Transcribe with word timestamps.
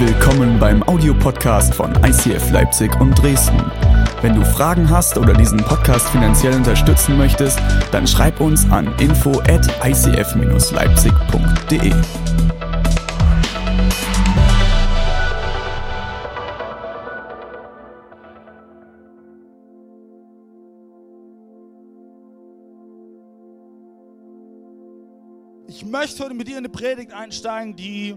Willkommen 0.00 0.60
beim 0.60 0.84
Audiopodcast 0.84 1.74
von 1.74 1.92
ICF 2.04 2.52
Leipzig 2.52 2.94
und 3.00 3.20
Dresden. 3.20 3.60
Wenn 4.22 4.36
du 4.36 4.44
Fragen 4.44 4.88
hast 4.88 5.18
oder 5.18 5.32
diesen 5.32 5.58
Podcast 5.58 6.08
finanziell 6.10 6.54
unterstützen 6.54 7.18
möchtest, 7.18 7.58
dann 7.90 8.06
schreib 8.06 8.40
uns 8.40 8.64
an 8.70 8.94
info 9.00 9.40
at 9.40 9.66
icf-leipzig.de. 9.84 11.92
Ich 25.66 25.84
möchte 25.84 26.22
heute 26.22 26.34
mit 26.34 26.46
dir 26.46 26.52
in 26.52 26.58
eine 26.58 26.68
Predigt 26.68 27.12
einsteigen, 27.12 27.74
die, 27.74 28.14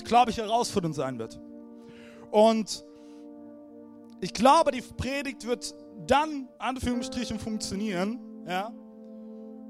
glaube 0.00 0.30
ich, 0.30 0.38
herausfordernd 0.38 0.94
sein 0.94 1.18
wird. 1.18 1.40
Und 2.30 2.84
ich 4.20 4.32
glaube, 4.32 4.70
die 4.70 4.80
Predigt 4.80 5.46
wird 5.46 5.74
dann, 6.06 6.48
Anführungsstrichen, 6.58 7.38
funktionieren, 7.38 8.18
ja, 8.46 8.72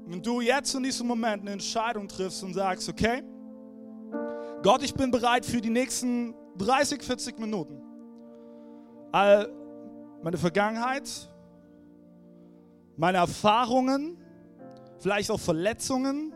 wenn 0.05 0.21
du 0.21 0.41
jetzt 0.41 0.73
in 0.75 0.83
diesem 0.83 1.07
Moment 1.07 1.41
eine 1.41 1.51
Entscheidung 1.51 2.07
triffst 2.07 2.43
und 2.43 2.53
sagst, 2.53 2.89
okay, 2.89 3.23
Gott, 4.61 4.83
ich 4.83 4.93
bin 4.93 5.11
bereit 5.11 5.45
für 5.45 5.59
die 5.59 5.69
nächsten 5.69 6.33
30, 6.57 7.01
40 7.01 7.39
Minuten, 7.39 7.81
all 9.11 9.51
meine 10.21 10.37
Vergangenheit, 10.37 11.09
meine 12.95 13.17
Erfahrungen, 13.17 14.17
vielleicht 14.99 15.31
auch 15.31 15.39
Verletzungen, 15.39 16.33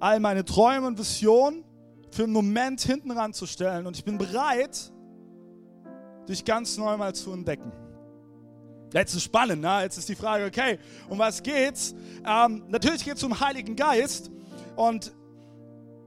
all 0.00 0.20
meine 0.20 0.44
Träume 0.44 0.86
und 0.86 0.98
Visionen 0.98 1.64
für 2.10 2.24
einen 2.24 2.32
Moment 2.32 2.80
hinten 2.80 3.10
ranzustellen 3.10 3.86
und 3.86 3.96
ich 3.96 4.04
bin 4.04 4.18
bereit, 4.18 4.92
dich 6.28 6.44
ganz 6.44 6.76
neu 6.76 6.96
mal 6.96 7.14
zu 7.14 7.32
entdecken. 7.32 7.72
Jetzt 8.92 9.14
ist 9.14 9.24
spannend, 9.24 9.62
ne? 9.62 9.80
jetzt 9.82 9.98
ist 9.98 10.08
die 10.08 10.14
Frage, 10.14 10.46
okay, 10.46 10.78
um 11.08 11.18
was 11.18 11.42
geht's? 11.42 11.94
Ähm, 12.26 12.64
natürlich 12.68 13.04
geht 13.04 13.16
es 13.16 13.22
um 13.22 13.38
Heiligen 13.38 13.76
Geist 13.76 14.30
und 14.76 15.12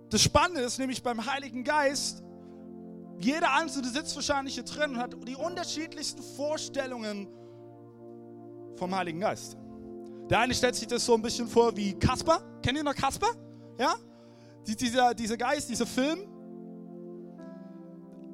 das 0.10 0.22
Spannende 0.22 0.62
ist 0.62 0.80
nämlich 0.80 1.02
beim 1.04 1.26
Heiligen 1.26 1.64
Geist, 1.64 2.24
jeder 3.20 3.54
Einzelne 3.54 3.88
sitzt 3.88 4.16
wahrscheinlich 4.16 4.56
hier 4.56 4.64
drin 4.64 4.92
und 4.92 4.98
hat 4.98 5.16
die 5.28 5.36
unterschiedlichsten 5.36 6.24
Vorstellungen 6.36 7.28
vom 8.76 8.96
Heiligen 8.96 9.20
Geist. 9.20 9.58
Der 10.30 10.40
eine 10.40 10.54
stellt 10.54 10.76
sich 10.76 10.88
das 10.88 11.06
so 11.06 11.14
ein 11.14 11.22
bisschen 11.22 11.48
vor 11.48 11.76
wie 11.78 11.94
Kasper. 11.94 12.42
Kennt 12.64 12.78
ihr 12.78 12.84
noch 12.84 12.96
Kasper? 12.96 13.28
Ja? 13.78 13.94
Dieser, 14.68 15.14
dieser 15.14 15.38
Geist, 15.38 15.70
dieser 15.70 15.86
Film. 15.86 16.20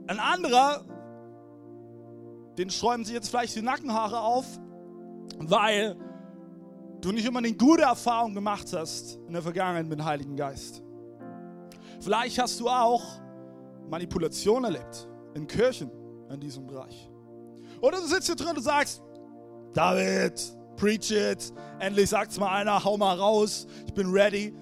Ein 0.07 0.19
anderer, 0.19 0.85
den 2.57 2.69
sträuben 2.69 3.05
sich 3.05 3.13
jetzt 3.13 3.29
vielleicht 3.29 3.55
die 3.55 3.61
Nackenhaare 3.61 4.19
auf, 4.19 4.45
weil 5.39 5.95
du 7.01 7.11
nicht 7.11 7.25
immer 7.25 7.39
eine 7.39 7.53
gute 7.53 7.83
Erfahrung 7.83 8.33
gemacht 8.33 8.71
hast 8.73 9.19
in 9.27 9.33
der 9.33 9.41
Vergangenheit 9.41 9.87
mit 9.87 9.99
dem 9.99 10.05
Heiligen 10.05 10.35
Geist. 10.35 10.83
Vielleicht 11.99 12.39
hast 12.39 12.59
du 12.59 12.69
auch 12.69 13.03
Manipulation 13.89 14.63
erlebt 14.63 15.07
in 15.33 15.47
Kirchen 15.47 15.91
in 16.29 16.39
diesem 16.39 16.65
Bereich. 16.67 17.09
Oder 17.81 17.99
du 17.99 18.07
sitzt 18.07 18.27
hier 18.27 18.35
drin 18.35 18.55
und 18.55 18.63
sagst, 18.63 19.01
David, 19.73 20.33
preach 20.75 21.11
it, 21.11 21.53
endlich 21.79 22.09
sagt's 22.09 22.39
mal 22.39 22.49
einer, 22.49 22.83
hau 22.83 22.97
mal 22.97 23.17
raus, 23.17 23.67
ich 23.85 23.93
bin 23.93 24.11
ready. 24.11 24.53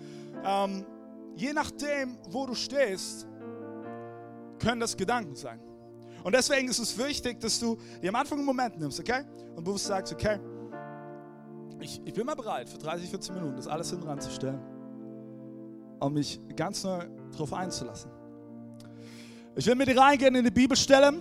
Ähm, 0.44 0.86
je 1.36 1.54
nachdem, 1.54 2.18
wo 2.30 2.46
du 2.46 2.56
stehst, 2.56 3.28
können 4.60 4.80
das 4.80 4.96
Gedanken 4.96 5.36
sein. 5.36 5.60
Und 6.24 6.34
deswegen 6.34 6.68
ist 6.70 6.80
es 6.80 6.98
wichtig, 6.98 7.40
dass 7.40 7.60
du 7.60 7.78
dir 8.02 8.10
am 8.10 8.16
Anfang 8.16 8.40
einen 8.40 8.48
Moment 8.48 8.80
nimmst, 8.80 9.00
okay? 9.00 9.24
Und 9.56 9.64
bewusst 9.64 9.86
sagst, 9.86 10.12
okay, 10.12 10.40
ich, 11.80 12.02
ich 12.04 12.14
bin 12.14 12.26
mal 12.26 12.36
bereit, 12.36 12.68
für 12.68 12.78
30, 12.78 13.10
40 13.10 13.36
Minuten 13.36 13.58
das 13.58 13.68
alles 13.68 13.90
hinten 13.92 14.08
ranzustellen, 14.08 14.60
um 16.00 16.14
mich 16.14 16.40
ganz 16.56 16.84
neu 16.84 17.06
darauf 17.32 17.54
einzulassen. 17.54 18.10
Ich 19.56 19.66
will 19.68 19.76
mit 19.76 19.88
dir 19.88 19.98
reingehen 19.98 20.36
in 20.36 20.44
die 20.44 20.52
Bibelstelle. 20.52 21.14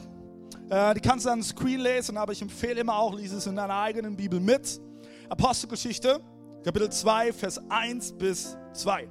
Äh, 0.70 0.94
die 0.94 1.00
kannst 1.00 1.26
du 1.26 1.30
an 1.30 1.42
Screen 1.42 1.80
lesen, 1.80 2.16
aber 2.16 2.32
ich 2.32 2.40
empfehle 2.40 2.80
immer 2.80 2.96
auch, 2.96 3.14
lies 3.14 3.32
es 3.32 3.46
in 3.46 3.56
deiner 3.56 3.76
eigenen 3.76 4.16
Bibel 4.16 4.40
mit. 4.40 4.80
Apostelgeschichte, 5.28 6.20
Kapitel 6.64 6.90
2, 6.90 7.32
Vers 7.32 7.60
1 7.68 8.12
bis 8.14 8.56
2. 8.72 9.08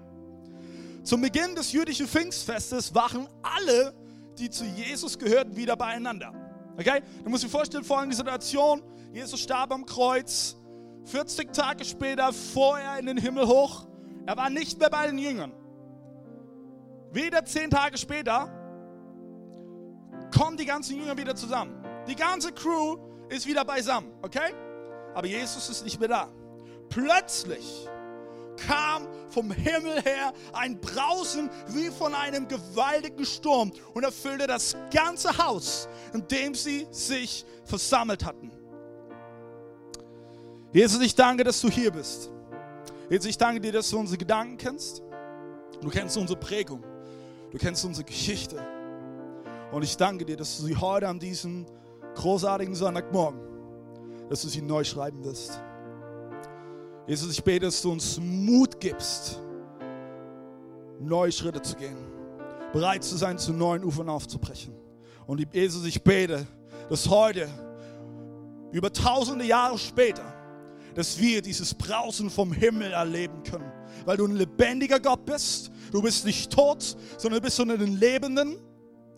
Zum 1.03 1.19
Beginn 1.19 1.53
des 1.53 1.73
jüdischen 1.73 2.07
Pfingstfestes 2.07 2.95
waren 2.95 3.27
alle, 3.41 3.93
die 4.37 4.49
zu 4.49 4.63
Jesus 4.63 5.19
gehörten, 5.19 5.55
wieder 5.55 5.75
beieinander. 5.75 6.33
Okay? 6.77 7.01
Du 7.23 7.29
musst 7.29 7.43
dir 7.43 7.49
vorstellen, 7.49 7.83
folgende 7.83 8.15
Situation. 8.15 8.81
Jesus 9.11 9.41
starb 9.41 9.71
am 9.71 9.85
Kreuz. 9.85 10.55
40 11.05 11.51
Tage 11.51 11.83
später 11.83 12.31
fuhr 12.31 12.79
er 12.79 12.99
in 12.99 13.05
den 13.05 13.17
Himmel 13.17 13.45
hoch. 13.47 13.85
Er 14.25 14.37
war 14.37 14.49
nicht 14.49 14.79
mehr 14.79 14.89
bei 14.89 15.07
den 15.07 15.17
Jüngern. 15.17 15.51
Wieder 17.11 17.43
zehn 17.43 17.69
Tage 17.69 17.97
später 17.97 18.49
kommen 20.35 20.55
die 20.57 20.65
ganzen 20.65 20.97
Jünger 20.97 21.17
wieder 21.17 21.35
zusammen. 21.35 21.83
Die 22.07 22.15
ganze 22.15 22.53
Crew 22.53 22.97
ist 23.29 23.45
wieder 23.45 23.65
beisammen, 23.65 24.09
okay? 24.21 24.53
Aber 25.13 25.27
Jesus 25.27 25.69
ist 25.69 25.83
nicht 25.83 25.99
mehr 25.99 26.09
da. 26.09 26.29
Plötzlich 26.89 27.87
kam 28.57 29.07
vom 29.29 29.51
Himmel 29.51 30.01
her 30.01 30.33
ein 30.53 30.79
Brausen 30.79 31.49
wie 31.69 31.89
von 31.89 32.13
einem 32.13 32.47
gewaltigen 32.47 33.25
Sturm 33.25 33.71
und 33.93 34.03
erfüllte 34.03 34.47
das 34.47 34.75
ganze 34.91 35.37
Haus, 35.37 35.87
in 36.13 36.27
dem 36.27 36.53
sie 36.53 36.87
sich 36.91 37.45
versammelt 37.65 38.23
hatten. 38.23 38.51
Jesus, 40.71 41.01
ich 41.01 41.15
danke, 41.15 41.43
dass 41.43 41.61
du 41.61 41.69
hier 41.69 41.91
bist. 41.91 42.31
Jesus, 43.09 43.27
ich 43.27 43.37
danke 43.37 43.61
dir, 43.61 43.71
dass 43.71 43.89
du 43.89 43.99
unsere 43.99 44.17
Gedanken 44.17 44.57
kennst. 44.57 45.03
Du 45.81 45.89
kennst 45.89 46.17
unsere 46.17 46.39
Prägung. 46.39 46.83
Du 47.51 47.57
kennst 47.57 47.85
unsere 47.85 48.05
Geschichte. 48.05 48.59
Und 49.71 49.83
ich 49.83 49.97
danke 49.97 50.25
dir, 50.25 50.37
dass 50.37 50.57
du 50.57 50.63
sie 50.63 50.75
heute 50.75 51.07
an 51.07 51.19
diesem 51.19 51.65
großartigen 52.15 52.73
Sonntagmorgen, 52.75 53.39
dass 54.29 54.41
du 54.41 54.47
sie 54.47 54.61
neu 54.61 54.83
schreiben 54.83 55.23
wirst. 55.23 55.61
Jesus, 57.05 57.31
ich 57.31 57.43
bete, 57.43 57.65
dass 57.65 57.81
du 57.81 57.91
uns 57.91 58.19
Mut 58.19 58.79
gibst, 58.79 59.39
neue 60.99 61.31
Schritte 61.31 61.61
zu 61.61 61.75
gehen, 61.75 61.97
bereit 62.71 63.03
zu 63.03 63.17
sein, 63.17 63.37
zu 63.37 63.51
neuen 63.51 63.83
Ufern 63.83 64.09
aufzubrechen. 64.09 64.73
Und 65.27 65.45
Jesus, 65.53 65.85
ich 65.85 66.01
bete, 66.01 66.45
dass 66.89 67.09
heute, 67.09 67.49
über 68.71 68.91
tausende 68.91 69.45
Jahre 69.45 69.77
später, 69.77 70.23
dass 70.95 71.19
wir 71.19 71.41
dieses 71.41 71.73
Brausen 71.73 72.29
vom 72.29 72.51
Himmel 72.53 72.91
erleben 72.91 73.43
können. 73.43 73.71
Weil 74.05 74.17
du 74.17 74.25
ein 74.25 74.35
lebendiger 74.35 74.99
Gott 74.99 75.25
bist. 75.25 75.71
Du 75.91 76.01
bist 76.01 76.25
nicht 76.25 76.51
tot, 76.51 76.95
sondern 77.17 77.39
du 77.39 77.45
bist 77.45 77.59
unter 77.59 77.77
den 77.77 77.97
Lebenden. 77.97 78.57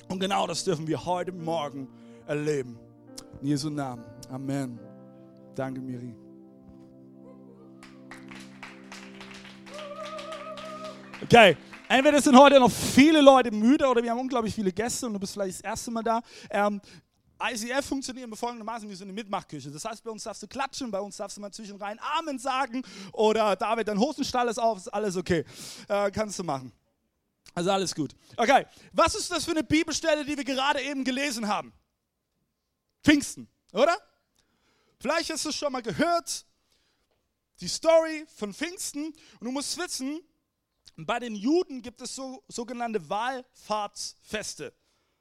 Und 0.10 0.20
genau 0.20 0.46
das 0.48 0.64
dürfen 0.64 0.88
wir 0.88 1.06
heute 1.06 1.32
Morgen 1.32 1.88
erleben. 2.28 2.78
In 3.42 3.48
Jesu 3.48 3.70
Namen. 3.70 4.06
Amen. 4.30 4.80
Danke, 5.56 5.82
Miri. 5.82 6.25
Okay, 11.24 11.56
entweder 11.88 12.22
sind 12.22 12.38
heute 12.38 12.60
noch 12.60 12.72
viele 12.72 13.22
Leute 13.22 13.50
müde 13.50 13.88
oder 13.88 14.04
wir 14.04 14.12
haben 14.12 14.20
unglaublich 14.20 14.54
viele 14.54 14.72
Gäste 14.72 15.08
und 15.08 15.14
du 15.14 15.20
bist 15.20 15.34
vielleicht 15.34 15.60
das 15.60 15.62
erste 15.62 15.90
Mal 15.90 16.04
da. 16.04 16.22
Ähm, 16.50 16.82
ICF 17.42 17.86
funktioniert 17.86 18.30
folgendermaßen, 18.38 18.88
wir 18.88 18.96
sind 18.96 19.08
eine 19.08 19.14
Mitmachküche. 19.14 19.72
Das 19.72 19.86
heißt, 19.86 20.04
bei 20.04 20.12
uns 20.12 20.24
darfst 20.24 20.44
du 20.44 20.48
klatschen, 20.48 20.92
bei 20.92 21.00
uns 21.00 21.16
darfst 21.16 21.38
du 21.38 21.42
mal 21.42 21.52
zwischen 21.52 21.78
rein 21.78 21.98
Amen 22.18 22.38
sagen 22.38 22.84
oder 23.14 23.56
David, 23.56 23.88
dein 23.88 24.00
Hosenstall 24.00 24.50
ist 24.50 24.58
auf, 24.58 24.78
ist 24.78 24.90
alles 24.90 25.16
okay. 25.16 25.46
Äh, 25.88 26.12
kannst 26.12 26.38
du 26.38 26.44
machen. 26.44 26.72
Also 27.54 27.72
alles 27.72 27.96
gut. 27.96 28.14
Okay, 28.36 28.66
was 28.92 29.16
ist 29.16 29.32
das 29.32 29.46
für 29.46 29.52
eine 29.52 29.64
Bibelstelle, 29.64 30.26
die 30.26 30.36
wir 30.36 30.44
gerade 30.44 30.82
eben 30.82 31.06
gelesen 31.06 31.48
haben? 31.48 31.72
Pfingsten, 33.04 33.48
oder? 33.72 33.96
Vielleicht 35.00 35.32
hast 35.32 35.46
du 35.46 35.50
es 35.50 35.56
schon 35.56 35.72
mal 35.72 35.82
gehört, 35.82 36.46
die 37.62 37.70
Story 37.70 38.26
von 38.36 38.54
Pfingsten. 38.54 39.14
Und 39.40 39.46
du 39.46 39.52
musst 39.52 39.78
wissen, 39.78 40.20
bei 40.98 41.20
den 41.20 41.36
Juden 41.36 41.82
gibt 41.82 42.02
es 42.02 42.16
so, 42.16 42.44
sogenannte 42.48 43.10
Wallfahrtsfeste, 43.10 44.74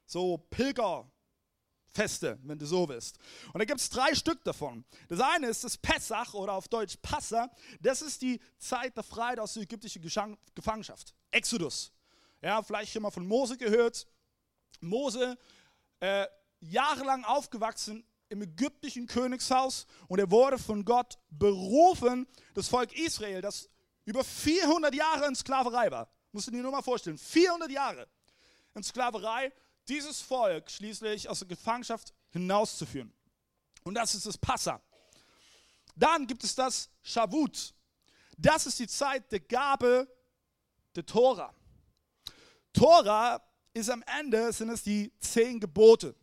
so 0.07 0.39
Pilgerfeste, 0.51 2.39
wenn 2.43 2.59
du 2.59 2.67
so 2.67 2.89
willst. 2.89 3.19
Und 3.53 3.59
da 3.59 3.65
gibt 3.65 3.81
es 3.81 3.91
drei 3.91 4.15
Stück 4.15 4.45
davon. 4.45 4.85
Das 5.09 5.21
eine 5.21 5.49
ist 5.49 5.65
das 5.65 5.77
Pessach 5.77 6.35
oder 6.35 6.53
auf 6.53 6.69
Deutsch 6.69 6.97
Passa. 7.03 7.51
Das 7.81 8.03
ist 8.03 8.23
die 8.23 8.41
Zeit 8.59 8.97
der 8.97 9.03
Freiheit 9.03 9.41
aus 9.41 9.55
der 9.55 9.65
ägyptischen 9.65 10.03
Gefangenschaft. 10.55 11.15
Exodus. 11.31 11.93
Ja, 12.41 12.63
vielleicht 12.63 12.93
schon 12.93 13.03
mal 13.03 13.11
von 13.11 13.27
Mose 13.27 13.57
gehört. 13.57 14.07
Mose, 14.81 15.37
äh, 16.01 16.27
jahrelang 16.61 17.25
aufgewachsen 17.25 18.05
im 18.29 18.43
ägyptischen 18.43 19.07
Königshaus 19.07 19.87
und 20.09 20.19
er 20.19 20.31
wurde 20.31 20.59
von 20.59 20.85
Gott 20.85 21.19
berufen, 21.31 22.27
das 22.55 22.69
Volk 22.69 22.93
Israel, 22.99 23.41
das 23.41 23.69
über 24.05 24.23
400 24.23 24.95
Jahre 24.95 25.27
in 25.27 25.35
Sklaverei 25.35 25.91
war. 25.91 26.09
Musst 26.33 26.49
du 26.49 26.51
dir 26.51 26.63
nur 26.63 26.73
mal 26.73 26.83
vorstellen. 26.83 27.19
400 27.19 27.71
Jahre 27.71 28.09
in 28.75 28.83
Sklaverei 28.83 29.53
dieses 29.89 30.21
Volk 30.21 30.71
schließlich 30.71 31.29
aus 31.29 31.41
der 31.41 31.49
Gefangenschaft 31.49 32.13
hinauszuführen. 32.31 33.13
Und 33.85 33.95
das 33.95 34.15
ist 34.15 34.27
das 34.27 34.39
Passa. 34.39 34.81
Dann 35.95 36.27
gibt 36.27 36.43
es 36.43 36.55
das 36.55 36.91
Shavut. 37.03 37.75
Das 38.37 38.67
ist 38.67 38.79
die 38.79 38.89
Zeit 38.89 39.31
der 39.31 39.41
Gabe 39.41 40.09
der 40.97 41.07
Tora. 41.07 41.55
Tora 42.73 43.41
ist 43.73 43.91
am 43.91 44.03
Ende, 44.19 44.53
sind 44.53 44.71
es 44.71 44.83
die 44.83 45.13
zehn 45.21 45.61
Gebote. 45.61 46.15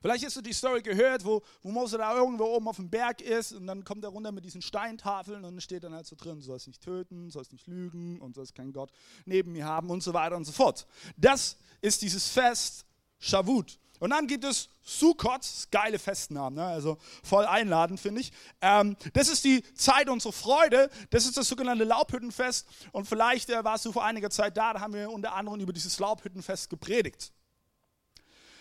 Vielleicht 0.00 0.24
hast 0.24 0.36
du 0.36 0.40
die 0.40 0.52
Story 0.52 0.82
gehört, 0.82 1.24
wo, 1.24 1.42
wo 1.62 1.70
Mose 1.70 1.98
da 1.98 2.14
irgendwo 2.16 2.44
oben 2.44 2.68
auf 2.68 2.76
dem 2.76 2.88
Berg 2.88 3.20
ist 3.20 3.52
und 3.52 3.66
dann 3.66 3.84
kommt 3.84 4.04
er 4.04 4.10
runter 4.10 4.32
mit 4.32 4.44
diesen 4.44 4.62
Steintafeln 4.62 5.44
und 5.44 5.60
steht 5.62 5.84
dann 5.84 5.94
halt 5.94 6.06
so 6.06 6.16
drin, 6.16 6.40
sollst 6.40 6.68
nicht 6.68 6.82
töten, 6.82 7.30
sollst 7.30 7.52
nicht 7.52 7.66
lügen 7.66 8.20
und 8.20 8.34
sollst 8.34 8.54
keinen 8.54 8.72
Gott 8.72 8.92
neben 9.24 9.52
mir 9.52 9.64
haben 9.64 9.90
und 9.90 10.02
so 10.02 10.14
weiter 10.14 10.36
und 10.36 10.44
so 10.44 10.52
fort. 10.52 10.86
Das 11.16 11.56
ist 11.80 12.02
dieses 12.02 12.28
Fest 12.28 12.84
Shavut. 13.18 13.78
Und 14.00 14.10
dann 14.10 14.26
gibt 14.26 14.44
es 14.44 14.68
Sukkot, 14.82 15.40
geile 15.70 15.98
Festnamen, 15.98 16.54
ne? 16.54 16.64
also 16.64 16.98
voll 17.24 17.44
einladend, 17.44 17.98
finde 17.98 18.20
ich. 18.20 18.32
Ähm, 18.60 18.96
das 19.12 19.28
ist 19.28 19.44
die 19.44 19.62
Zeit 19.74 20.08
unserer 20.08 20.32
Freude, 20.32 20.88
das 21.10 21.26
ist 21.26 21.36
das 21.36 21.48
sogenannte 21.48 21.84
Laubhüttenfest. 21.84 22.66
Und 22.92 23.06
vielleicht 23.06 23.50
äh, 23.50 23.64
warst 23.64 23.84
du 23.84 23.92
vor 23.92 24.04
einiger 24.04 24.30
Zeit 24.30 24.56
da, 24.56 24.72
da 24.72 24.80
haben 24.80 24.94
wir 24.94 25.10
unter 25.10 25.34
anderem 25.34 25.60
über 25.60 25.72
dieses 25.72 25.98
Laubhüttenfest 25.98 26.70
gepredigt. 26.70 27.32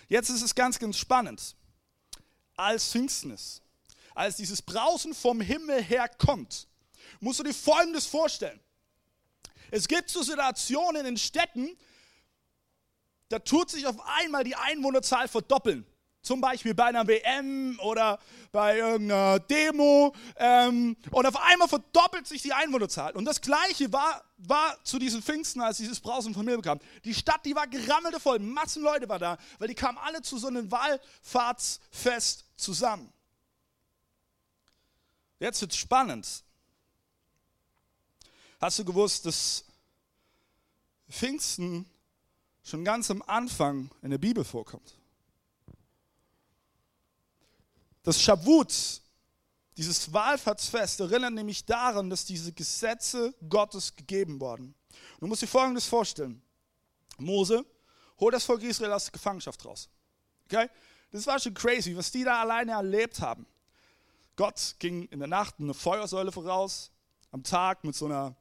Jetzt 0.07 0.29
ist 0.29 0.41
es 0.41 0.55
ganz, 0.55 0.79
ganz 0.79 0.97
spannend. 0.97 1.55
Als 2.55 2.89
Pfingstnis, 2.91 3.61
als 4.15 4.37
dieses 4.37 4.61
Brausen 4.61 5.13
vom 5.13 5.41
Himmel 5.41 5.83
her 5.83 6.09
kommt, 6.09 6.67
musst 7.19 7.39
du 7.39 7.43
dir 7.43 7.53
Folgendes 7.53 8.05
vorstellen. 8.05 8.59
Es 9.69 9.87
gibt 9.87 10.09
so 10.09 10.23
Situationen 10.23 11.05
in 11.05 11.17
Städten, 11.17 11.77
da 13.29 13.39
tut 13.39 13.69
sich 13.69 13.85
auf 13.85 13.99
einmal 14.05 14.43
die 14.43 14.55
Einwohnerzahl 14.55 15.27
verdoppeln. 15.27 15.85
Zum 16.27 16.41
Beispiel 16.41 16.73
bei 16.73 16.83
einer 16.87 17.07
WM 17.07 17.79
oder 17.81 18.19
bei 18.51 18.79
irgendeiner 18.79 19.39
Demo. 19.39 20.13
Ähm, 20.35 20.97
und 21.09 21.25
auf 21.25 21.41
einmal 21.41 21.69
verdoppelt 21.69 22.27
sich 22.27 22.41
die 22.41 22.51
Einwohnerzahl. 22.51 23.13
Und 23.13 23.23
das 23.23 23.39
Gleiche 23.39 23.93
war, 23.93 24.21
war 24.39 24.77
zu 24.83 24.99
diesen 24.99 25.23
Pfingsten, 25.23 25.61
als 25.61 25.77
dieses 25.77 26.01
Brausen 26.01 26.33
von 26.33 26.43
mir 26.43 26.61
kam. 26.61 26.79
Die 27.05 27.13
Stadt, 27.13 27.45
die 27.45 27.55
war 27.55 27.65
gerammelte 27.65 28.19
voll. 28.19 28.39
Massen 28.39 28.83
Leute 28.83 29.07
waren 29.07 29.21
da, 29.21 29.37
weil 29.57 29.69
die 29.69 29.73
kamen 29.73 29.97
alle 29.99 30.21
zu 30.21 30.37
so 30.37 30.47
einem 30.47 30.69
Wallfahrtsfest 30.69 32.43
zusammen. 32.57 33.09
Jetzt 35.39 35.61
wird 35.61 35.71
es 35.71 35.77
spannend. 35.77 36.43
Hast 38.59 38.79
du 38.79 38.83
gewusst, 38.83 39.25
dass 39.25 39.63
Pfingsten 41.09 41.85
schon 42.65 42.83
ganz 42.83 43.09
am 43.09 43.21
Anfang 43.21 43.89
in 44.01 44.09
der 44.09 44.17
Bibel 44.17 44.43
vorkommt. 44.43 44.97
Das 48.07 48.21
Shavuot, 48.21 49.01
dieses 49.75 50.13
Wahlfahrtsfest, 50.13 51.01
erinnert 51.01 51.33
nämlich 51.33 51.65
daran, 51.65 52.09
dass 52.09 52.23
diese 52.23 52.53
Gesetze 52.53 53.35
Gottes 53.49 53.97
gegeben 53.97 54.39
wurden. 54.39 54.73
Du 55.19 55.27
musst 55.27 55.41
dir 55.41 55.47
Folgendes 55.47 55.87
vorstellen. 55.87 56.41
Mose 57.17 57.65
holt 58.17 58.33
das 58.33 58.45
Volk 58.45 58.63
Israel 58.63 58.93
aus 58.93 59.03
der 59.03 59.11
Gefangenschaft 59.11 59.65
raus. 59.65 59.89
Okay? 60.45 60.69
Das 61.11 61.27
war 61.27 61.37
schon 61.37 61.53
crazy, 61.53 61.97
was 61.97 62.09
die 62.09 62.23
da 62.23 62.39
alleine 62.39 62.71
erlebt 62.71 63.19
haben. 63.19 63.45
Gott 64.37 64.75
ging 64.79 65.09
in 65.09 65.19
der 65.19 65.27
Nacht 65.27 65.55
eine 65.59 65.73
Feuersäule 65.73 66.31
voraus, 66.31 66.89
am 67.31 67.43
Tag 67.43 67.83
mit 67.83 67.93
so 67.93 68.05
einer 68.05 68.37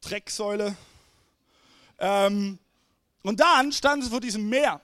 Drecksäule, 0.00 0.74
ähm, 1.98 2.58
und 3.22 3.40
dann 3.40 3.72
standen 3.72 4.06
sie 4.06 4.10
vor 4.10 4.20
diesem 4.20 4.48
Meer. 4.48 4.80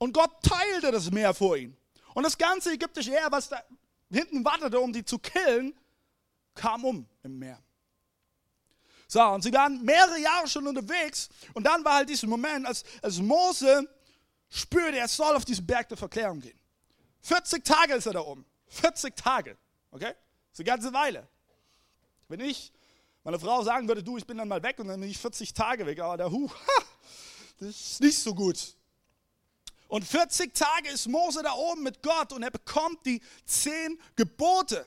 Und 0.00 0.14
Gott 0.14 0.30
teilte 0.42 0.90
das 0.90 1.10
Meer 1.10 1.34
vor 1.34 1.58
ihnen. 1.58 1.76
Und 2.14 2.22
das 2.22 2.38
ganze 2.38 2.72
ägyptische 2.72 3.10
Heer, 3.10 3.28
was 3.30 3.50
da 3.50 3.62
hinten 4.10 4.42
wartete, 4.42 4.80
um 4.80 4.94
die 4.94 5.04
zu 5.04 5.18
killen, 5.18 5.78
kam 6.54 6.86
um 6.86 7.06
im 7.22 7.38
Meer. 7.38 7.62
So, 9.06 9.22
und 9.22 9.42
sie 9.42 9.52
waren 9.52 9.84
mehrere 9.84 10.18
Jahre 10.18 10.48
schon 10.48 10.66
unterwegs. 10.66 11.28
Und 11.52 11.64
dann 11.64 11.84
war 11.84 11.96
halt 11.96 12.08
dieser 12.08 12.28
Moment, 12.28 12.66
als, 12.66 12.82
als 13.02 13.18
Mose 13.18 13.86
spürte, 14.48 14.96
er 14.96 15.06
soll 15.06 15.36
auf 15.36 15.44
diesen 15.44 15.66
Berg 15.66 15.90
der 15.90 15.98
Verklärung 15.98 16.40
gehen. 16.40 16.58
40 17.20 17.62
Tage 17.62 17.94
ist 17.94 18.06
er 18.06 18.14
da 18.14 18.20
oben. 18.20 18.46
40 18.68 19.14
Tage. 19.14 19.58
Okay? 19.90 20.14
Das 20.14 20.52
ist 20.52 20.60
eine 20.60 20.64
ganze 20.64 20.92
Weile. 20.94 21.28
Wenn 22.26 22.40
ich 22.40 22.72
meine 23.22 23.38
Frau 23.38 23.62
sagen 23.62 23.86
würde, 23.86 24.02
du, 24.02 24.16
ich 24.16 24.26
bin 24.26 24.38
dann 24.38 24.48
mal 24.48 24.62
weg 24.62 24.78
und 24.78 24.88
dann 24.88 24.98
bin 24.98 25.10
ich 25.10 25.18
40 25.18 25.52
Tage 25.52 25.84
weg, 25.84 26.00
aber 26.00 26.16
der 26.16 26.30
Hu, 26.30 26.48
ha, 26.48 26.82
das 27.58 27.68
ist 27.68 28.00
nicht 28.00 28.18
so 28.18 28.34
gut. 28.34 28.76
Und 29.90 30.04
40 30.04 30.54
Tage 30.54 30.88
ist 30.88 31.08
Mose 31.08 31.42
da 31.42 31.52
oben 31.52 31.82
mit 31.82 32.00
Gott 32.00 32.32
und 32.32 32.44
er 32.44 32.52
bekommt 32.52 33.04
die 33.04 33.20
zehn 33.44 34.00
Gebote. 34.14 34.86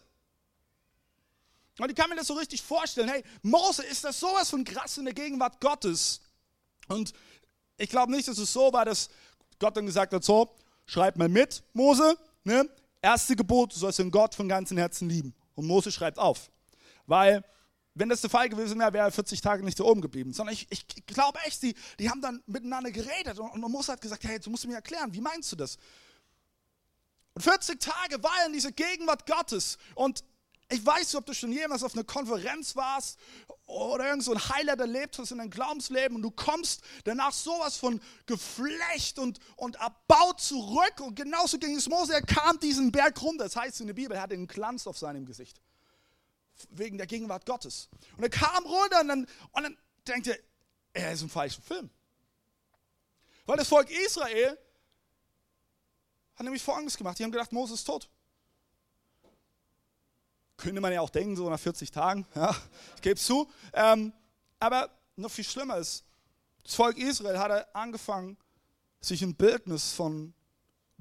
Und 1.78 1.90
ich 1.90 1.96
kann 1.96 2.10
mir 2.10 2.16
das 2.16 2.28
so 2.28 2.36
richtig 2.36 2.62
vorstellen, 2.62 3.10
hey, 3.10 3.22
Mose, 3.42 3.84
ist 3.84 4.06
das 4.06 4.18
sowas 4.18 4.50
von 4.50 4.64
krass 4.64 4.98
in 4.98 5.04
der 5.04 5.14
Gegenwart 5.14 5.60
Gottes? 5.60 6.22
Und 6.88 7.14
ich 7.76 7.90
glaube 7.90 8.14
nicht, 8.14 8.30
dass 8.30 8.38
es 8.38 8.54
so 8.54 8.72
war, 8.72 8.86
dass 8.86 9.10
Gott 9.60 9.76
dann 9.76 9.86
gesagt 9.86 10.14
hat, 10.14 10.24
so, 10.24 10.56
schreib 10.86 11.18
mal 11.18 11.28
mit, 11.28 11.64
Mose, 11.74 12.18
ne? 12.46 12.70
erste 13.02 13.36
Gebot, 13.36 13.74
du 13.74 13.80
sollst 13.80 14.00
den 14.00 14.10
Gott 14.10 14.34
von 14.34 14.48
ganzem 14.48 14.78
Herzen 14.78 15.10
lieben. 15.10 15.36
Und 15.56 15.68
Mose 15.68 15.92
schreibt 15.92 16.18
auf, 16.18 16.50
weil 17.08 17.44
wenn 17.96 18.10
das 18.10 18.22
der 18.22 18.30
Fall 18.30 18.50
gewesen 18.50 18.80
wäre, 18.80 18.94
wäre 18.94 19.08
er 19.08 19.12
40 19.12 19.42
Tage 19.42 19.64
nicht 19.64 19.80
da 19.80 19.84
oben 19.84 20.02
geblieben. 20.02 20.34
Sondern 20.34 20.54
ich, 20.54 20.68
ich 20.70 21.06
glaube 21.06 21.40
echt, 21.46 21.62
die, 21.62 21.76
die 22.00 22.10
haben 22.10 22.22
dann 22.22 22.42
miteinander 22.48 22.92
geredet 22.92 23.40
und, 23.40 23.64
und 23.64 23.72
Mose 23.72 23.92
hat 23.92 24.02
gesagt, 24.02 24.24
hey, 24.24 24.40
du 24.40 24.50
musst 24.50 24.66
mir 24.66 24.76
erklären, 24.76 25.14
wie 25.14 25.22
meinst 25.22 25.52
du 25.52 25.56
das? 25.56 25.78
Und 27.36 27.42
40 27.42 27.80
Tage 27.80 28.22
war 28.24 28.34
er 28.42 28.48
in 28.48 28.54
dieser 28.54 28.72
Gegenwart 28.72 29.26
Gottes. 29.26 29.78
Und 29.96 30.24
ich 30.70 30.84
weiß 30.84 31.02
nicht, 31.02 31.16
ob 31.16 31.26
du 31.26 31.34
schon 31.34 31.52
jemals 31.52 31.84
auf 31.84 31.94
einer 31.94 32.04
Konferenz 32.04 32.76
warst 32.76 33.20
oder 33.66 34.08
irgend 34.08 34.24
so 34.24 34.34
ein 34.34 34.50
Highlight 34.50 34.80
erlebt 34.80 35.20
hast 35.20 35.32
in 35.32 35.38
deinem 35.38 35.52
Glaubensleben 35.52 36.16
und 36.16 36.24
du 36.24 36.32
kommst 36.32 36.82
danach 37.04 37.32
sowas 37.32 37.78
von 37.78 38.00
Geflecht 38.26 39.20
und, 39.20 39.40
und 39.56 39.76
erbaut 39.76 40.42
zurück. 40.42 41.00
Und 41.02 41.16
genauso 41.16 41.60
ging 41.60 41.76
es 41.76 41.88
Mose. 41.88 42.14
Er 42.14 42.22
kam 42.22 42.60
diesen 42.60 42.92
Berg 42.92 43.22
runter. 43.22 43.44
Das 43.44 43.56
heißt 43.56 43.82
in 43.82 43.88
der 43.88 43.94
Bibel, 43.94 44.16
er 44.16 44.24
hatte 44.24 44.34
einen 44.34 44.48
Glanz 44.48 44.88
auf 44.88 44.98
seinem 44.98 45.26
Gesicht 45.26 45.60
wegen 46.72 46.98
der 46.98 47.08
Gegenwart 47.08 47.46
Gottes. 47.46 47.90
Und 48.18 48.24
er 48.24 48.30
kam 48.30 48.66
runter 48.66 49.02
und 49.02 49.08
dann, 49.08 49.28
und 49.52 49.64
dann 49.64 49.78
denkt 50.08 50.28
er, 50.28 50.38
er 50.94 51.12
ist 51.12 51.22
im 51.22 51.30
falschen 51.30 51.62
Film. 51.64 51.90
Weil 53.46 53.58
das 53.58 53.68
Volk 53.68 53.90
Israel 53.90 54.58
hat 56.36 56.44
nämlich 56.44 56.64
Folgendes 56.64 56.98
gemacht. 56.98 57.20
Die 57.20 57.24
haben 57.24 57.32
gedacht, 57.32 57.52
Moses 57.52 57.80
ist 57.80 57.86
tot. 57.86 58.10
Könnte 60.58 60.82
man 60.82 60.94
ja 60.94 61.02
auch 61.02 61.10
denken, 61.10 61.36
so 61.36 61.50
nach 61.50 61.60
40 61.60 61.92
Tagen. 61.92 62.26
Ja, 62.36 62.56
ich 62.96 63.02
gebe 63.02 63.16
es 63.16 63.26
zu. 63.26 63.50
Ähm, 63.74 64.14
aber 64.60 64.90
noch 65.16 65.32
viel 65.32 65.44
schlimmer 65.44 65.78
ist, 65.78 66.04
das 66.64 66.76
Volk 66.76 66.98
Israel 66.98 67.38
hat 67.38 67.76
angefangen, 67.76 68.38
sich 69.02 69.22
ein 69.22 69.36
Bildnis 69.36 69.92
von 69.92 70.34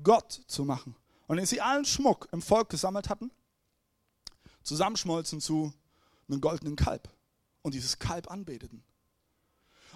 Gott 0.02 0.42
zu 0.46 0.64
machen. 0.64 0.96
Und 1.28 1.36
wenn 1.36 1.46
sie 1.46 1.60
allen 1.60 1.84
Schmuck 1.84 2.28
im 2.32 2.42
Volk 2.42 2.68
gesammelt 2.68 3.08
hatten, 3.08 3.30
zusammenschmolzen 4.62 5.40
zu 5.40 5.72
einem 6.28 6.40
goldenen 6.40 6.76
Kalb 6.76 7.08
und 7.62 7.74
dieses 7.74 7.98
Kalb 7.98 8.30
anbeteten. 8.30 8.82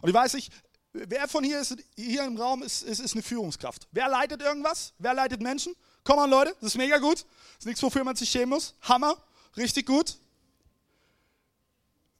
Und 0.00 0.08
ich 0.08 0.14
weiß 0.14 0.34
nicht, 0.34 0.52
wer 0.92 1.28
von 1.28 1.44
hier 1.44 1.60
ist 1.60 1.76
hier 1.96 2.24
im 2.24 2.36
Raum 2.36 2.62
ist, 2.62 2.82
ist, 2.82 3.00
ist 3.00 3.14
eine 3.14 3.22
Führungskraft? 3.22 3.88
Wer 3.92 4.08
leitet 4.08 4.42
irgendwas? 4.42 4.92
Wer 4.98 5.14
leitet 5.14 5.42
Menschen? 5.42 5.74
Komm 6.04 6.18
an, 6.18 6.30
Leute, 6.30 6.54
das 6.60 6.72
ist 6.72 6.78
mega 6.78 6.98
gut. 6.98 7.18
Das 7.18 7.58
ist 7.60 7.66
nichts, 7.66 7.82
wofür 7.82 8.04
man 8.04 8.16
sich 8.16 8.30
schämen 8.30 8.50
muss. 8.50 8.74
Hammer, 8.82 9.16
richtig 9.56 9.86
gut. 9.86 10.16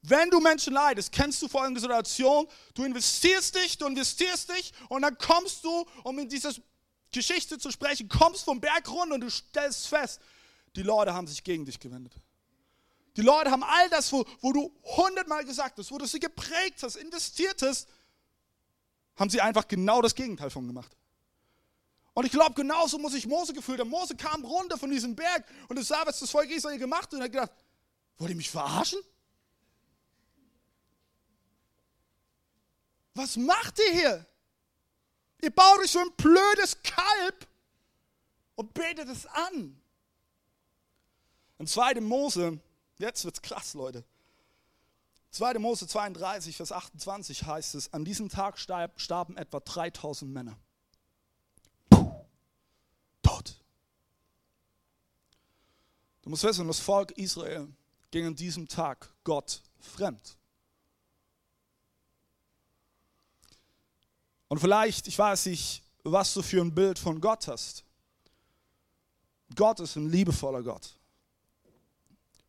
Wenn 0.03 0.31
du 0.31 0.41
Menschen 0.41 0.73
leidest, 0.73 1.11
kennst 1.11 1.43
du 1.43 1.49
folgende 1.49 1.81
Situation. 1.81 2.47
Du 2.75 2.85
investierst 2.85 3.57
dich, 3.57 3.77
du 3.77 3.87
investierst 3.87 4.51
dich 4.51 4.73
und 4.89 5.03
dann 5.03 5.19
kommst 5.19 5.65
du, 5.65 5.85
um 6.05 6.19
in 6.19 6.29
dieser 6.29 6.53
Geschichte 7.11 7.59
zu 7.59 7.71
sprechen, 7.71 8.09
kommst 8.09 8.45
vom 8.45 8.61
Berg 8.61 8.89
runter 8.89 9.15
und 9.15 9.21
du 9.21 9.31
stellst 9.31 9.89
fest, 9.89 10.21
die 10.77 10.83
Leute 10.83 11.15
haben 11.15 11.27
sich 11.27 11.43
gegen 11.43 11.65
dich 11.65 11.81
gewendet. 11.81 12.15
Die 13.17 13.23
Leute 13.23 13.51
haben 13.51 13.63
all 13.63 13.89
das, 13.89 14.13
wo, 14.13 14.25
wo 14.41 14.53
du 14.53 14.71
hundertmal 14.83 15.45
gesagt 15.45 15.79
hast, 15.79 15.91
wo 15.91 15.99
du 15.99 16.07
sie 16.07 16.21
geprägt 16.21 16.83
hast, 16.83 16.97
investiert 16.97 17.63
hast, 17.63 17.89
haben 19.17 19.31
sie 19.31 19.41
einfach 19.41 19.67
genau 19.67 20.03
das 20.03 20.15
Gegenteil 20.15 20.51
von 20.51 20.67
gemacht. 20.67 20.95
Und 22.13 22.27
ich 22.27 22.33
glaube, 22.33 22.55
genauso 22.55 22.99
muss 22.99 23.13
sich 23.13 23.27
Mose 23.27 23.55
gefühlt 23.55 23.81
haben. 23.81 23.89
Mose 23.89 24.17
kam 24.17 24.45
runter 24.45 24.77
von 24.79 24.91
diesem 24.91 25.17
Berg 25.17 25.45
und 25.69 25.79
es 25.79 25.89
sah, 25.89 26.07
was 26.07 26.21
das 26.21 26.31
Volk 26.31 26.51
Israel 26.51 26.79
gemacht 26.79 27.05
hat 27.05 27.15
und 27.15 27.23
hat 27.23 27.33
gedacht, 27.33 27.53
wollt 28.19 28.31
ihr 28.31 28.37
mich 28.37 28.51
verarschen? 28.51 28.99
Was 33.15 33.37
macht 33.37 33.79
ihr 33.79 33.93
hier? 33.93 34.27
Ihr 35.43 35.51
baut 35.51 35.79
euch 35.79 35.91
so 35.91 36.01
ein 36.01 36.13
blödes 36.17 36.83
Kalb 36.83 37.47
und 38.57 38.75
betet 38.75 39.09
es 39.09 39.27
an. 39.27 39.81
In 41.59 41.67
2. 41.67 42.01
Mose 42.03 42.61
Jetzt 42.99 43.25
wird's 43.25 43.43
krass, 43.43 43.75
Leute. 43.75 44.05
2. 45.31 45.59
Mose 45.59 45.87
32, 45.87 46.57
Vers 46.57 46.73
28 46.73 47.45
heißt 47.45 47.75
es, 47.75 47.93
an 47.93 48.05
diesem 48.05 48.29
Tag 48.29 48.59
starben 48.59 49.37
etwa 49.37 49.61
3000 49.61 50.33
Männer. 50.33 50.57
Puh, 51.91 52.25
tot. 53.23 53.61
Du 56.23 56.31
musst 56.31 56.43
wissen, 56.43 56.67
das 56.67 56.81
Volk 56.81 57.11
Israel 57.13 57.69
ging 58.11 58.27
an 58.27 58.35
diesem 58.35 58.67
Tag 58.67 59.13
Gott 59.25 59.63
fremd. 59.79 60.39
Und 64.49 64.59
vielleicht, 64.59 65.07
ich 65.07 65.19
weiß 65.19 65.47
nicht, 65.47 65.83
was 66.03 66.33
du 66.33 66.41
für 66.41 66.63
ein 66.63 66.75
Bild 66.75 66.99
von 66.99 67.21
Gott 67.21 67.47
hast. 67.49 67.85
Gott 69.55 69.81
ist 69.81 69.97
ein 69.97 70.09
liebevoller 70.09 70.63
Gott. 70.63 70.96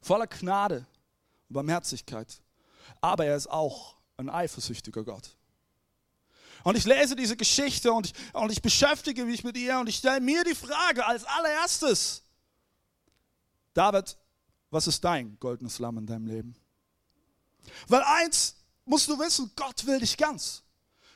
Voller 0.08 0.28
Gnade 0.28 0.86
und 1.50 1.54
Barmherzigkeit. 1.54 2.42
Aber 3.02 3.26
er 3.26 3.36
ist 3.36 3.50
auch 3.50 3.98
ein 4.16 4.30
eifersüchtiger 4.30 5.04
Gott. 5.04 5.36
Und 6.64 6.78
ich 6.78 6.86
lese 6.86 7.16
diese 7.16 7.36
Geschichte 7.36 7.92
und 7.92 8.08
ich, 8.08 8.14
und 8.34 8.50
ich 8.50 8.62
beschäftige 8.62 9.26
mich 9.26 9.44
mit 9.44 9.58
ihr 9.58 9.78
und 9.78 9.88
ich 9.88 9.98
stelle 9.98 10.22
mir 10.22 10.46
die 10.46 10.56
Frage 10.56 11.06
als 11.06 11.26
allererstes, 11.26 12.24
David, 13.74 14.18
was 14.72 14.88
ist 14.88 15.04
dein 15.04 15.38
goldenes 15.40 15.78
Lamm 15.80 15.98
in 15.98 16.06
deinem 16.06 16.26
Leben? 16.26 16.56
Weil 17.88 18.02
eins 18.04 18.56
musst 18.86 19.10
du 19.10 19.20
wissen, 19.20 19.52
Gott 19.58 19.86
will 19.86 20.00
dich 20.00 20.18
ganz. 20.18 20.64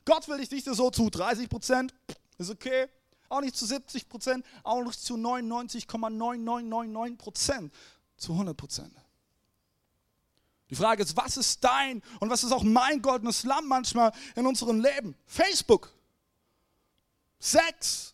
Gott 0.04 0.28
will 0.28 0.38
dich 0.38 0.52
nicht 0.52 0.66
so 0.66 0.92
zu 0.92 1.10
30 1.10 1.50
Prozent, 1.50 1.94
ist 2.38 2.50
okay. 2.50 2.88
Auch 3.30 3.40
nicht 3.40 3.56
zu 3.56 3.66
70 3.66 4.10
Prozent, 4.10 4.46
auch 4.64 4.84
nicht 4.84 5.00
zu 5.00 5.16
99,9999 5.16 7.18
Prozent, 7.18 7.74
zu 8.22 8.34
100 8.34 8.56
Prozent. 8.56 8.96
Die 10.70 10.76
Frage 10.76 11.04
ist, 11.04 11.18
was 11.18 11.36
ist 11.36 11.62
dein 11.64 12.02
und 12.20 12.30
was 12.30 12.44
ist 12.44 12.52
auch 12.52 12.64
mein 12.64 13.02
goldenes 13.02 13.44
Lamm 13.44 13.68
manchmal 13.68 14.14
in 14.36 14.46
unserem 14.46 14.80
Leben? 14.80 15.16
Facebook, 15.26 15.94
Sex, 17.40 18.14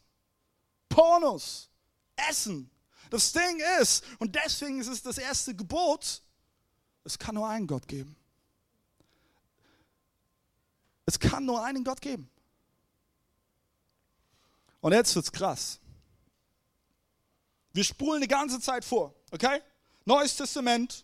Pornos, 0.90 1.70
Essen. 2.16 2.70
Das 3.12 3.32
Ding 3.32 3.62
ist, 3.80 4.04
und 4.18 4.36
deswegen 4.36 4.80
ist 4.80 4.88
es 4.88 5.04
das 5.04 5.18
erste 5.18 5.56
Gebot, 5.56 6.24
es 7.04 7.20
kann 7.20 7.36
nur 7.36 7.48
einen 7.48 7.68
Gott 7.68 7.88
geben. 7.88 8.16
Es 11.06 11.20
kann 11.20 11.46
nur 11.46 11.64
einen 11.64 11.84
Gott 11.84 12.02
geben. 12.02 12.30
Und 14.82 14.94
jetzt 14.94 15.16
wird's 15.16 15.32
krass. 15.32 15.80
Wir 17.72 17.84
spulen 17.84 18.22
die 18.22 18.28
ganze 18.28 18.60
Zeit 18.60 18.84
vor, 18.84 19.14
okay? 19.32 19.62
Neues 20.08 20.38
Testament. 20.38 21.04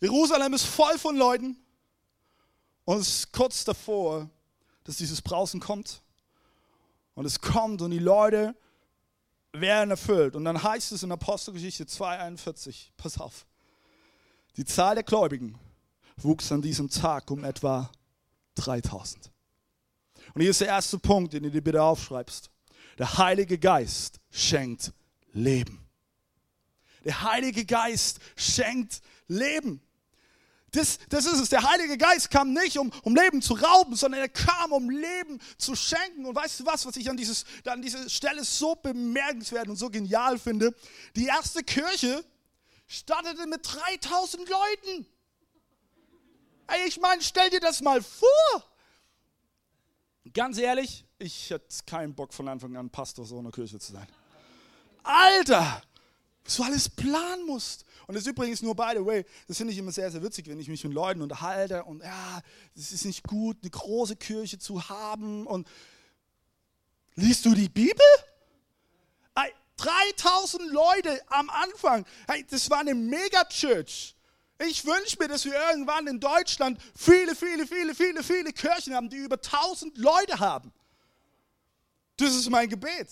Jerusalem 0.00 0.52
ist 0.52 0.64
voll 0.64 0.98
von 0.98 1.16
Leuten. 1.16 1.56
Und 2.84 2.98
es 2.98 3.08
ist 3.08 3.32
kurz 3.32 3.64
davor, 3.64 4.28
dass 4.82 4.96
dieses 4.96 5.22
Brausen 5.22 5.60
kommt. 5.60 6.02
Und 7.14 7.26
es 7.26 7.40
kommt 7.40 7.82
und 7.82 7.92
die 7.92 8.00
Leute 8.00 8.56
werden 9.52 9.90
erfüllt. 9.90 10.34
Und 10.34 10.44
dann 10.44 10.60
heißt 10.60 10.90
es 10.90 11.04
in 11.04 11.12
Apostelgeschichte 11.12 11.84
2,41, 11.84 12.88
pass 12.96 13.16
auf, 13.18 13.46
die 14.56 14.64
Zahl 14.64 14.96
der 14.96 15.04
Gläubigen 15.04 15.56
wuchs 16.16 16.50
an 16.50 16.62
diesem 16.62 16.90
Tag 16.90 17.30
um 17.30 17.44
etwa 17.44 17.92
3000. 18.56 19.30
Und 20.34 20.40
hier 20.40 20.50
ist 20.50 20.62
der 20.62 20.68
erste 20.68 20.98
Punkt, 20.98 21.32
den 21.32 21.44
du 21.44 21.50
dir 21.52 21.62
bitte 21.62 21.80
aufschreibst. 21.80 22.50
Der 22.98 23.18
Heilige 23.18 23.56
Geist 23.56 24.18
schenkt 24.32 24.92
Leben. 25.32 25.89
Der 27.04 27.22
Heilige 27.22 27.64
Geist 27.64 28.20
schenkt 28.36 29.00
Leben. 29.28 29.80
Das, 30.72 30.98
das 31.08 31.26
ist 31.26 31.40
es. 31.40 31.48
Der 31.48 31.68
Heilige 31.68 31.98
Geist 31.98 32.30
kam 32.30 32.52
nicht, 32.52 32.78
um, 32.78 32.92
um 33.02 33.14
Leben 33.14 33.42
zu 33.42 33.54
rauben, 33.54 33.96
sondern 33.96 34.20
er 34.20 34.28
kam, 34.28 34.72
um 34.72 34.88
Leben 34.88 35.40
zu 35.58 35.74
schenken. 35.74 36.26
Und 36.26 36.34
weißt 36.34 36.60
du 36.60 36.66
was, 36.66 36.86
was 36.86 36.96
ich 36.96 37.10
an, 37.10 37.16
dieses, 37.16 37.44
an 37.64 37.82
dieser 37.82 38.08
Stelle 38.08 38.44
so 38.44 38.76
bemerkenswert 38.76 39.68
und 39.68 39.76
so 39.76 39.90
genial 39.90 40.38
finde? 40.38 40.74
Die 41.16 41.26
erste 41.26 41.64
Kirche 41.64 42.24
startete 42.86 43.46
mit 43.46 43.60
3000 43.64 44.48
Leuten. 44.48 45.06
Ey, 46.68 46.86
ich 46.86 47.00
meine, 47.00 47.20
stell 47.20 47.50
dir 47.50 47.60
das 47.60 47.80
mal 47.80 48.00
vor. 48.00 48.64
Ganz 50.32 50.56
ehrlich, 50.58 51.04
ich 51.18 51.50
hätte 51.50 51.66
keinen 51.84 52.14
Bock 52.14 52.32
von 52.32 52.46
Anfang 52.46 52.76
an 52.76 52.90
Pastor 52.90 53.24
so 53.24 53.40
einer 53.40 53.50
Kirche 53.50 53.80
zu 53.80 53.92
sein. 53.92 54.06
Alter, 55.02 55.82
was 56.44 56.56
du 56.56 56.62
alles 56.62 56.88
planen 56.88 57.46
musst. 57.46 57.84
Und 58.06 58.14
das 58.14 58.24
ist 58.24 58.30
übrigens 58.30 58.62
nur, 58.62 58.74
by 58.74 58.92
the 58.94 59.04
way, 59.04 59.24
das 59.46 59.58
finde 59.58 59.72
ich 59.72 59.78
immer 59.78 59.92
sehr, 59.92 60.10
sehr 60.10 60.22
witzig, 60.22 60.48
wenn 60.48 60.58
ich 60.58 60.68
mich 60.68 60.82
mit 60.82 60.92
Leuten 60.92 61.22
unterhalte 61.22 61.84
und 61.84 62.02
ja, 62.02 62.40
es 62.74 62.92
ist 62.92 63.04
nicht 63.04 63.22
gut, 63.24 63.58
eine 63.62 63.70
große 63.70 64.16
Kirche 64.16 64.58
zu 64.58 64.88
haben 64.88 65.46
und 65.46 65.68
liest 67.14 67.44
du 67.44 67.54
die 67.54 67.68
Bibel? 67.68 68.04
3000 69.80 70.70
Leute 70.70 71.20
am 71.28 71.48
Anfang, 71.50 72.04
hey, 72.28 72.44
das 72.48 72.68
war 72.70 72.80
eine 72.80 72.94
Megachurch. 72.94 74.14
Ich 74.58 74.84
wünsche 74.84 75.16
mir, 75.18 75.28
dass 75.28 75.44
wir 75.46 75.54
irgendwann 75.54 76.06
in 76.06 76.20
Deutschland 76.20 76.78
viele, 76.94 77.34
viele, 77.34 77.66
viele, 77.66 77.94
viele, 77.94 78.22
viele 78.22 78.52
Kirchen 78.52 78.94
haben, 78.94 79.08
die 79.08 79.16
über 79.16 79.36
1000 79.36 79.96
Leute 79.96 80.38
haben. 80.38 80.70
Das 82.18 82.34
ist 82.34 82.50
mein 82.50 82.68
Gebet. 82.68 83.08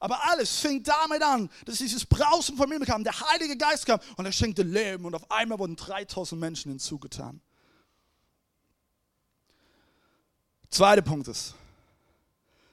Aber 0.00 0.22
alles 0.28 0.60
fing 0.60 0.82
damit 0.82 1.22
an, 1.22 1.50
dass 1.64 1.78
dieses 1.78 2.04
Brausen 2.06 2.56
vom 2.56 2.70
Himmel 2.70 2.86
kam, 2.86 3.02
der 3.02 3.18
Heilige 3.18 3.56
Geist 3.56 3.86
kam 3.86 3.98
und 4.16 4.26
er 4.26 4.32
schenkte 4.32 4.62
Leben 4.62 5.04
und 5.04 5.14
auf 5.14 5.30
einmal 5.30 5.58
wurden 5.58 5.76
3000 5.76 6.40
Menschen 6.40 6.70
hinzugetan. 6.70 7.40
Zweiter 10.70 11.02
Punkt 11.02 11.28
ist, 11.28 11.54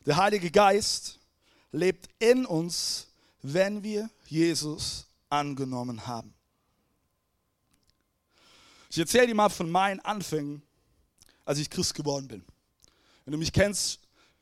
der 0.05 0.17
Heilige 0.17 0.51
Geist 0.51 1.19
lebt 1.71 2.09
in 2.19 2.45
uns, 2.45 3.07
wenn 3.41 3.83
wir 3.83 4.09
Jesus 4.27 5.05
angenommen 5.29 6.05
haben. 6.05 6.33
Ich 8.89 8.99
erzähle 8.99 9.27
dir 9.27 9.35
mal 9.35 9.49
von 9.49 9.69
meinen 9.69 9.99
Anfängen, 10.01 10.61
als 11.43 11.59
ich 11.59 11.69
Christ 11.69 11.95
geworden 11.95 12.27
bin. 12.27 12.45
Wenn 13.23 13.31
du 13.31 13.37
mich 13.37 13.51
kennst, 13.51 13.99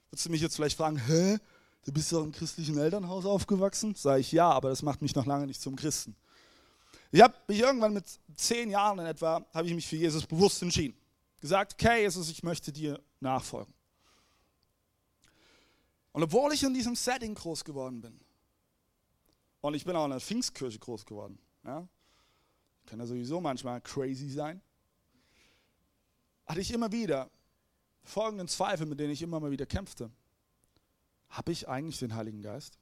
würdest 0.10 0.26
du 0.26 0.30
mich 0.30 0.42
jetzt 0.42 0.56
vielleicht 0.56 0.78
fragen, 0.78 0.98
hä, 0.98 1.40
du 1.86 1.92
bist 1.92 2.12
doch 2.12 2.24
im 2.24 2.32
christlichen 2.32 2.78
Elternhaus 2.78 3.26
aufgewachsen? 3.26 3.96
Sage 3.96 4.22
ich 4.22 4.32
ja, 4.32 4.50
aber 4.50 4.70
das 4.70 4.82
macht 4.82 5.02
mich 5.02 5.16
noch 5.16 5.26
lange 5.26 5.48
nicht 5.48 5.62
zum 5.62 5.76
Christen. 5.76 6.16
Ich 7.12 7.22
habe 7.22 7.36
mich 7.48 7.60
irgendwann 7.60 7.94
mit 7.94 8.06
zehn 8.36 8.70
Jahren 8.70 9.00
in 9.00 9.06
etwa, 9.06 9.46
habe 9.54 9.68
ich 9.68 9.76
mich 9.76 9.88
für 9.88 9.96
Jesus 9.96 10.26
bewusst 10.26 10.62
entschieden. 10.62 10.98
Gesagt, 11.42 11.74
okay, 11.74 12.02
Jesus, 12.02 12.30
ich 12.30 12.42
möchte 12.42 12.72
dir 12.72 13.00
nachfolgen. 13.20 13.74
Und 16.12 16.24
obwohl 16.24 16.54
ich 16.54 16.64
in 16.64 16.74
diesem 16.74 16.96
Setting 16.96 17.36
groß 17.36 17.64
geworden 17.64 18.02
bin, 18.02 18.20
und 19.62 19.76
ich 19.76 19.86
bin 19.86 19.96
auch 19.96 20.06
in 20.06 20.12
einer 20.12 20.20
Pfingstkirche 20.20 20.80
groß 20.80 21.06
geworden, 21.06 21.38
ja, 21.64 21.88
kann 22.86 23.00
ja 23.00 23.06
sowieso 23.06 23.40
manchmal 23.40 23.80
crazy 23.82 24.30
sein. 24.30 24.62
Hatte 26.46 26.60
ich 26.60 26.72
immer 26.72 26.92
wieder 26.92 27.30
folgenden 28.04 28.48
Zweifel, 28.48 28.86
mit 28.86 29.00
denen 29.00 29.14
ich 29.14 29.22
immer 29.22 29.40
mal 29.40 29.52
wieder 29.52 29.66
kämpfte. 29.66 30.12
Habe 31.34 31.52
ich 31.52 31.68
eigentlich 31.68 31.98
den 31.98 32.14
Heiligen 32.14 32.44
Geist? 32.44 32.78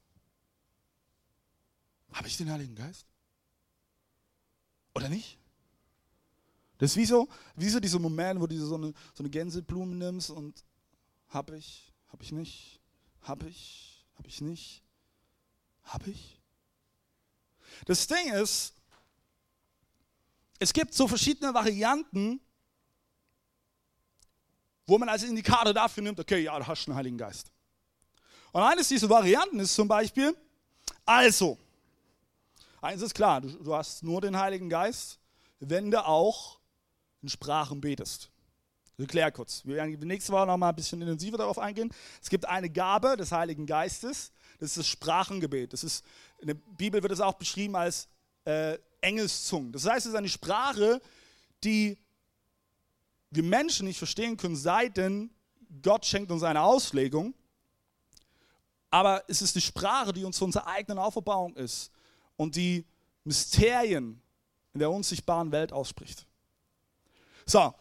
Habe 2.11 2.27
ich 2.27 2.35
den 2.35 2.51
Heiligen 2.51 2.75
Geist? 2.75 3.07
Oder 4.93 5.07
nicht? 5.07 5.37
Das 6.77 6.91
ist 6.91 6.97
wie 6.97 7.05
so, 7.05 7.29
wie 7.55 7.69
so 7.69 7.79
dieser 7.79 7.99
Moment, 7.99 8.41
wo 8.41 8.47
du 8.47 8.57
so 8.59 8.75
eine, 8.75 8.93
so 9.13 9.23
eine 9.23 9.29
Gänseblume 9.29 9.95
nimmst 9.95 10.31
und 10.31 10.65
habe 11.29 11.57
ich, 11.57 11.93
habe 12.09 12.23
ich 12.23 12.33
nicht, 12.33 12.81
habe 13.21 13.47
ich, 13.47 14.05
habe 14.15 14.27
ich 14.27 14.41
nicht, 14.41 14.83
habe 15.83 16.09
ich. 16.09 16.41
Das 17.85 18.05
Ding 18.05 18.33
ist, 18.33 18.73
es 20.59 20.73
gibt 20.73 20.93
so 20.93 21.07
verschiedene 21.07 21.53
Varianten, 21.53 22.41
wo 24.87 24.97
man 24.97 25.07
als 25.07 25.23
Indikator 25.23 25.73
dafür 25.73 26.03
nimmt, 26.03 26.19
okay, 26.19 26.43
ja, 26.43 26.59
du 26.59 26.67
hast 26.67 26.89
einen 26.89 26.97
Heiligen 26.97 27.17
Geist. 27.17 27.49
Und 28.51 28.61
eines 28.61 28.87
dieser 28.89 29.09
Varianten 29.09 29.59
ist 29.59 29.73
zum 29.73 29.87
Beispiel, 29.87 30.35
also, 31.05 31.57
eins 32.81 33.01
ist 33.01 33.13
klar, 33.13 33.41
du, 33.41 33.49
du 33.49 33.73
hast 33.75 34.03
nur 34.03 34.21
den 34.21 34.37
Heiligen 34.37 34.69
Geist, 34.69 35.19
wenn 35.59 35.91
du 35.91 36.03
auch 36.05 36.59
in 37.21 37.29
Sprachen 37.29 37.79
betest. 37.79 38.29
Ich 38.97 39.03
erkläre 39.03 39.31
kurz. 39.31 39.65
Wir 39.65 39.75
werden 39.75 39.97
nächste 40.01 40.31
Woche 40.31 40.45
noch 40.45 40.57
mal 40.57 40.69
ein 40.69 40.75
bisschen 40.75 41.01
intensiver 41.01 41.37
darauf 41.37 41.57
eingehen. 41.57 41.91
Es 42.21 42.29
gibt 42.29 42.45
eine 42.45 42.69
Gabe 42.69 43.17
des 43.17 43.31
Heiligen 43.31 43.65
Geistes, 43.65 44.31
das 44.59 44.71
ist 44.71 44.77
das 44.77 44.87
Sprachengebet. 44.87 45.73
Das 45.73 45.83
ist, 45.83 46.05
in 46.39 46.47
der 46.47 46.53
Bibel 46.53 47.01
wird 47.01 47.11
es 47.11 47.19
auch 47.19 47.33
beschrieben 47.33 47.75
als 47.75 48.07
äh, 48.45 48.77
Engelszungen. 48.99 49.71
Das 49.71 49.85
heißt, 49.85 50.05
es 50.05 50.11
ist 50.11 50.17
eine 50.17 50.29
Sprache, 50.29 51.01
die 51.63 51.97
wir 53.31 53.43
Menschen 53.43 53.87
nicht 53.87 53.97
verstehen 53.97 54.37
können, 54.37 54.55
sei 54.55 54.89
denn 54.89 55.31
Gott 55.81 56.05
schenkt 56.05 56.31
uns 56.31 56.43
eine 56.43 56.61
Auslegung. 56.61 57.33
Aber 58.91 59.23
es 59.27 59.41
ist 59.41 59.55
die 59.55 59.61
Sprache, 59.61 60.13
die 60.13 60.23
uns 60.25 60.37
zu 60.37 60.45
unserer 60.45 60.67
eigenen 60.67 60.99
Auferbauung 60.99 61.55
ist 61.55 61.91
und 62.35 62.55
die 62.55 62.85
Mysterien 63.23 64.21
in 64.73 64.79
der 64.79 64.91
unsichtbaren 64.91 65.51
Welt 65.51 65.71
ausspricht. 65.71 66.27
So, 67.45 67.73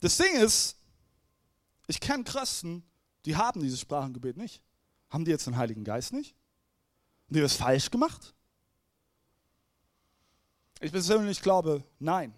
das 0.00 0.16
Ding 0.16 0.34
ist, 0.36 0.76
ich 1.86 2.00
kenne 2.00 2.24
Christen, 2.24 2.82
die 3.24 3.36
haben 3.36 3.60
dieses 3.60 3.80
Sprachengebet 3.80 4.36
nicht. 4.36 4.62
Haben 5.10 5.24
die 5.24 5.30
jetzt 5.30 5.46
den 5.46 5.56
Heiligen 5.56 5.84
Geist 5.84 6.12
nicht? 6.12 6.34
Haben 7.26 7.34
die 7.34 7.42
was 7.42 7.56
falsch 7.56 7.90
gemacht? 7.90 8.34
Ich 10.80 10.92
persönlich 10.92 11.40
glaube, 11.40 11.82
nein. 11.98 12.34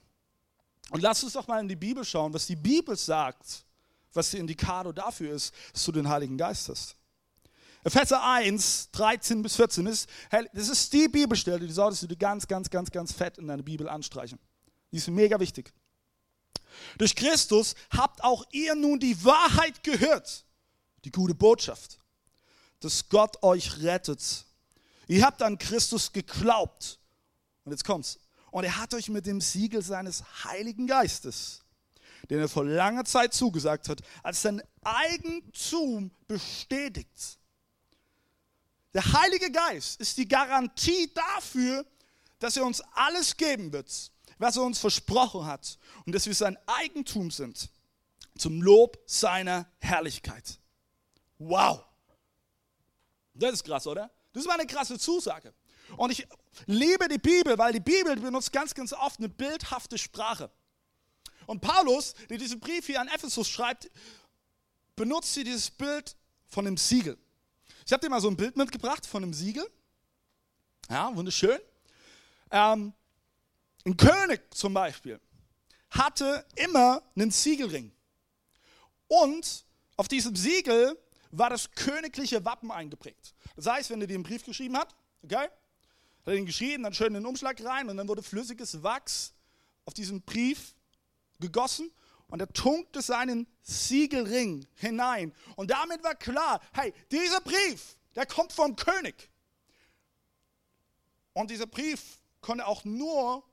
Und 0.91 1.03
lass 1.03 1.23
uns 1.23 1.33
doch 1.33 1.47
mal 1.47 1.61
in 1.61 1.69
die 1.69 1.77
Bibel 1.77 2.05
schauen, 2.05 2.33
was 2.33 2.47
die 2.47 2.57
Bibel 2.57 2.97
sagt, 2.97 3.65
was 4.13 4.31
der 4.31 4.41
Indikator 4.41 4.93
dafür 4.93 5.33
ist, 5.33 5.55
dass 5.73 5.85
du 5.85 5.93
den 5.93 6.09
Heiligen 6.09 6.37
Geist 6.37 6.69
hast. 6.69 6.97
Epheser 7.89 8.23
1, 8.23 8.91
13 8.93 9.41
bis 9.43 9.57
14 9.57 9.87
ist, 9.87 10.11
das 10.53 10.69
ist 10.69 10.93
die 10.93 11.09
Bibelstelle, 11.09 11.67
die 11.67 11.73
solltest 11.73 12.03
du 12.03 12.07
dir 12.07 12.17
ganz, 12.17 12.47
ganz, 12.47 12.69
ganz, 12.69 12.91
ganz 12.91 13.13
fett 13.13 13.39
in 13.39 13.47
deine 13.47 13.63
Bibel 13.63 13.89
anstreichen. 13.89 14.39
Die 14.93 14.99
ist 14.99 15.09
mega 15.09 15.41
wichtig. 15.41 15.73
Durch 16.99 17.15
Christus 17.15 17.75
habt 17.91 18.23
auch 18.23 18.45
ihr 18.53 18.75
nun 18.75 19.01
die 19.01 19.25
Wahrheit 19.25 19.83
gehört, 19.83 20.45
die 21.07 21.11
gute 21.11 21.35
Botschaft, 21.35 21.99
dass 22.81 23.09
Gott 23.09 23.43
euch 23.43 23.81
rettet. 23.81 24.45
Ihr 25.07 25.25
habt 25.25 25.41
an 25.41 25.57
Christus 25.57 26.13
geglaubt. 26.13 26.99
Und 27.65 27.73
jetzt 27.73 27.85
kommt's. 27.85 28.19
Und 28.51 28.65
er 28.65 28.77
hat 28.77 28.93
euch 28.93 29.09
mit 29.09 29.25
dem 29.25 29.41
Siegel 29.41 29.81
seines 29.81 30.23
Heiligen 30.45 30.87
Geistes, 30.87 31.63
den 32.29 32.39
er 32.39 32.51
vor 32.51 32.67
langer 32.67 33.07
Zeit 33.07 33.33
zugesagt 33.33 33.89
hat, 33.89 34.03
als 34.23 34.43
sein 34.43 34.61
Eigentum 34.83 36.11
bestätigt. 36.27 37.39
Der 38.95 39.13
Heilige 39.13 39.51
Geist 39.51 40.01
ist 40.01 40.17
die 40.17 40.27
Garantie 40.27 41.13
dafür, 41.15 41.85
dass 42.39 42.57
er 42.57 42.65
uns 42.65 42.81
alles 42.93 43.37
geben 43.37 43.73
wird, 43.73 43.91
was 44.39 44.57
er 44.57 44.63
uns 44.63 44.79
versprochen 44.79 45.45
hat 45.45 45.79
und 46.07 46.15
dass 46.15 46.27
wir 46.27 46.35
sein 46.35 46.57
Eigentum 46.67 47.31
sind, 47.31 47.71
zum 48.37 48.63
Lob 48.63 48.99
seiner 49.07 49.67
Herrlichkeit. 49.81 50.59
Wow. 51.39 51.85
Das 53.35 53.53
ist 53.53 53.65
krass, 53.65 53.87
oder? 53.87 54.11
Das 54.33 54.43
ist 54.43 54.47
mal 54.47 54.55
eine 54.55 54.67
krasse 54.67 54.99
Zusage. 54.99 55.53
Und 55.97 56.11
ich 56.11 56.27
liebe 56.67 57.09
die 57.09 57.19
Bibel, 57.19 57.57
weil 57.59 57.73
die 57.73 57.81
Bibel 57.81 58.17
benutzt 58.17 58.53
ganz, 58.53 58.75
ganz 58.75 58.93
oft 58.93 59.19
eine 59.19 59.29
bildhafte 59.29 59.99
Sprache. 59.99 60.51
Und 61.47 61.61
Paulus, 61.61 62.15
der 62.29 62.39
diesen 62.39 62.61
Brief 62.61 62.87
hier 62.87 63.01
an 63.01 63.09
Ephesus 63.09 63.49
schreibt, 63.49 63.91
benutzt 64.97 65.35
hier 65.35 65.45
dieses 65.45 65.71
Bild 65.71 66.17
von 66.47 66.65
dem 66.65 66.77
Siegel. 66.77 67.19
Ich 67.89 67.93
habe 67.95 68.03
dir 68.03 68.11
mal 68.11 68.21
so 68.21 68.29
ein 68.29 68.37
Bild 68.37 68.55
mitgebracht 68.55 69.07
von 69.07 69.23
einem 69.23 69.33
Siegel. 69.33 69.67
Ja, 70.91 71.11
wunderschön. 71.17 71.59
Ähm, 72.51 72.93
ein 73.87 73.97
König 73.97 74.43
zum 74.55 74.75
Beispiel 74.75 75.19
hatte 75.89 76.45
immer 76.57 77.03
einen 77.17 77.31
Siegelring. 77.31 77.91
Und 79.07 79.65
auf 79.97 80.07
diesem 80.07 80.37
Siegel 80.37 80.99
war 81.31 81.49
das 81.49 81.71
königliche 81.71 82.45
Wappen 82.45 82.71
eingeprägt. 82.71 83.35
Das 83.57 83.65
heißt, 83.65 83.89
wenn 83.89 84.03
er 84.03 84.07
dir 84.07 84.17
einen 84.17 84.23
Brief 84.23 84.45
geschrieben 84.45 84.77
hat, 84.77 84.95
okay, 85.23 85.37
hat 85.37 85.51
er 86.27 86.35
ihn 86.35 86.45
geschrieben, 86.45 86.83
dann 86.83 86.93
schön 86.93 87.07
in 87.07 87.15
den 87.15 87.25
Umschlag 87.25 87.59
rein 87.65 87.89
und 87.89 87.97
dann 87.97 88.07
wurde 88.07 88.23
flüssiges 88.23 88.83
Wachs 88.83 89.33
auf 89.87 89.95
diesen 89.95 90.21
Brief 90.21 90.75
gegossen 91.41 91.91
und 92.29 92.41
er 92.41 92.53
tunkte 92.53 93.03
seinen 93.03 93.47
Siegelring 93.63 94.67
hinein. 94.75 95.35
Und 95.57 95.71
damit 95.71 96.03
war 96.03 96.15
klar, 96.15 96.61
hey, 96.73 96.93
dieser 97.11 97.41
Brief, 97.41 97.97
der 98.15 98.27
kommt 98.27 98.53
vom 98.53 98.77
König. 98.77 99.31
Und 101.33 101.51
dieser 101.51 101.67
Brief 101.67 102.21
konnte 102.41 102.67
auch 102.67 102.85
nur 102.85 103.45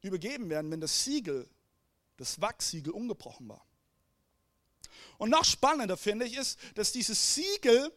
übergeben 0.00 0.48
werden, 0.50 0.70
wenn 0.70 0.80
das 0.80 1.04
Siegel, 1.04 1.48
das 2.16 2.40
Wachssiegel 2.40 2.92
ungebrochen 2.92 3.48
war. 3.48 3.64
Und 5.18 5.30
noch 5.30 5.44
spannender 5.44 5.96
finde 5.96 6.26
ich 6.26 6.36
ist, 6.36 6.58
dass 6.74 6.92
dieses 6.92 7.34
Siegel 7.34 7.92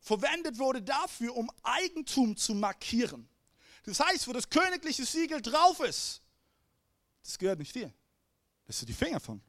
verwendet 0.00 0.58
wurde 0.58 0.82
dafür, 0.82 1.36
um 1.36 1.50
Eigentum 1.62 2.36
zu 2.36 2.54
markieren. 2.54 3.28
Das 3.84 4.00
heißt, 4.00 4.28
wo 4.28 4.32
das 4.32 4.48
königliche 4.48 5.04
Siegel 5.04 5.42
drauf 5.42 5.80
ist, 5.80 6.22
das 7.22 7.38
gehört 7.38 7.58
nicht 7.58 7.74
dir. 7.74 7.92
Lässt 8.66 8.82
du 8.82 8.86
die 8.86 8.92
Finger 8.92 9.20
von. 9.20 9.40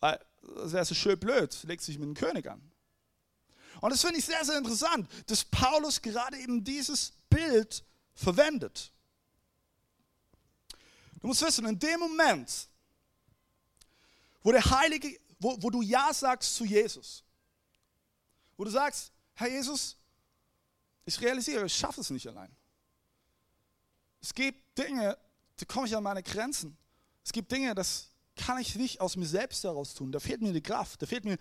Weil 0.00 0.18
das 0.56 0.72
wäre 0.72 0.84
so 0.84 0.94
schön 0.94 1.18
blöd, 1.18 1.56
legt 1.64 1.82
sich 1.82 1.98
mit 1.98 2.06
dem 2.06 2.14
König 2.14 2.48
an. 2.50 2.60
Und 3.80 3.90
das 3.90 4.00
finde 4.00 4.18
ich 4.18 4.24
sehr, 4.24 4.44
sehr 4.44 4.58
interessant, 4.58 5.08
dass 5.26 5.44
Paulus 5.44 6.00
gerade 6.00 6.36
eben 6.38 6.62
dieses 6.62 7.12
Bild 7.28 7.84
verwendet. 8.14 8.92
Du 11.20 11.28
musst 11.28 11.42
wissen, 11.42 11.66
in 11.66 11.78
dem 11.78 12.00
Moment, 12.00 12.68
wo 14.42 14.52
der 14.52 14.64
Heilige, 14.64 15.18
wo, 15.38 15.56
wo 15.62 15.70
du 15.70 15.82
Ja 15.82 16.12
sagst 16.12 16.54
zu 16.56 16.64
Jesus, 16.64 17.24
wo 18.56 18.64
du 18.64 18.70
sagst, 18.70 19.12
Herr 19.34 19.48
Jesus, 19.48 19.96
ich 21.04 21.20
realisiere, 21.20 21.66
ich 21.66 21.74
schaffe 21.74 22.00
es 22.00 22.10
nicht 22.10 22.26
allein. 22.26 22.54
Es 24.20 24.34
gibt 24.34 24.78
Dinge, 24.78 25.16
da 25.56 25.64
komme 25.64 25.86
ich 25.86 25.96
an 25.96 26.02
meine 26.02 26.22
Grenzen. 26.22 26.76
Es 27.24 27.32
gibt 27.32 27.50
Dinge, 27.52 27.74
das 27.74 28.08
kann 28.36 28.58
ich 28.58 28.74
nicht 28.76 29.00
aus 29.00 29.16
mir 29.16 29.26
selbst 29.26 29.62
heraus 29.64 29.94
tun. 29.94 30.10
Da 30.10 30.20
fehlt 30.20 30.42
mir 30.42 30.52
die 30.52 30.62
Kraft, 30.62 31.02
da 31.02 31.06
fehlt 31.06 31.24
mir 31.24 31.36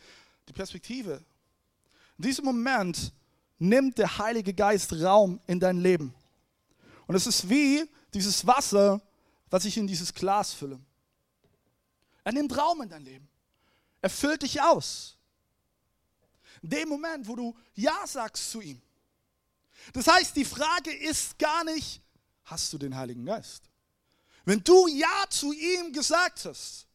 die 0.47 0.53
Perspektive. 0.53 1.23
In 2.17 2.23
diesem 2.23 2.45
Moment 2.45 3.13
nimmt 3.57 3.97
der 3.97 4.17
Heilige 4.17 4.53
Geist 4.53 4.93
Raum 4.93 5.39
in 5.47 5.59
dein 5.59 5.77
Leben. 5.77 6.13
Und 7.07 7.15
es 7.15 7.27
ist 7.27 7.49
wie 7.49 7.89
dieses 8.13 8.45
Wasser, 8.45 9.01
was 9.49 9.65
ich 9.65 9.77
in 9.77 9.87
dieses 9.87 10.13
Glas 10.13 10.53
fülle. 10.53 10.79
Er 12.23 12.33
nimmt 12.33 12.55
Raum 12.57 12.81
in 12.81 12.89
dein 12.89 13.03
Leben. 13.03 13.27
Er 14.01 14.09
füllt 14.09 14.41
dich 14.43 14.61
aus. 14.61 15.17
In 16.61 16.69
dem 16.69 16.89
Moment, 16.89 17.27
wo 17.27 17.35
du 17.35 17.55
Ja 17.73 18.05
sagst 18.05 18.51
zu 18.51 18.61
ihm. 18.61 18.81
Das 19.93 20.07
heißt, 20.07 20.35
die 20.35 20.45
Frage 20.45 20.91
ist 20.91 21.37
gar 21.39 21.63
nicht, 21.63 22.01
hast 22.43 22.71
du 22.73 22.77
den 22.77 22.95
Heiligen 22.95 23.25
Geist? 23.25 23.70
Wenn 24.45 24.63
du 24.63 24.87
Ja 24.87 25.25
zu 25.29 25.51
ihm 25.53 25.93
gesagt 25.93 26.45
hast, 26.45 26.87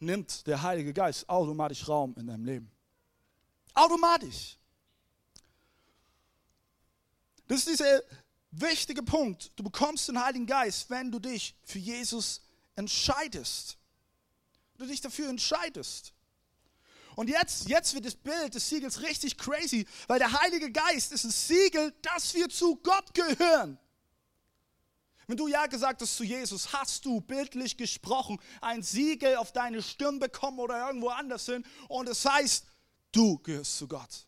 nimmt 0.00 0.46
der 0.46 0.62
Heilige 0.62 0.92
Geist 0.92 1.28
automatisch 1.28 1.86
Raum 1.88 2.14
in 2.16 2.26
deinem 2.26 2.44
Leben. 2.44 2.70
Automatisch. 3.74 4.56
Das 7.46 7.58
ist 7.58 7.68
dieser 7.68 8.02
wichtige 8.50 9.02
Punkt. 9.02 9.52
Du 9.56 9.62
bekommst 9.62 10.08
den 10.08 10.22
Heiligen 10.22 10.46
Geist, 10.46 10.88
wenn 10.90 11.10
du 11.10 11.18
dich 11.18 11.54
für 11.64 11.78
Jesus 11.78 12.42
entscheidest. 12.76 13.78
Du 14.76 14.86
dich 14.86 15.00
dafür 15.00 15.28
entscheidest. 15.28 16.12
Und 17.16 17.28
jetzt, 17.28 17.68
jetzt 17.68 17.94
wird 17.94 18.04
das 18.04 18.14
Bild 18.14 18.54
des 18.54 18.68
Siegels 18.68 19.02
richtig 19.02 19.36
crazy, 19.36 19.86
weil 20.06 20.20
der 20.20 20.40
Heilige 20.40 20.70
Geist 20.70 21.10
ist 21.10 21.24
ein 21.24 21.32
Siegel, 21.32 21.92
dass 22.00 22.32
wir 22.34 22.48
zu 22.48 22.76
Gott 22.76 23.12
gehören. 23.12 23.78
Wenn 25.28 25.36
du 25.36 25.46
ja 25.46 25.66
gesagt 25.66 26.00
hast 26.00 26.16
zu 26.16 26.24
Jesus, 26.24 26.72
hast 26.72 27.04
du 27.04 27.20
bildlich 27.20 27.76
gesprochen 27.76 28.40
ein 28.62 28.82
Siegel 28.82 29.36
auf 29.36 29.52
deine 29.52 29.82
Stirn 29.82 30.18
bekommen 30.18 30.58
oder 30.58 30.86
irgendwo 30.86 31.10
anders 31.10 31.44
hin 31.44 31.64
und 31.88 32.08
es 32.08 32.24
heißt, 32.24 32.64
du 33.12 33.38
gehörst 33.40 33.76
zu 33.76 33.86
Gott. 33.86 34.26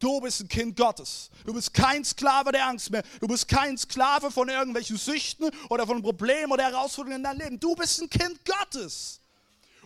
Du 0.00 0.20
bist 0.20 0.40
ein 0.40 0.48
Kind 0.48 0.76
Gottes. 0.76 1.30
Du 1.46 1.54
bist 1.54 1.72
kein 1.72 2.04
Sklave 2.04 2.50
der 2.50 2.66
Angst 2.66 2.90
mehr. 2.90 3.04
Du 3.20 3.28
bist 3.28 3.46
kein 3.46 3.78
Sklave 3.78 4.32
von 4.32 4.48
irgendwelchen 4.48 4.96
Süchten 4.96 5.48
oder 5.70 5.86
von 5.86 6.02
Problemen 6.02 6.50
oder 6.50 6.64
Herausforderungen 6.64 7.18
in 7.18 7.22
deinem 7.22 7.38
Leben. 7.38 7.60
Du 7.60 7.76
bist 7.76 8.02
ein 8.02 8.10
Kind 8.10 8.44
Gottes. 8.44 9.20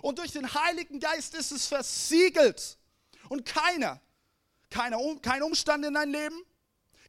Und 0.01 0.19
durch 0.19 0.33
den 0.33 0.55
Heiligen 0.55 0.99
Geist 0.99 1.35
ist 1.35 1.53
es 1.53 1.67
versiegelt. 1.67 2.79
Und 3.29 3.45
keiner, 3.45 4.01
keiner 4.71 4.99
kein 5.21 5.43
Umstand 5.43 5.85
in 5.85 5.93
deinem 5.93 6.13
Leben, 6.13 6.43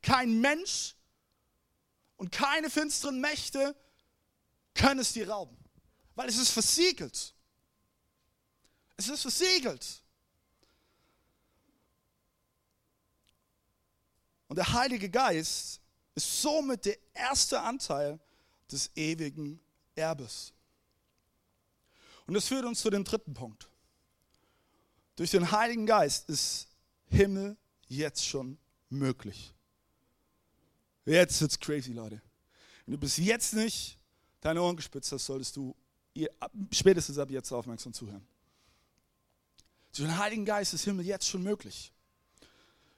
kein 0.02 0.42
Mensch, 0.42 0.97
und 2.18 2.32
keine 2.32 2.70
finsteren 2.70 3.22
Mächte 3.22 3.76
können 4.74 5.00
es 5.00 5.14
dir 5.14 5.30
rauben, 5.30 5.58
weil 6.16 6.28
es 6.28 6.38
ist 6.38 6.50
versiegelt. 6.50 7.34
Es 8.98 9.08
ist 9.08 9.22
versiegelt. 9.22 10.02
Und 14.48 14.56
der 14.56 14.74
Heilige 14.74 15.10
Geist 15.10 15.82
ist 16.16 16.42
somit 16.42 16.86
der 16.86 16.98
erste 17.14 17.62
Anteil 17.62 18.20
des 18.72 18.90
ewigen 18.96 19.60
Erbes. 19.96 20.54
Und 22.26 22.34
das 22.34 22.48
führt 22.48 22.66
uns 22.66 22.82
zu 22.82 22.90
dem 22.90 23.04
dritten 23.04 23.34
Punkt. 23.34 23.70
Durch 25.16 25.32
den 25.32 25.52
Heiligen 25.52 25.86
Geist 25.86 26.30
ist 26.30 26.68
Himmel 27.08 27.58
jetzt 27.88 28.26
schon 28.26 28.58
möglich. 28.90 29.54
Jetzt 31.08 31.42
wird's 31.42 31.60
crazy, 31.60 31.94
Leute. 31.94 32.22
Wenn 32.86 32.94
du 32.94 32.98
bis 33.00 33.18
jetzt 33.18 33.54
nicht 33.54 33.98
deine 34.42 34.62
Ohren 34.62 34.76
gespitzt 34.76 35.12
hast, 35.12 35.26
solltest 35.26 35.56
du 35.56 35.76
spätestens 36.72 37.18
ab 37.18 37.32
jetzt 37.32 37.52
aufmerksam 37.52 37.94
zuhören. 37.94 38.26
Zu 39.92 40.04
dem 40.04 40.18
Heiligen 40.18 40.46
Geist 40.46 40.74
ist 40.74 40.84
Himmel 40.84 41.06
jetzt 41.06 41.28
schon 41.28 41.44
möglich. 41.44 41.92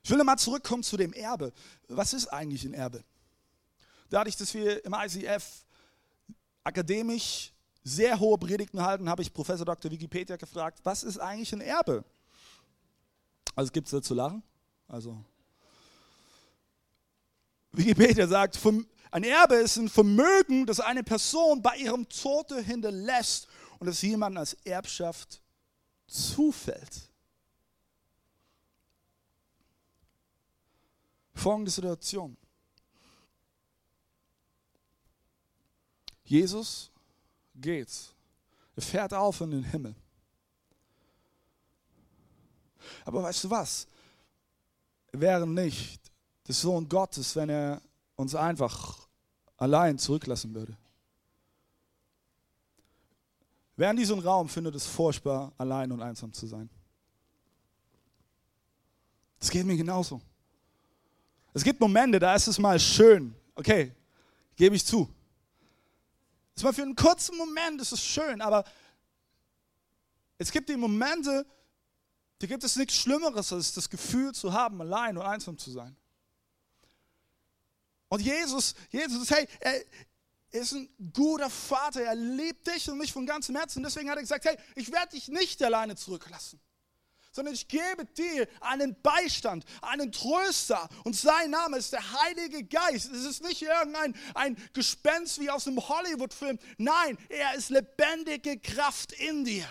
Ich 0.03 0.09
will 0.09 0.17
nochmal 0.17 0.39
zurückkommen 0.39 0.83
zu 0.83 0.97
dem 0.97 1.13
Erbe. 1.13 1.53
Was 1.87 2.13
ist 2.13 2.27
eigentlich 2.27 2.65
ein 2.65 2.73
Erbe? 2.73 3.03
dadurch, 4.09 4.35
dass 4.35 4.53
wir 4.53 4.83
im 4.83 4.93
ICF 4.93 5.65
akademisch 6.63 7.53
sehr 7.83 8.19
hohe 8.19 8.37
Predigten 8.37 8.81
halten, 8.81 9.09
habe 9.09 9.21
ich 9.21 9.33
Professor 9.33 9.65
Dr. 9.65 9.89
Wikipedia 9.89 10.35
gefragt, 10.35 10.79
was 10.83 11.03
ist 11.03 11.17
eigentlich 11.17 11.53
ein 11.53 11.61
Erbe? 11.61 12.03
Also 13.55 13.71
gibt 13.71 13.87
es 13.87 13.91
da 13.91 14.01
zu 14.01 14.13
lachen? 14.13 14.43
Also 14.87 15.23
Wikipedia 17.71 18.27
sagt, 18.27 18.59
ein 19.11 19.23
Erbe 19.23 19.55
ist 19.55 19.77
ein 19.77 19.89
Vermögen, 19.89 20.65
das 20.65 20.79
eine 20.79 21.03
Person 21.03 21.61
bei 21.61 21.77
ihrem 21.77 22.07
Tode 22.09 22.61
hinterlässt 22.61 23.47
und 23.79 23.87
das 23.87 24.01
jemandem 24.01 24.39
als 24.39 24.53
Erbschaft 24.65 25.41
zufällt. 26.07 27.09
Folgende 31.33 31.71
Situation. 31.71 32.35
Jesus 36.23 36.91
geht. 37.55 37.89
Er 38.75 38.81
fährt 38.81 39.13
auf 39.13 39.41
in 39.41 39.51
den 39.51 39.63
Himmel. 39.63 39.95
Aber 43.05 43.23
weißt 43.23 43.45
du 43.45 43.49
was? 43.49 43.87
Er 45.11 45.21
wäre 45.21 45.47
nicht 45.47 45.98
der 46.49 46.55
Sohn 46.55 46.89
Gottes, 46.89 47.35
wenn 47.35 47.47
er 47.47 47.79
uns 48.15 48.33
einfach 48.33 49.07
allein 49.55 49.99
zurücklassen 49.99 50.51
würde. 50.55 50.75
Wer 53.75 53.91
in 53.91 53.97
diesem 53.97 54.17
Raum 54.17 54.49
findet 54.49 54.73
es 54.73 54.87
furchtbar, 54.87 55.53
allein 55.59 55.91
und 55.91 56.01
einsam 56.01 56.33
zu 56.33 56.47
sein? 56.47 56.67
Das 59.39 59.51
geht 59.51 59.63
mir 59.63 59.77
genauso. 59.77 60.19
Es 61.53 61.63
gibt 61.63 61.79
Momente, 61.79 62.17
da 62.17 62.33
ist 62.33 62.47
es 62.47 62.57
mal 62.57 62.79
schön. 62.79 63.35
Okay, 63.53 63.93
gebe 64.55 64.75
ich 64.75 64.83
zu. 64.83 65.07
Es 66.55 66.63
war 66.63 66.73
für 66.73 66.81
einen 66.81 66.95
kurzen 66.95 67.37
Moment, 67.37 67.79
ist 67.79 67.91
es 67.91 68.03
schön, 68.03 68.41
aber 68.41 68.63
es 70.39 70.51
gibt 70.51 70.67
die 70.67 70.77
Momente, 70.77 71.45
da 72.39 72.47
gibt 72.47 72.63
es 72.63 72.75
nichts 72.75 72.95
Schlimmeres, 72.95 73.53
als 73.53 73.71
das 73.71 73.87
Gefühl 73.87 74.33
zu 74.33 74.51
haben, 74.51 74.81
allein 74.81 75.15
und 75.15 75.23
einsam 75.23 75.55
zu 75.55 75.69
sein. 75.69 75.95
Und 78.09 78.21
Jesus, 78.21 78.75
Jesus, 78.89 79.29
hey, 79.31 79.47
er 79.59 79.81
ist 80.51 80.73
ein 80.73 80.89
guter 81.13 81.49
Vater, 81.49 82.01
er 82.01 82.15
liebt 82.15 82.67
dich 82.67 82.89
und 82.89 82.97
mich 82.97 83.13
von 83.13 83.25
ganzem 83.25 83.55
Herzen. 83.55 83.83
Deswegen 83.83 84.09
hat 84.09 84.17
er 84.17 84.23
gesagt, 84.23 84.45
hey, 84.45 84.57
ich 84.75 84.91
werde 84.91 85.15
dich 85.15 85.27
nicht 85.27 85.61
alleine 85.63 85.95
zurücklassen 85.95 86.59
sondern 87.31 87.53
ich 87.53 87.67
gebe 87.67 88.05
dir 88.17 88.47
einen 88.59 88.99
Beistand, 89.01 89.63
einen 89.81 90.11
Tröster. 90.11 90.89
Und 91.03 91.15
sein 91.15 91.51
Name 91.51 91.77
ist 91.77 91.93
der 91.93 92.21
Heilige 92.21 92.63
Geist. 92.63 93.11
Es 93.11 93.23
ist 93.23 93.43
nicht 93.43 93.61
irgendein 93.61 94.15
ein 94.33 94.57
Gespenst 94.73 95.39
wie 95.39 95.49
aus 95.49 95.67
einem 95.67 95.87
Hollywood-Film. 95.87 96.59
Nein, 96.77 97.17
er 97.29 97.55
ist 97.55 97.69
lebendige 97.69 98.59
Kraft 98.59 99.13
in 99.13 99.45
dir. 99.45 99.67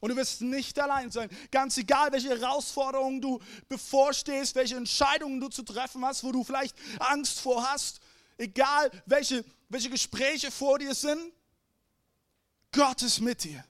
Und 0.00 0.10
du 0.10 0.16
wirst 0.16 0.40
nicht 0.40 0.78
allein 0.78 1.10
sein. 1.10 1.28
Ganz 1.50 1.76
egal, 1.76 2.12
welche 2.12 2.28
Herausforderungen 2.28 3.20
du 3.20 3.40
bevorstehst, 3.68 4.54
welche 4.54 4.76
Entscheidungen 4.76 5.40
du 5.40 5.48
zu 5.48 5.62
treffen 5.62 6.04
hast, 6.04 6.22
wo 6.22 6.30
du 6.30 6.44
vielleicht 6.44 6.76
Angst 7.00 7.40
vor 7.40 7.68
hast, 7.68 8.00
egal 8.36 8.90
welche, 9.06 9.44
welche 9.68 9.90
Gespräche 9.90 10.50
vor 10.50 10.78
dir 10.78 10.94
sind, 10.94 11.32
Gott 12.70 13.02
ist 13.02 13.20
mit 13.20 13.42
dir. 13.42 13.64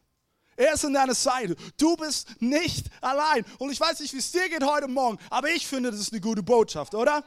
Er 0.57 0.75
ist 0.75 0.85
an 0.85 0.93
deiner 0.93 1.15
Seite. 1.15 1.57
Du 1.77 1.97
bist 1.97 2.43
nicht 2.43 2.87
allein. 3.01 3.45
Und 3.59 3.71
ich 3.71 3.79
weiß 3.79 4.01
nicht, 4.01 4.13
wie 4.13 4.19
es 4.19 4.33
dir 4.33 4.49
geht 4.49 4.65
heute 4.65 4.89
Morgen, 4.89 5.19
aber 5.31 5.51
ich 5.51 5.67
finde, 5.67 5.91
das 5.91 6.01
ist 6.01 6.13
eine 6.13 6.21
gute 6.21 6.43
Botschaft, 6.43 6.95
oder? 6.95 7.25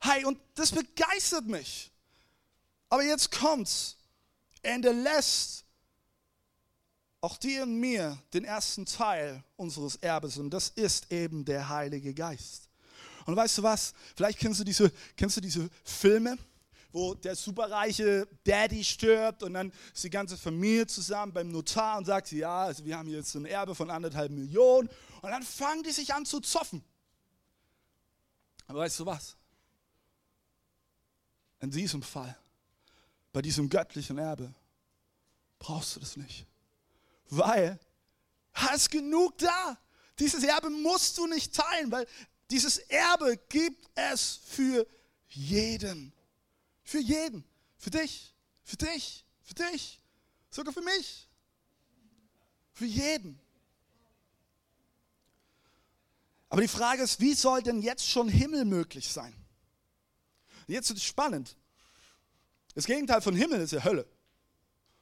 Hey, 0.00 0.24
und 0.24 0.38
das 0.54 0.72
begeistert 0.72 1.46
mich. 1.46 1.92
Aber 2.88 3.04
jetzt 3.04 3.30
kommt's. 3.30 3.96
Er 4.62 4.72
hinterlässt 4.72 5.64
auch 7.20 7.36
dir 7.36 7.64
und 7.64 7.78
mir 7.78 8.18
den 8.32 8.44
ersten 8.44 8.86
Teil 8.86 9.44
unseres 9.56 9.96
Erbes 9.96 10.38
und 10.38 10.50
das 10.50 10.70
ist 10.70 11.12
eben 11.12 11.44
der 11.44 11.68
Heilige 11.68 12.14
Geist. 12.14 12.68
Und 13.26 13.36
weißt 13.36 13.58
du 13.58 13.62
was? 13.62 13.92
Vielleicht 14.16 14.38
kennst 14.38 14.60
du 14.60 14.64
diese, 14.64 14.90
kennst 15.16 15.36
du 15.36 15.40
diese 15.40 15.68
Filme, 15.84 16.38
wo 16.92 17.14
der 17.14 17.36
superreiche 17.36 18.26
Daddy 18.44 18.82
stirbt 18.82 19.42
und 19.42 19.54
dann 19.54 19.72
ist 19.94 20.02
die 20.02 20.10
ganze 20.10 20.36
Familie 20.36 20.86
zusammen 20.86 21.32
beim 21.32 21.50
Notar 21.50 21.98
und 21.98 22.06
sagt, 22.06 22.32
ja, 22.32 22.64
also 22.64 22.84
wir 22.84 22.96
haben 22.96 23.08
jetzt 23.08 23.34
ein 23.34 23.44
Erbe 23.44 23.74
von 23.74 23.90
anderthalb 23.90 24.32
Millionen 24.32 24.88
und 25.22 25.30
dann 25.30 25.42
fangen 25.42 25.82
die 25.82 25.92
sich 25.92 26.12
an 26.12 26.24
zu 26.24 26.40
zoffen. 26.40 26.82
Aber 28.66 28.80
weißt 28.80 29.00
du 29.00 29.06
was? 29.06 29.36
In 31.60 31.70
diesem 31.70 32.02
Fall, 32.02 32.36
bei 33.32 33.42
diesem 33.42 33.68
göttlichen 33.68 34.16
Erbe, 34.16 34.52
brauchst 35.58 35.94
du 35.94 36.00
das 36.00 36.16
nicht. 36.16 36.46
Weil, 37.30 37.78
ist 38.74 38.90
genug 38.90 39.38
da. 39.38 39.78
Dieses 40.18 40.44
Erbe 40.44 40.68
musst 40.68 41.16
du 41.16 41.26
nicht 41.26 41.54
teilen, 41.54 41.90
weil 41.90 42.06
dieses 42.50 42.78
Erbe 42.78 43.38
gibt 43.48 43.88
es 43.94 44.40
für 44.44 44.86
jeden. 45.28 46.12
Für 46.82 46.98
jeden. 46.98 47.44
Für 47.78 47.90
dich. 47.90 48.34
Für 48.64 48.76
dich. 48.76 49.24
Für 49.42 49.54
dich. 49.54 50.00
Sogar 50.50 50.74
für 50.74 50.82
mich. 50.82 51.28
Für 52.72 52.84
jeden. 52.84 53.40
Aber 56.48 56.60
die 56.60 56.68
Frage 56.68 57.02
ist, 57.02 57.20
wie 57.20 57.34
soll 57.34 57.62
denn 57.62 57.80
jetzt 57.80 58.06
schon 58.06 58.28
Himmel 58.28 58.64
möglich 58.64 59.08
sein? 59.08 59.34
jetzt 60.66 60.90
ist 60.90 60.98
es 60.98 61.04
spannend. 61.04 61.56
Das 62.74 62.86
Gegenteil 62.86 63.20
von 63.20 63.34
Himmel 63.34 63.60
ist 63.60 63.72
ja 63.72 63.82
Hölle. 63.82 64.06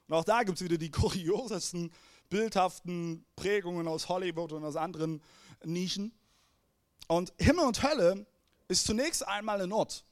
Und 0.07 0.15
auch 0.15 0.25
da 0.25 0.43
gibt 0.43 0.59
es 0.59 0.65
wieder 0.65 0.79
die 0.79 0.91
kuriosesten, 0.91 1.93
bildhaften 2.29 3.25
Prägungen 3.37 3.89
aus 3.89 4.09
Hollywood 4.09 4.53
und 4.53 4.65
aus 4.65 4.77
anderen 4.77 5.23
Nischen. 5.65 6.13
Und 7.07 7.33
Himmel 7.39 7.65
und 7.65 7.83
Hölle 7.83 8.27
ist 8.69 8.87
zunächst 8.87 9.27
einmal 9.27 9.61
ein 9.61 9.73
Ort. 9.73 10.05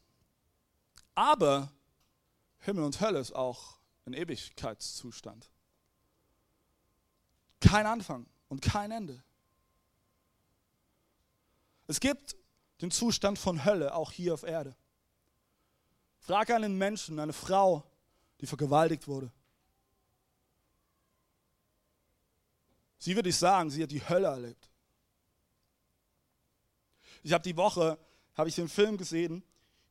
Aber 1.15 1.71
Himmel 2.61 2.85
und 2.85 3.01
Hölle 3.01 3.19
ist 3.19 3.35
auch 3.35 3.79
ein 4.07 4.13
Ewigkeitszustand. 4.13 5.51
Kein 7.61 7.87
Anfang 7.87 8.27
und 8.49 8.63
kein 8.63 8.91
Ende. 8.91 9.23
Es 11.87 12.01
gibt 12.01 12.37
den 12.81 12.91
Zustand 12.91 13.39
von 13.39 13.65
Hölle 13.65 13.95
auch 13.95 14.13
hier 14.13 14.35
auf 14.35 14.43
Erde. 14.43 14.77
Frag 16.19 16.51
einen 16.51 16.77
Menschen, 16.77 17.19
eine 17.21 17.33
Frau, 17.33 17.85
die 18.41 18.47
vergewaltigt 18.47 19.07
wurde. 19.07 19.31
Sie 22.99 23.15
würde 23.15 23.29
ich 23.29 23.37
sagen, 23.37 23.71
sie 23.71 23.83
hat 23.83 23.91
die 23.91 24.07
Hölle 24.09 24.29
erlebt. 24.29 24.71
Ich 27.23 27.33
habe 27.33 27.43
die 27.43 27.57
Woche, 27.57 27.99
habe 28.35 28.49
ich 28.49 28.55
den 28.55 28.69
Film 28.69 28.97
gesehen 28.97 29.43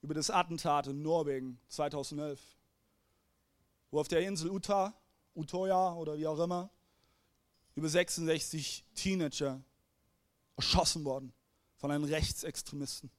über 0.02 0.14
das 0.14 0.30
Attentat 0.30 0.88
in 0.88 1.02
Norwegen 1.02 1.60
2011, 1.68 2.40
wo 3.92 4.00
auf 4.00 4.08
der 4.08 4.22
Insel 4.22 4.52
Uta, 4.52 4.94
Utoya 5.36 5.94
oder 5.96 6.18
wie 6.18 6.28
auch 6.28 6.40
immer, 6.40 6.70
über 7.76 7.90
66 7.90 8.86
Teenager 8.94 9.62
erschossen 10.56 11.04
worden 11.04 11.34
von 11.76 11.92
einem 11.92 12.06
Rechtsextremisten. 12.06 13.12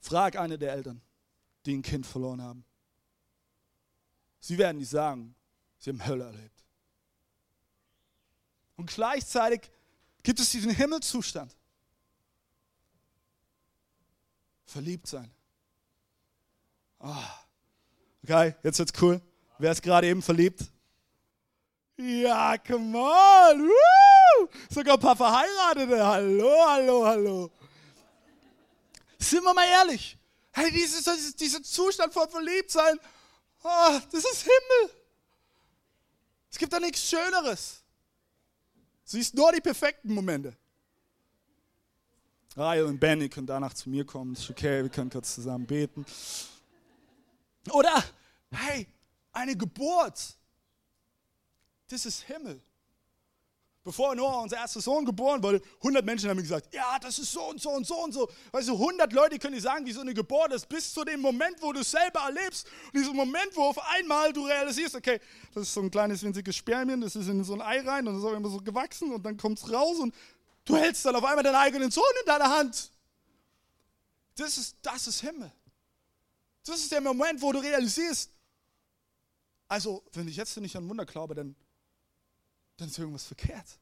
Frag 0.00 0.36
eine 0.36 0.58
der 0.58 0.72
Eltern, 0.72 1.02
die 1.66 1.76
ein 1.76 1.82
Kind 1.82 2.06
verloren 2.06 2.40
haben. 2.40 2.64
Sie 4.40 4.56
werden 4.56 4.78
nicht 4.78 4.88
sagen, 4.88 5.34
sie 5.78 5.90
haben 5.90 6.06
Hölle 6.06 6.24
erlebt. 6.24 6.57
Und 8.78 8.86
gleichzeitig 8.86 9.70
gibt 10.22 10.38
es 10.38 10.50
diesen 10.50 10.70
Himmelzustand 10.70 11.54
verliebt 14.64 15.08
sein. 15.08 15.30
Oh. 17.00 17.14
Okay, 18.22 18.54
jetzt 18.62 18.78
wird's 18.78 18.92
cool. 19.02 19.20
Wer 19.58 19.72
ist 19.72 19.82
gerade 19.82 20.06
eben 20.06 20.22
verliebt? 20.22 20.62
Ja, 21.96 22.56
come 22.58 22.96
on. 22.96 23.68
Woo! 23.68 24.48
Sogar 24.70 24.94
ein 24.94 25.00
paar 25.00 25.16
Verheiratete. 25.16 26.06
Hallo, 26.06 26.68
hallo, 26.68 27.04
hallo. 27.04 27.50
Sind 29.18 29.42
wir 29.42 29.54
mal 29.54 29.66
ehrlich. 29.66 30.16
Hey, 30.52 30.70
dieses, 30.70 31.34
dieser 31.34 31.62
Zustand 31.64 32.12
von 32.12 32.28
Verliebtsein, 32.30 33.00
oh, 33.64 34.00
das 34.12 34.24
ist 34.24 34.42
Himmel. 34.42 34.94
Es 36.48 36.58
gibt 36.58 36.72
da 36.72 36.78
nichts 36.78 37.08
Schöneres. 37.08 37.77
Siehst 39.08 39.34
nur 39.34 39.50
die 39.52 39.60
perfekten 39.62 40.12
Momente. 40.12 40.54
Rahel 42.54 42.84
und 42.84 43.00
Benny 43.00 43.30
können 43.30 43.46
danach 43.46 43.72
zu 43.72 43.88
mir 43.88 44.04
kommen. 44.04 44.34
Ist 44.34 44.50
okay, 44.50 44.82
wir 44.82 44.90
können 44.90 45.08
kurz 45.08 45.34
zusammen 45.34 45.66
beten. 45.66 46.04
Oder, 47.70 48.04
hey, 48.50 48.86
eine 49.32 49.56
Geburt. 49.56 50.36
Das 51.88 52.04
ist 52.04 52.20
Himmel. 52.24 52.60
Bevor 53.88 54.14
Noah, 54.14 54.42
unser 54.42 54.58
erster 54.58 54.82
Sohn, 54.82 55.06
geboren 55.06 55.42
wurde, 55.42 55.62
100 55.78 56.04
Menschen 56.04 56.28
haben 56.28 56.36
gesagt, 56.36 56.74
ja, 56.74 56.98
das 56.98 57.18
ist 57.18 57.32
so 57.32 57.48
und 57.48 57.58
so 57.58 57.70
und 57.70 57.86
so 57.86 58.04
und 58.04 58.12
so. 58.12 58.28
Weißt 58.52 58.68
du, 58.68 58.74
100 58.74 59.10
Leute 59.14 59.38
können 59.38 59.54
dir 59.54 59.62
sagen, 59.62 59.86
wie 59.86 59.92
so 59.92 60.02
eine 60.02 60.12
Geburt 60.12 60.52
ist, 60.52 60.68
bis 60.68 60.92
zu 60.92 61.06
dem 61.06 61.22
Moment, 61.22 61.56
wo 61.62 61.72
du 61.72 61.80
es 61.80 61.90
selber 61.90 62.20
erlebst. 62.20 62.66
Und 62.92 63.00
diesem 63.00 63.16
Moment, 63.16 63.48
wo 63.54 63.62
auf 63.62 63.78
einmal 63.94 64.30
du 64.34 64.44
realisierst, 64.44 64.94
okay, 64.94 65.18
das 65.54 65.62
ist 65.62 65.72
so 65.72 65.80
ein 65.80 65.90
kleines 65.90 66.22
winziges 66.22 66.54
Spermien, 66.54 67.00
das 67.00 67.16
ist 67.16 67.28
in 67.28 67.42
so 67.42 67.54
ein 67.54 67.62
Ei 67.62 67.80
rein 67.80 68.06
und 68.06 68.12
das 68.12 68.22
ist 68.22 68.28
auch 68.28 68.36
immer 68.36 68.50
so 68.50 68.58
gewachsen 68.58 69.10
und 69.10 69.24
dann 69.24 69.38
kommt 69.38 69.58
es 69.58 69.72
raus 69.72 69.96
und 70.00 70.14
du 70.66 70.76
hältst 70.76 71.06
dann 71.06 71.16
auf 71.16 71.24
einmal 71.24 71.42
deinen 71.42 71.56
eigenen 71.56 71.90
Sohn 71.90 72.04
in 72.20 72.26
deiner 72.26 72.58
Hand. 72.58 72.90
Das 74.36 74.58
ist, 74.58 74.76
das 74.82 75.06
ist 75.06 75.22
Himmel. 75.22 75.50
Das 76.66 76.78
ist 76.78 76.92
der 76.92 77.00
Moment, 77.00 77.40
wo 77.40 77.52
du 77.52 77.60
realisierst, 77.60 78.30
also, 79.66 80.04
wenn 80.12 80.28
ich 80.28 80.36
jetzt 80.36 80.54
nicht 80.58 80.76
an 80.76 80.86
Wunder 80.90 81.06
glaube, 81.06 81.34
dann 81.34 81.56
dann 82.78 82.88
ist 82.88 82.98
irgendwas 82.98 83.26
verkehrt. 83.26 83.78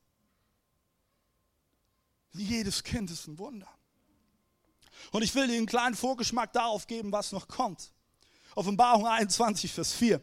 Jedes 2.32 2.82
Kind 2.82 3.11
ist 3.11 3.28
ein 3.28 3.38
Wunder. 3.38 3.68
Und 5.12 5.22
ich 5.22 5.35
will 5.35 5.46
dir 5.46 5.56
einen 5.56 5.66
kleinen 5.66 5.94
Vorgeschmack 5.94 6.52
darauf 6.52 6.87
geben, 6.87 7.12
was 7.12 7.32
noch 7.32 7.46
kommt. 7.46 7.92
Offenbarung 8.54 9.06
21, 9.06 9.72
Vers 9.72 9.92
4. 9.92 10.22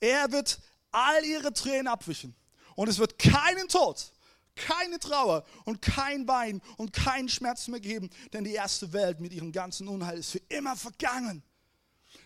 Er 0.00 0.30
wird 0.30 0.60
all 0.90 1.24
ihre 1.24 1.52
Tränen 1.52 1.88
abwischen. 1.88 2.34
Und 2.74 2.88
es 2.88 2.98
wird 2.98 3.18
keinen 3.18 3.68
Tod, 3.68 4.12
keine 4.54 4.98
Trauer 4.98 5.44
und 5.64 5.80
kein 5.80 6.28
Wein 6.28 6.60
und 6.76 6.92
keinen 6.92 7.30
Schmerz 7.30 7.68
mehr 7.68 7.80
geben, 7.80 8.10
denn 8.34 8.44
die 8.44 8.52
erste 8.52 8.92
Welt 8.92 9.20
mit 9.20 9.32
ihrem 9.32 9.52
ganzen 9.52 9.88
Unheil 9.88 10.18
ist 10.18 10.32
für 10.32 10.42
immer 10.48 10.76
vergangen. 10.76 11.42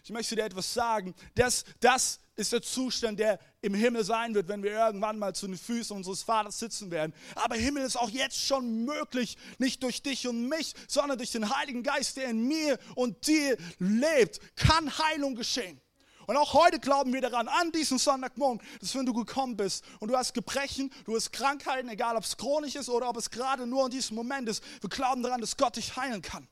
Ich 0.02 0.10
möchte 0.10 0.34
dir 0.34 0.44
etwas 0.44 0.72
sagen. 0.74 1.14
Das, 1.36 1.64
das 1.78 2.18
ist 2.40 2.52
der 2.52 2.62
Zustand, 2.62 3.20
der 3.20 3.38
im 3.62 3.74
Himmel 3.74 4.04
sein 4.04 4.34
wird, 4.34 4.48
wenn 4.48 4.62
wir 4.62 4.72
irgendwann 4.72 5.18
mal 5.18 5.34
zu 5.34 5.46
den 5.46 5.58
Füßen 5.58 5.94
unseres 5.94 6.22
Vaters 6.22 6.58
sitzen 6.58 6.90
werden. 6.90 7.14
Aber 7.34 7.54
Himmel 7.54 7.84
ist 7.84 7.96
auch 7.96 8.10
jetzt 8.10 8.40
schon 8.40 8.84
möglich, 8.84 9.36
nicht 9.58 9.82
durch 9.82 10.02
dich 10.02 10.26
und 10.26 10.48
mich, 10.48 10.74
sondern 10.88 11.18
durch 11.18 11.30
den 11.30 11.54
Heiligen 11.54 11.82
Geist, 11.82 12.16
der 12.16 12.30
in 12.30 12.48
mir 12.48 12.78
und 12.94 13.26
dir 13.26 13.56
lebt, 13.78 14.40
kann 14.56 14.98
Heilung 14.98 15.34
geschehen. 15.34 15.80
Und 16.26 16.36
auch 16.36 16.54
heute 16.54 16.78
glauben 16.78 17.12
wir 17.12 17.20
daran, 17.20 17.48
an 17.48 17.72
diesem 17.72 17.98
Sonntagmorgen, 17.98 18.64
dass 18.80 18.94
wenn 18.94 19.04
du 19.04 19.12
gekommen 19.12 19.56
bist 19.56 19.84
und 19.98 20.08
du 20.12 20.16
hast 20.16 20.32
Gebrechen, 20.32 20.92
du 21.04 21.16
hast 21.16 21.32
Krankheiten, 21.32 21.88
egal 21.88 22.16
ob 22.16 22.22
es 22.22 22.36
chronisch 22.36 22.76
ist 22.76 22.88
oder 22.88 23.08
ob 23.08 23.16
es 23.16 23.30
gerade 23.30 23.66
nur 23.66 23.86
in 23.86 23.90
diesem 23.90 24.14
Moment 24.14 24.48
ist, 24.48 24.62
wir 24.80 24.88
glauben 24.88 25.22
daran, 25.24 25.40
dass 25.40 25.56
Gott 25.56 25.76
dich 25.76 25.96
heilen 25.96 26.22
kann. 26.22 26.46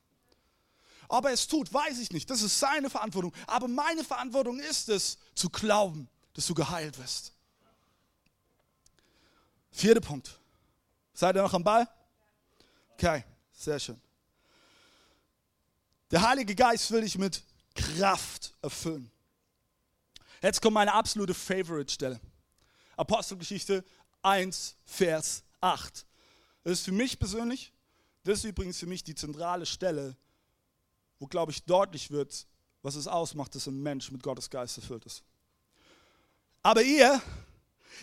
Ob 1.09 1.25
er 1.25 1.31
es 1.31 1.47
tut, 1.47 1.73
weiß 1.73 1.99
ich 1.99 2.11
nicht. 2.11 2.29
Das 2.29 2.43
ist 2.43 2.59
seine 2.59 2.89
Verantwortung. 2.89 3.33
Aber 3.47 3.67
meine 3.67 4.03
Verantwortung 4.03 4.59
ist 4.59 4.89
es, 4.89 5.17
zu 5.33 5.49
glauben, 5.49 6.07
dass 6.33 6.45
du 6.45 6.53
geheilt 6.53 6.97
wirst. 6.99 7.33
Vierter 9.71 10.01
Punkt. 10.01 10.39
Seid 11.13 11.35
ihr 11.35 11.41
noch 11.41 11.53
am 11.53 11.63
Ball? 11.63 11.89
Okay, 12.93 13.25
sehr 13.51 13.79
schön. 13.79 13.99
Der 16.11 16.21
Heilige 16.21 16.53
Geist 16.55 16.91
will 16.91 17.01
dich 17.01 17.17
mit 17.17 17.43
Kraft 17.73 18.53
erfüllen. 18.61 19.11
Jetzt 20.41 20.61
kommt 20.61 20.75
meine 20.75 20.93
absolute 20.93 21.33
Favorite-Stelle. 21.33 22.19
Apostelgeschichte 22.97 23.83
1, 24.21 24.75
Vers 24.85 25.43
8. 25.61 26.05
Das 26.63 26.73
ist 26.73 26.85
für 26.85 26.91
mich 26.91 27.17
persönlich, 27.17 27.73
das 28.23 28.39
ist 28.39 28.45
übrigens 28.45 28.77
für 28.77 28.85
mich 28.85 29.03
die 29.03 29.15
zentrale 29.15 29.65
Stelle 29.65 30.15
wo, 31.19 31.27
glaube 31.27 31.51
ich, 31.51 31.63
deutlich 31.63 32.11
wird, 32.11 32.47
was 32.81 32.95
es 32.95 33.07
ausmacht, 33.07 33.53
dass 33.55 33.67
ein 33.67 33.81
Mensch 33.81 34.11
mit 34.11 34.23
Gottes 34.23 34.49
Geist 34.49 34.77
erfüllt 34.77 35.05
ist. 35.05 35.23
Aber 36.61 36.81
ihr, 36.81 37.21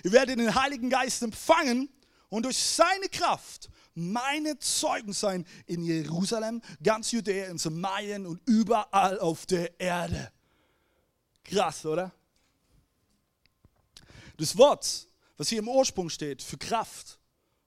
ihr 0.05 0.13
werdet 0.13 0.39
den 0.39 0.55
Heiligen 0.55 0.91
Geist 0.91 1.23
empfangen 1.23 1.89
und 2.29 2.45
durch 2.45 2.59
seine 2.59 3.09
Kraft 3.09 3.71
meine 3.95 4.59
Zeugen 4.59 5.13
sein 5.13 5.47
in 5.65 5.83
Jerusalem, 5.83 6.61
ganz 6.83 7.11
Judäa, 7.13 7.47
in 7.47 7.59
Samarien 7.59 8.27
und 8.27 8.41
überall 8.47 9.19
auf 9.19 9.47
der 9.47 9.81
Erde. 9.81 10.31
Krass, 11.43 11.87
oder? 11.87 12.13
Das 14.37 14.57
Wort, 14.57 15.09
was 15.39 15.49
hier 15.49 15.61
im 15.61 15.69
Ursprung 15.69 16.11
steht 16.11 16.43
für 16.43 16.59
Kraft, 16.59 17.19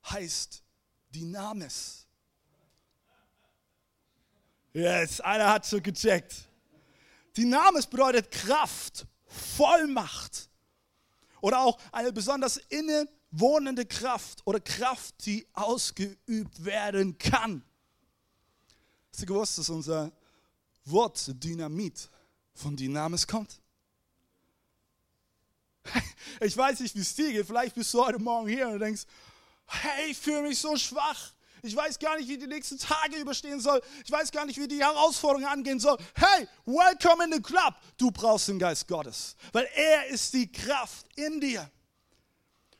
heißt 0.07 0.63
Dynamis. 1.15 2.05
Yes, 4.73 5.19
einer 5.21 5.51
hat 5.51 5.65
so 5.65 5.81
gecheckt. 5.81 6.49
Name 7.37 7.81
bedeutet 7.89 8.31
Kraft, 8.31 9.05
Vollmacht 9.25 10.49
oder 11.41 11.61
auch 11.61 11.79
eine 11.91 12.11
besonders 12.11 12.57
innewohnende 12.57 13.85
Kraft 13.85 14.41
oder 14.45 14.59
Kraft, 14.59 15.25
die 15.25 15.47
ausgeübt 15.53 16.65
werden 16.65 17.17
kann. 17.17 17.63
Hast 19.11 19.21
du 19.21 19.25
gewusst, 19.25 19.57
dass 19.57 19.69
unser 19.69 20.11
Wort 20.85 21.31
Dynamit 21.43 22.09
von 22.53 22.75
Dynamis 22.75 23.25
kommt? 23.27 23.61
Ich 26.41 26.55
weiß 26.55 26.79
nicht, 26.79 26.95
wie 26.95 26.99
es 27.01 27.15
dir 27.15 27.33
geht. 27.33 27.45
Vielleicht 27.45 27.75
bist 27.75 27.93
du 27.93 28.05
heute 28.05 28.19
Morgen 28.19 28.47
hier 28.47 28.69
und 28.69 28.79
denkst, 28.79 29.03
hey, 29.65 30.11
ich 30.11 30.17
fühle 30.17 30.43
mich 30.43 30.57
so 30.57 30.77
schwach. 30.77 31.33
Ich 31.61 31.75
weiß 31.75 31.99
gar 31.99 32.17
nicht, 32.17 32.27
wie 32.27 32.37
die 32.37 32.47
nächsten 32.47 32.77
Tage 32.77 33.17
überstehen 33.17 33.59
soll. 33.59 33.81
Ich 34.05 34.11
weiß 34.11 34.31
gar 34.31 34.45
nicht, 34.45 34.59
wie 34.59 34.67
die 34.67 34.79
Herausforderungen 34.79 35.47
angehen 35.47 35.79
soll. 35.79 35.97
Hey, 36.15 36.47
welcome 36.65 37.23
in 37.23 37.33
the 37.33 37.41
club. 37.41 37.75
Du 37.97 38.11
brauchst 38.11 38.47
den 38.47 38.59
Geist 38.59 38.87
Gottes, 38.87 39.35
weil 39.51 39.67
er 39.75 40.07
ist 40.07 40.33
die 40.33 40.51
Kraft 40.51 41.05
in 41.15 41.41
dir. 41.41 41.69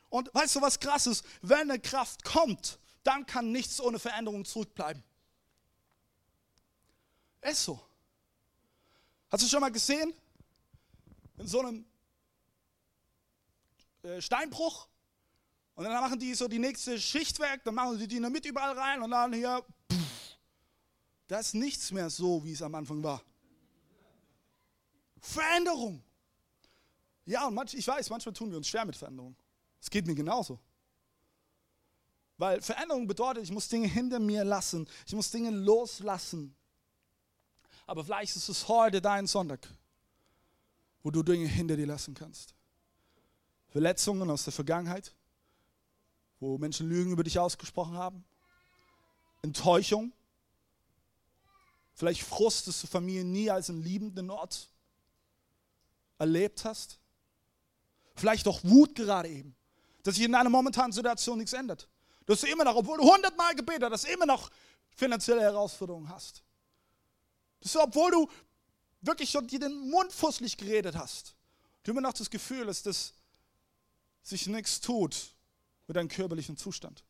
Und 0.08 0.32
weißt 0.34 0.56
du, 0.56 0.60
was 0.60 0.78
krass 0.78 1.06
ist? 1.06 1.24
Wenn 1.42 1.70
eine 1.70 1.78
Kraft 1.78 2.24
kommt, 2.24 2.78
dann 3.04 3.26
kann 3.26 3.52
nichts 3.52 3.80
ohne 3.80 3.98
Veränderung 3.98 4.44
zurückbleiben. 4.44 5.02
Ist 7.42 7.64
so. 7.64 7.80
Hast 9.30 9.44
du 9.44 9.48
schon 9.48 9.60
mal 9.60 9.70
gesehen? 9.70 10.12
In 11.38 11.46
so 11.46 11.60
einem 11.60 11.86
äh, 14.02 14.20
Steinbruch, 14.20 14.88
und 15.80 15.86
dann 15.86 15.94
machen 16.02 16.18
die 16.18 16.34
so 16.34 16.46
die 16.46 16.58
nächste 16.58 17.00
Schichtwerk, 17.00 17.64
dann 17.64 17.74
machen 17.74 17.96
sie 17.96 18.06
die 18.06 18.16
Dynamit 18.16 18.44
überall 18.44 18.78
rein 18.78 19.00
und 19.00 19.12
dann 19.12 19.32
hier, 19.32 19.64
pff, 19.90 20.36
da 21.26 21.38
ist 21.38 21.54
nichts 21.54 21.90
mehr 21.90 22.10
so, 22.10 22.44
wie 22.44 22.52
es 22.52 22.60
am 22.60 22.74
Anfang 22.74 23.02
war. 23.02 23.22
Veränderung. 25.18 26.02
Ja, 27.24 27.46
und 27.46 27.54
manch, 27.54 27.72
ich 27.72 27.88
weiß, 27.88 28.10
manchmal 28.10 28.34
tun 28.34 28.50
wir 28.50 28.58
uns 28.58 28.68
schwer 28.68 28.84
mit 28.84 28.94
Veränderung. 28.94 29.34
Es 29.80 29.88
geht 29.88 30.06
mir 30.06 30.14
genauso. 30.14 30.60
Weil 32.36 32.60
Veränderung 32.60 33.06
bedeutet, 33.06 33.44
ich 33.44 33.50
muss 33.50 33.66
Dinge 33.66 33.88
hinter 33.88 34.18
mir 34.18 34.44
lassen, 34.44 34.86
ich 35.06 35.14
muss 35.14 35.30
Dinge 35.30 35.48
loslassen. 35.48 36.54
Aber 37.86 38.04
vielleicht 38.04 38.36
ist 38.36 38.50
es 38.50 38.68
heute 38.68 39.00
dein 39.00 39.26
Sonntag, 39.26 39.66
wo 41.02 41.10
du 41.10 41.22
Dinge 41.22 41.46
hinter 41.46 41.74
dir 41.74 41.86
lassen 41.86 42.12
kannst. 42.12 42.54
Verletzungen 43.68 44.28
aus 44.28 44.44
der 44.44 44.52
Vergangenheit, 44.52 45.14
wo 46.40 46.56
Menschen 46.56 46.88
Lügen 46.88 47.12
über 47.12 47.22
dich 47.22 47.38
ausgesprochen 47.38 47.96
haben, 47.96 48.24
Enttäuschung, 49.42 50.12
vielleicht 51.94 52.22
Frust, 52.22 52.66
dass 52.66 52.80
du 52.80 52.86
Familie 52.86 53.24
nie 53.24 53.50
als 53.50 53.68
einen 53.68 53.82
liebenden 53.82 54.30
Ort 54.30 54.70
erlebt 56.18 56.64
hast, 56.64 56.98
vielleicht 58.16 58.48
auch 58.48 58.60
Wut 58.64 58.94
gerade 58.94 59.28
eben, 59.28 59.54
dass 60.02 60.14
sich 60.14 60.24
in 60.24 60.32
deiner 60.32 60.50
momentanen 60.50 60.92
Situation 60.92 61.38
nichts 61.38 61.52
ändert, 61.52 61.88
dass 62.26 62.40
du 62.40 62.46
immer 62.46 62.64
noch, 62.64 62.76
obwohl 62.76 62.98
du 62.98 63.04
hundertmal 63.10 63.54
gebetet 63.54 63.90
hast, 63.92 64.04
immer 64.04 64.26
noch 64.26 64.50
finanzielle 64.96 65.42
Herausforderungen 65.42 66.08
hast, 66.08 66.42
dass 67.60 67.72
du, 67.72 67.80
obwohl 67.80 68.10
du 68.10 68.28
wirklich 69.02 69.30
schon 69.30 69.46
dir 69.46 69.60
den 69.60 69.90
Mund 69.90 70.12
fusselig 70.12 70.56
geredet 70.56 70.96
hast, 70.96 71.34
du 71.82 71.92
immer 71.92 72.00
noch 72.00 72.14
das 72.14 72.30
Gefühl 72.30 72.66
hast, 72.66 72.86
dass 72.86 73.12
sich 74.22 74.46
nichts 74.46 74.80
tut 74.80 75.34
mit 75.90 75.96
deinem 75.96 76.08
körperlichen 76.08 76.56
Zustand. 76.56 77.02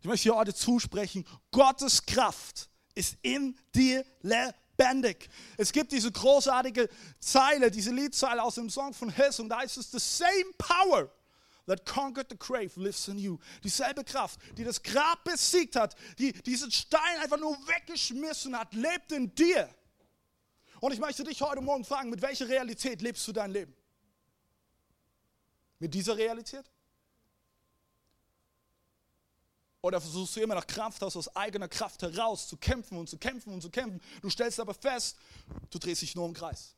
Ich 0.00 0.06
möchte 0.06 0.30
dir 0.30 0.34
heute 0.34 0.54
zusprechen, 0.54 1.26
Gottes 1.50 2.06
Kraft 2.06 2.70
ist 2.94 3.18
in 3.20 3.54
dir 3.74 4.02
lebendig. 4.22 5.28
Es 5.58 5.72
gibt 5.72 5.92
diese 5.92 6.10
großartige 6.10 6.88
Zeile, 7.20 7.70
diese 7.70 7.90
Liedzeile 7.90 8.42
aus 8.42 8.54
dem 8.54 8.70
Song 8.70 8.94
von 8.94 9.10
Hess 9.10 9.40
und 9.40 9.50
da 9.50 9.58
heißt 9.58 9.76
es, 9.76 9.90
the 9.90 9.98
same 9.98 10.54
power 10.56 11.10
that 11.66 11.84
conquered 11.84 12.30
the 12.30 12.38
grave 12.38 12.70
lives 12.80 13.08
in 13.08 13.18
you. 13.18 13.36
Dieselbe 13.62 14.02
Kraft, 14.02 14.40
die 14.56 14.64
das 14.64 14.82
Grab 14.82 15.22
besiegt 15.22 15.76
hat, 15.76 15.96
die 16.18 16.32
diesen 16.32 16.72
Stein 16.72 17.20
einfach 17.20 17.38
nur 17.38 17.58
weggeschmissen 17.68 18.58
hat, 18.58 18.72
lebt 18.72 19.12
in 19.12 19.34
dir. 19.34 19.68
Und 20.80 20.92
ich 20.92 20.98
möchte 20.98 21.24
dich 21.24 21.42
heute 21.42 21.60
Morgen 21.60 21.84
fragen, 21.84 22.08
mit 22.08 22.22
welcher 22.22 22.48
Realität 22.48 23.02
lebst 23.02 23.28
du 23.28 23.32
dein 23.32 23.50
Leben? 23.50 23.76
Mit 25.78 25.92
dieser 25.94 26.16
Realität? 26.16 26.70
Oder 29.82 30.00
versuchst 30.00 30.34
du 30.34 30.40
immer 30.40 30.56
nach 30.56 30.66
Kraft 30.66 31.02
aus, 31.04 31.16
aus 31.16 31.28
eigener 31.36 31.68
Kraft 31.68 32.02
heraus 32.02 32.48
zu 32.48 32.56
kämpfen 32.56 32.98
und 32.98 33.08
zu 33.08 33.18
kämpfen 33.18 33.52
und 33.52 33.60
zu 33.60 33.70
kämpfen? 33.70 34.00
Du 34.20 34.28
stellst 34.30 34.58
aber 34.58 34.74
fest, 34.74 35.16
du 35.70 35.78
drehst 35.78 36.02
dich 36.02 36.16
nur 36.16 36.26
im 36.26 36.34
Kreis. 36.34 36.74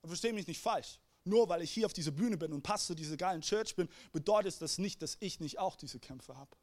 Und 0.00 0.08
versteh 0.08 0.32
mich 0.32 0.48
nicht 0.48 0.60
falsch. 0.60 0.98
Nur 1.24 1.48
weil 1.48 1.62
ich 1.62 1.70
hier 1.70 1.86
auf 1.86 1.92
dieser 1.92 2.10
Bühne 2.10 2.36
bin 2.36 2.52
und 2.52 2.62
Pastor 2.62 2.96
dieser 2.96 3.16
geilen 3.16 3.42
Church 3.42 3.76
bin, 3.76 3.88
bedeutet 4.10 4.60
das 4.60 4.78
nicht, 4.78 5.00
dass 5.00 5.16
ich 5.20 5.38
nicht 5.38 5.58
auch 5.60 5.76
diese 5.76 6.00
Kämpfe 6.00 6.36
habe. 6.36 6.56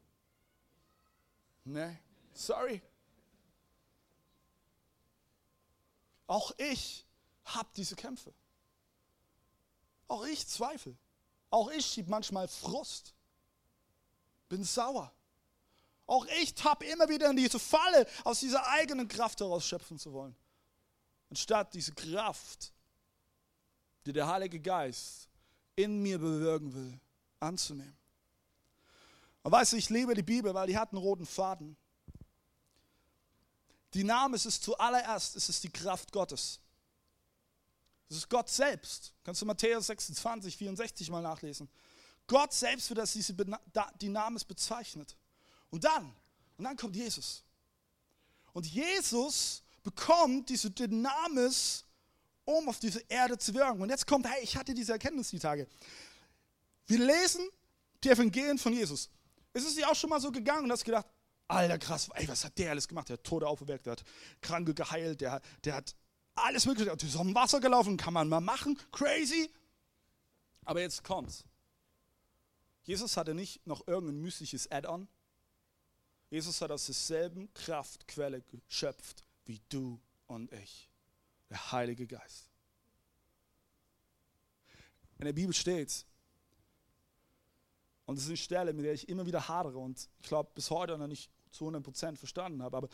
Nee, 1.64 1.96
sorry. 2.34 2.82
Auch 6.26 6.52
ich 6.58 7.06
habe 7.46 7.68
diese 7.74 7.96
Kämpfe. 7.96 8.34
Auch 10.10 10.26
ich 10.26 10.44
zweifle. 10.44 10.96
Auch 11.50 11.70
ich 11.70 11.86
schiebe 11.86 12.10
manchmal 12.10 12.48
Frust. 12.48 13.14
Bin 14.48 14.64
sauer. 14.64 15.12
Auch 16.04 16.26
ich 16.42 16.52
tappe 16.52 16.84
immer 16.86 17.08
wieder 17.08 17.30
in 17.30 17.36
diese 17.36 17.60
Falle, 17.60 18.04
aus 18.24 18.40
dieser 18.40 18.66
eigenen 18.66 19.06
Kraft 19.06 19.38
heraus 19.38 19.64
schöpfen 19.64 20.00
zu 20.00 20.12
wollen. 20.12 20.34
Anstatt 21.30 21.72
diese 21.74 21.92
Kraft, 21.92 22.72
die 24.04 24.12
der 24.12 24.26
Heilige 24.26 24.58
Geist 24.58 25.28
in 25.76 26.02
mir 26.02 26.18
bewirken 26.18 26.74
will, 26.74 27.00
anzunehmen. 27.38 27.96
Und 29.44 29.52
weißt 29.52 29.74
du, 29.74 29.76
ich 29.76 29.90
liebe 29.90 30.14
die 30.14 30.24
Bibel, 30.24 30.52
weil 30.52 30.66
die 30.66 30.76
hat 30.76 30.92
einen 30.92 31.00
roten 31.00 31.24
Faden. 31.24 31.76
Die 33.94 34.02
Name 34.02 34.34
ist 34.34 34.46
es 34.46 34.60
zuallererst, 34.60 35.36
es 35.36 35.48
ist 35.48 35.62
die 35.62 35.70
Kraft 35.70 36.10
Gottes. 36.10 36.58
Es 38.10 38.16
ist 38.16 38.28
Gott 38.28 38.48
selbst. 38.48 39.14
Kannst 39.22 39.40
du 39.40 39.46
Matthäus 39.46 39.86
26, 39.86 40.56
64 40.56 41.10
mal 41.10 41.22
nachlesen. 41.22 41.68
Gott 42.26 42.52
selbst 42.52 42.90
wird 42.90 43.00
als 43.00 43.12
diese 43.12 43.34
Dynamis 44.00 44.44
bezeichnet. 44.44 45.16
Und 45.70 45.84
dann, 45.84 46.12
und 46.58 46.64
dann 46.64 46.76
kommt 46.76 46.96
Jesus. 46.96 47.44
Und 48.52 48.66
Jesus 48.66 49.62
bekommt 49.84 50.48
diese 50.48 50.70
Dynamis, 50.70 51.84
um 52.44 52.68
auf 52.68 52.80
diese 52.80 53.00
Erde 53.08 53.38
zu 53.38 53.54
wirken. 53.54 53.80
Und 53.80 53.88
jetzt 53.88 54.06
kommt, 54.06 54.28
hey, 54.28 54.42
ich 54.42 54.56
hatte 54.56 54.74
diese 54.74 54.92
Erkenntnis 54.92 55.30
die 55.30 55.38
Tage. 55.38 55.68
Wir 56.86 56.98
lesen 56.98 57.48
die 58.02 58.10
Evangelien 58.10 58.58
von 58.58 58.72
Jesus. 58.72 59.08
Ist 59.52 59.68
es 59.68 59.76
dir 59.76 59.88
auch 59.88 59.94
schon 59.94 60.10
mal 60.10 60.20
so 60.20 60.32
gegangen 60.32 60.64
und 60.64 60.72
hast 60.72 60.84
gedacht, 60.84 61.06
Alter, 61.46 61.78
krass, 61.78 62.08
ey, 62.14 62.28
was 62.28 62.44
hat 62.44 62.56
der 62.58 62.70
alles 62.70 62.86
gemacht? 62.86 63.08
Der 63.08 63.14
hat 63.14 63.24
Tode 63.24 63.46
auferweckt, 63.46 63.86
der 63.86 63.92
hat 63.92 64.04
Kranke 64.40 64.72
geheilt, 64.72 65.20
der, 65.20 65.40
der 65.64 65.74
hat 65.74 65.96
alles 66.34 66.66
mögliche, 66.66 66.96
der 66.96 67.08
ist 67.08 67.16
auf 67.16 67.22
dem 67.22 67.34
Wasser 67.34 67.60
gelaufen, 67.60 67.96
kann 67.96 68.14
man 68.14 68.28
mal 68.28 68.40
machen, 68.40 68.78
crazy. 68.92 69.50
Aber 70.64 70.80
jetzt 70.80 71.02
kommt's. 71.04 71.44
Jesus 72.82 73.16
hatte 73.16 73.34
nicht 73.34 73.66
noch 73.66 73.86
irgendein 73.86 74.20
mystisches 74.20 74.70
Add-on. 74.70 75.08
Jesus 76.30 76.60
hat 76.60 76.70
aus 76.70 76.86
derselben 76.86 77.52
Kraftquelle 77.54 78.42
geschöpft 78.42 79.24
wie 79.44 79.60
du 79.68 80.00
und 80.26 80.52
ich. 80.52 80.88
Der 81.50 81.72
Heilige 81.72 82.06
Geist. 82.06 82.48
In 85.18 85.24
der 85.26 85.32
Bibel 85.32 85.52
steht, 85.52 86.06
und 88.06 88.16
das 88.16 88.24
ist 88.24 88.30
eine 88.30 88.36
Stelle, 88.36 88.72
mit 88.72 88.84
der 88.84 88.94
ich 88.94 89.08
immer 89.08 89.26
wieder 89.26 89.48
hadere 89.48 89.78
und 89.78 90.08
ich 90.20 90.28
glaube 90.28 90.50
bis 90.54 90.70
heute 90.70 90.96
noch 90.96 91.06
nicht 91.06 91.30
zu 91.50 91.68
100% 91.68 92.16
verstanden 92.16 92.62
habe. 92.62 92.76
Aber 92.76 92.88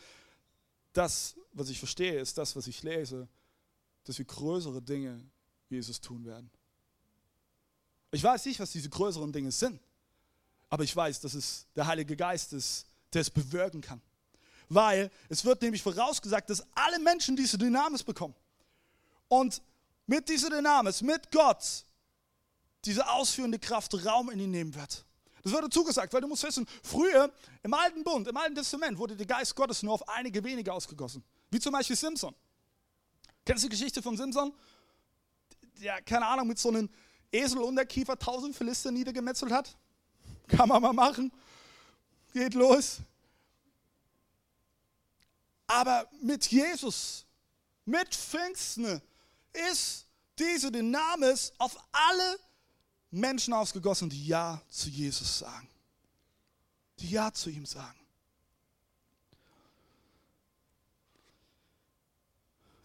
das, 0.97 1.35
was 1.53 1.69
ich 1.69 1.79
verstehe, 1.79 2.19
ist 2.19 2.37
das, 2.37 2.55
was 2.55 2.67
ich 2.67 2.81
lese, 2.83 3.27
dass 4.03 4.17
wir 4.17 4.25
größere 4.25 4.81
Dinge 4.81 5.23
Jesus 5.69 6.01
tun 6.01 6.25
werden. 6.25 6.49
Ich 8.11 8.23
weiß 8.23 8.45
nicht, 8.45 8.59
was 8.59 8.71
diese 8.71 8.89
größeren 8.89 9.31
Dinge 9.31 9.51
sind, 9.51 9.79
aber 10.69 10.83
ich 10.83 10.95
weiß, 10.95 11.21
dass 11.21 11.33
es 11.33 11.67
der 11.75 11.85
Heilige 11.85 12.15
Geist 12.15 12.53
ist, 12.53 12.85
der 13.13 13.21
es 13.21 13.29
bewirken 13.29 13.81
kann. 13.81 14.01
Weil 14.69 15.11
es 15.29 15.45
wird 15.45 15.61
nämlich 15.61 15.81
vorausgesagt, 15.81 16.49
dass 16.49 16.65
alle 16.73 16.99
Menschen 16.99 17.35
diese 17.35 17.57
Dynamis 17.57 18.03
bekommen. 18.03 18.35
Und 19.27 19.61
mit 20.05 20.27
dieser 20.27 20.49
Dynamis, 20.49 21.01
mit 21.01 21.31
Gott, 21.31 21.85
diese 22.85 23.09
ausführende 23.09 23.59
Kraft 23.59 23.93
Raum 24.05 24.29
in 24.29 24.39
ihn 24.39 24.51
nehmen 24.51 24.75
wird. 24.75 25.05
Das 25.43 25.53
wurde 25.53 25.69
zugesagt, 25.69 26.11
weil 26.13 26.21
du 26.21 26.27
musst 26.27 26.43
wissen, 26.43 26.65
früher 26.83 27.31
im 27.63 27.73
Alten 27.73 28.03
Bund, 28.03 28.27
im 28.27 28.37
Alten 28.37 28.55
Testament 28.55 28.97
wurde 28.97 29.15
der 29.15 29.25
Geist 29.25 29.55
Gottes 29.55 29.83
nur 29.83 29.93
auf 29.93 30.07
einige 30.09 30.43
wenige 30.43 30.73
ausgegossen. 30.73 31.23
Wie 31.49 31.59
zum 31.59 31.71
Beispiel 31.73 31.95
Simson. 31.95 32.35
Kennst 33.45 33.63
du 33.63 33.69
die 33.69 33.77
Geschichte 33.77 34.01
von 34.01 34.17
Simson? 34.17 34.53
Der, 35.79 36.01
keine 36.01 36.25
Ahnung, 36.25 36.47
mit 36.47 36.59
so 36.59 36.69
einem 36.69 36.89
Esel 37.31 37.59
und 37.59 37.75
der 37.75 37.85
Kiefer 37.85 38.17
tausend 38.17 38.55
Philister 38.55 38.91
niedergemetzelt 38.91 39.51
hat. 39.51 39.77
Kann 40.47 40.67
man 40.67 40.81
mal 40.81 40.93
machen. 40.93 41.31
Geht 42.33 42.53
los. 42.53 42.99
Aber 45.67 46.09
mit 46.21 46.47
Jesus, 46.47 47.25
mit 47.85 48.15
Pfingsten, 48.15 49.01
ist 49.71 50.07
diese 50.39 50.71
Dynamis 50.71 51.51
auf 51.57 51.77
alle 51.91 52.39
Menschen 53.11 53.53
ausgegossen, 53.53 54.09
die 54.09 54.27
Ja 54.27 54.61
zu 54.69 54.89
Jesus 54.89 55.39
sagen. 55.39 55.67
Die 56.99 57.09
Ja 57.09 57.31
zu 57.31 57.49
ihm 57.49 57.65
sagen. 57.65 57.99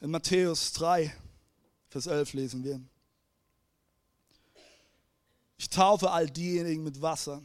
In 0.01 0.11
Matthäus 0.11 0.73
3, 0.73 1.15
Vers 1.89 2.07
11 2.07 2.33
lesen 2.33 2.65
wir. 2.65 2.81
Ich 5.59 5.69
taufe 5.69 6.11
all 6.11 6.29
diejenigen 6.29 6.83
mit 6.83 7.01
Wasser, 7.01 7.41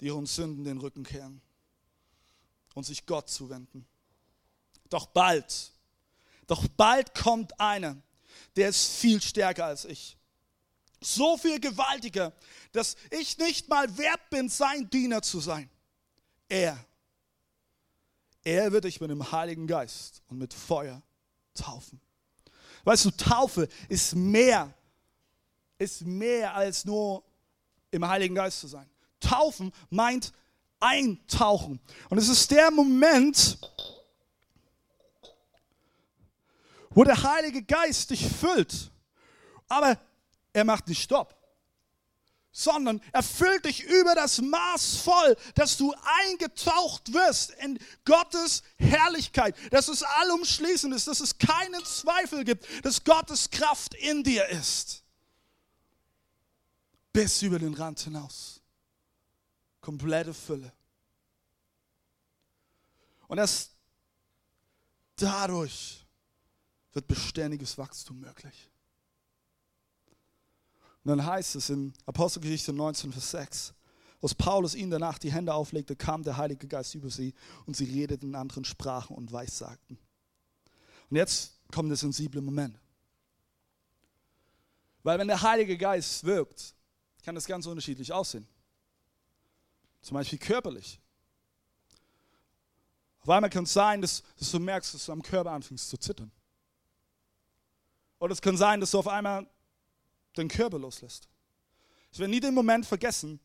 die 0.00 0.06
ihren 0.06 0.26
Sünden 0.26 0.64
den 0.64 0.78
Rücken 0.78 1.04
kehren 1.04 1.40
und 2.74 2.84
sich 2.84 3.06
Gott 3.06 3.28
zuwenden. 3.28 3.86
Doch 4.88 5.06
bald, 5.06 5.72
doch 6.46 6.66
bald 6.68 7.14
kommt 7.14 7.58
einer, 7.60 7.96
der 8.56 8.70
ist 8.70 8.86
viel 8.86 9.22
stärker 9.22 9.66
als 9.66 9.84
ich 9.84 10.16
so 11.02 11.36
viel 11.36 11.60
gewaltiger, 11.60 12.32
dass 12.72 12.96
ich 13.10 13.38
nicht 13.38 13.68
mal 13.68 13.96
wert 13.96 14.30
bin, 14.30 14.48
sein 14.48 14.88
Diener 14.90 15.22
zu 15.22 15.40
sein. 15.40 15.68
Er, 16.48 16.78
er 18.44 18.72
wird 18.72 18.84
dich 18.84 19.00
mit 19.00 19.10
dem 19.10 19.32
Heiligen 19.32 19.66
Geist 19.66 20.22
und 20.28 20.38
mit 20.38 20.52
Feuer 20.52 21.02
taufen. 21.54 22.00
Weißt 22.84 23.04
du, 23.04 23.10
Taufe 23.12 23.68
ist 23.88 24.14
mehr, 24.14 24.72
ist 25.78 26.02
mehr 26.02 26.54
als 26.54 26.84
nur 26.84 27.22
im 27.90 28.06
Heiligen 28.06 28.34
Geist 28.34 28.60
zu 28.60 28.66
sein. 28.66 28.88
Taufen 29.20 29.72
meint 29.90 30.32
eintauchen. 30.80 31.80
Und 32.10 32.18
es 32.18 32.28
ist 32.28 32.50
der 32.50 32.70
Moment, 32.70 33.58
wo 36.90 37.04
der 37.04 37.22
Heilige 37.22 37.62
Geist 37.62 38.10
dich 38.10 38.26
füllt. 38.26 38.90
Aber 39.68 39.98
er 40.52 40.64
macht 40.64 40.88
nicht 40.88 41.02
Stopp, 41.02 41.36
sondern 42.52 43.00
er 43.12 43.22
füllt 43.22 43.64
dich 43.64 43.82
über 43.84 44.14
das 44.14 44.40
Maß 44.40 44.98
voll, 44.98 45.36
dass 45.54 45.78
du 45.78 45.94
eingetaucht 46.20 47.12
wirst 47.12 47.50
in 47.52 47.78
Gottes 48.04 48.62
Herrlichkeit, 48.76 49.56
dass 49.72 49.88
es 49.88 50.02
allumschließend 50.02 50.94
ist, 50.94 51.08
dass 51.08 51.20
es 51.20 51.38
keinen 51.38 51.82
Zweifel 51.84 52.44
gibt, 52.44 52.66
dass 52.84 53.02
Gottes 53.02 53.50
Kraft 53.50 53.94
in 53.94 54.22
dir 54.22 54.46
ist. 54.48 55.02
Bis 57.12 57.42
über 57.42 57.58
den 57.58 57.74
Rand 57.74 58.00
hinaus. 58.00 58.60
Komplette 59.80 60.32
Fülle. 60.32 60.72
Und 63.28 63.38
erst 63.38 63.70
dadurch 65.16 66.06
wird 66.92 67.06
beständiges 67.06 67.78
Wachstum 67.78 68.20
möglich. 68.20 68.71
Und 71.04 71.08
dann 71.08 71.26
heißt 71.26 71.56
es 71.56 71.70
in 71.70 71.92
Apostelgeschichte 72.06 72.72
19, 72.72 73.12
Vers 73.12 73.30
6, 73.32 73.74
als 74.20 74.34
Paulus 74.34 74.74
ihnen 74.76 74.90
danach 74.90 75.18
die 75.18 75.32
Hände 75.32 75.52
auflegte, 75.52 75.96
kam 75.96 76.22
der 76.22 76.36
Heilige 76.36 76.68
Geist 76.68 76.94
über 76.94 77.10
sie 77.10 77.34
und 77.66 77.76
sie 77.76 77.84
redeten 77.84 78.28
in 78.28 78.34
anderen 78.36 78.64
Sprachen 78.64 79.16
und 79.16 79.32
weissagten. 79.32 79.98
Und 81.10 81.16
jetzt 81.16 81.58
kommt 81.72 81.90
der 81.90 81.96
sensible 81.96 82.40
Moment. 82.40 82.78
Weil 85.02 85.18
wenn 85.18 85.26
der 85.26 85.42
Heilige 85.42 85.76
Geist 85.76 86.22
wirkt, 86.22 86.74
kann 87.24 87.34
das 87.34 87.46
ganz 87.46 87.66
unterschiedlich 87.66 88.12
aussehen. 88.12 88.46
Zum 90.00 90.14
Beispiel 90.14 90.38
körperlich. 90.38 91.00
Auf 93.22 93.28
einmal 93.28 93.50
kann 93.50 93.64
es 93.64 93.72
sein, 93.72 94.00
dass, 94.02 94.22
dass, 94.36 94.50
du 94.50 94.58
merkst, 94.58 94.94
dass 94.94 95.06
du 95.06 95.12
am 95.12 95.22
Körper 95.22 95.50
anfängst 95.50 95.88
zu 95.88 95.96
zittern. 95.96 96.30
Oder 98.18 98.32
es 98.32 98.40
kann 98.40 98.56
sein, 98.56 98.80
dass 98.80 98.92
du 98.92 98.98
auf 98.98 99.08
einmal 99.08 99.48
den 100.36 100.48
Körper 100.48 100.78
loslässt. 100.78 101.28
Ich 102.10 102.18
werde 102.18 102.30
nie 102.30 102.40
den 102.40 102.54
Moment 102.54 102.86
vergessen, 102.86 103.40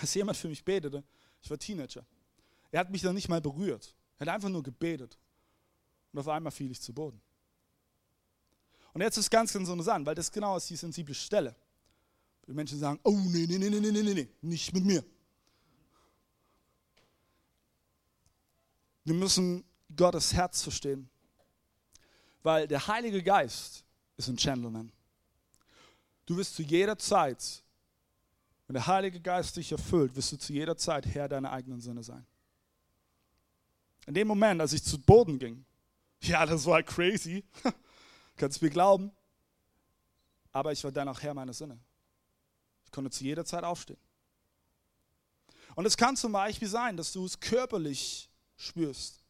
als 0.00 0.14
jemand 0.14 0.36
für 0.36 0.48
mich 0.48 0.64
betete. 0.64 1.02
Ich 1.40 1.50
war 1.50 1.58
Teenager. 1.58 2.06
Er 2.70 2.80
hat 2.80 2.90
mich 2.90 3.02
dann 3.02 3.14
nicht 3.14 3.28
mal 3.28 3.40
berührt. 3.40 3.94
Er 4.18 4.26
hat 4.26 4.34
einfach 4.34 4.48
nur 4.48 4.62
gebetet. 4.62 5.18
Und 6.12 6.18
auf 6.20 6.28
einmal 6.28 6.52
fiel 6.52 6.70
ich 6.70 6.80
zu 6.80 6.92
Boden. 6.92 7.20
Und 8.92 9.00
jetzt 9.00 9.16
ist 9.16 9.30
ganz, 9.30 9.52
ganz 9.52 9.68
interessant, 9.68 10.04
weil 10.06 10.14
das 10.14 10.30
genau 10.30 10.56
ist 10.56 10.68
die 10.68 10.76
sensible 10.76 11.14
Stelle. 11.14 11.56
Die 12.46 12.52
Menschen 12.52 12.78
sagen, 12.78 13.00
oh 13.04 13.10
nee, 13.10 13.46
nee, 13.46 13.58
nee, 13.58 13.70
nee, 13.70 13.80
nee, 13.80 13.90
nee, 13.90 14.14
nee, 14.14 14.28
nicht 14.42 14.72
mit 14.72 14.84
mir. 14.84 15.04
Wir 19.04 19.14
müssen 19.14 19.64
Gottes 19.96 20.32
Herz 20.32 20.62
verstehen. 20.62 21.08
Weil 22.42 22.66
der 22.66 22.86
Heilige 22.86 23.22
Geist 23.22 23.84
ist 24.16 24.28
ein 24.28 24.36
Gentleman. 24.36 24.92
Du 26.26 26.36
wirst 26.36 26.54
zu 26.54 26.62
jeder 26.62 26.96
Zeit, 26.98 27.62
wenn 28.66 28.74
der 28.74 28.86
Heilige 28.86 29.20
Geist 29.20 29.56
dich 29.56 29.72
erfüllt, 29.72 30.14
wirst 30.16 30.32
du 30.32 30.36
zu 30.36 30.52
jeder 30.52 30.76
Zeit 30.76 31.06
Herr 31.06 31.28
deiner 31.28 31.52
eigenen 31.52 31.80
Sinne 31.80 32.02
sein. 32.02 32.24
In 34.06 34.14
dem 34.14 34.28
Moment, 34.28 34.60
als 34.60 34.72
ich 34.72 34.82
zu 34.82 35.00
Boden 35.00 35.38
ging, 35.38 35.64
ja, 36.22 36.46
das 36.46 36.64
war 36.66 36.82
crazy, 36.82 37.44
kannst 38.36 38.60
du 38.60 38.64
mir 38.64 38.70
glauben, 38.70 39.10
aber 40.52 40.72
ich 40.72 40.82
war 40.84 40.92
dann 40.92 41.08
auch 41.08 41.20
Herr 41.20 41.34
meiner 41.34 41.52
Sinne. 41.52 41.78
Ich 42.84 42.92
konnte 42.92 43.10
zu 43.10 43.24
jeder 43.24 43.44
Zeit 43.44 43.64
aufstehen. 43.64 44.00
Und 45.74 45.86
es 45.86 45.96
kann 45.96 46.16
zum 46.16 46.32
Beispiel 46.32 46.68
sein, 46.68 46.96
dass 46.96 47.12
du 47.12 47.24
es 47.24 47.40
körperlich 47.40 48.30
spürst. 48.56 49.22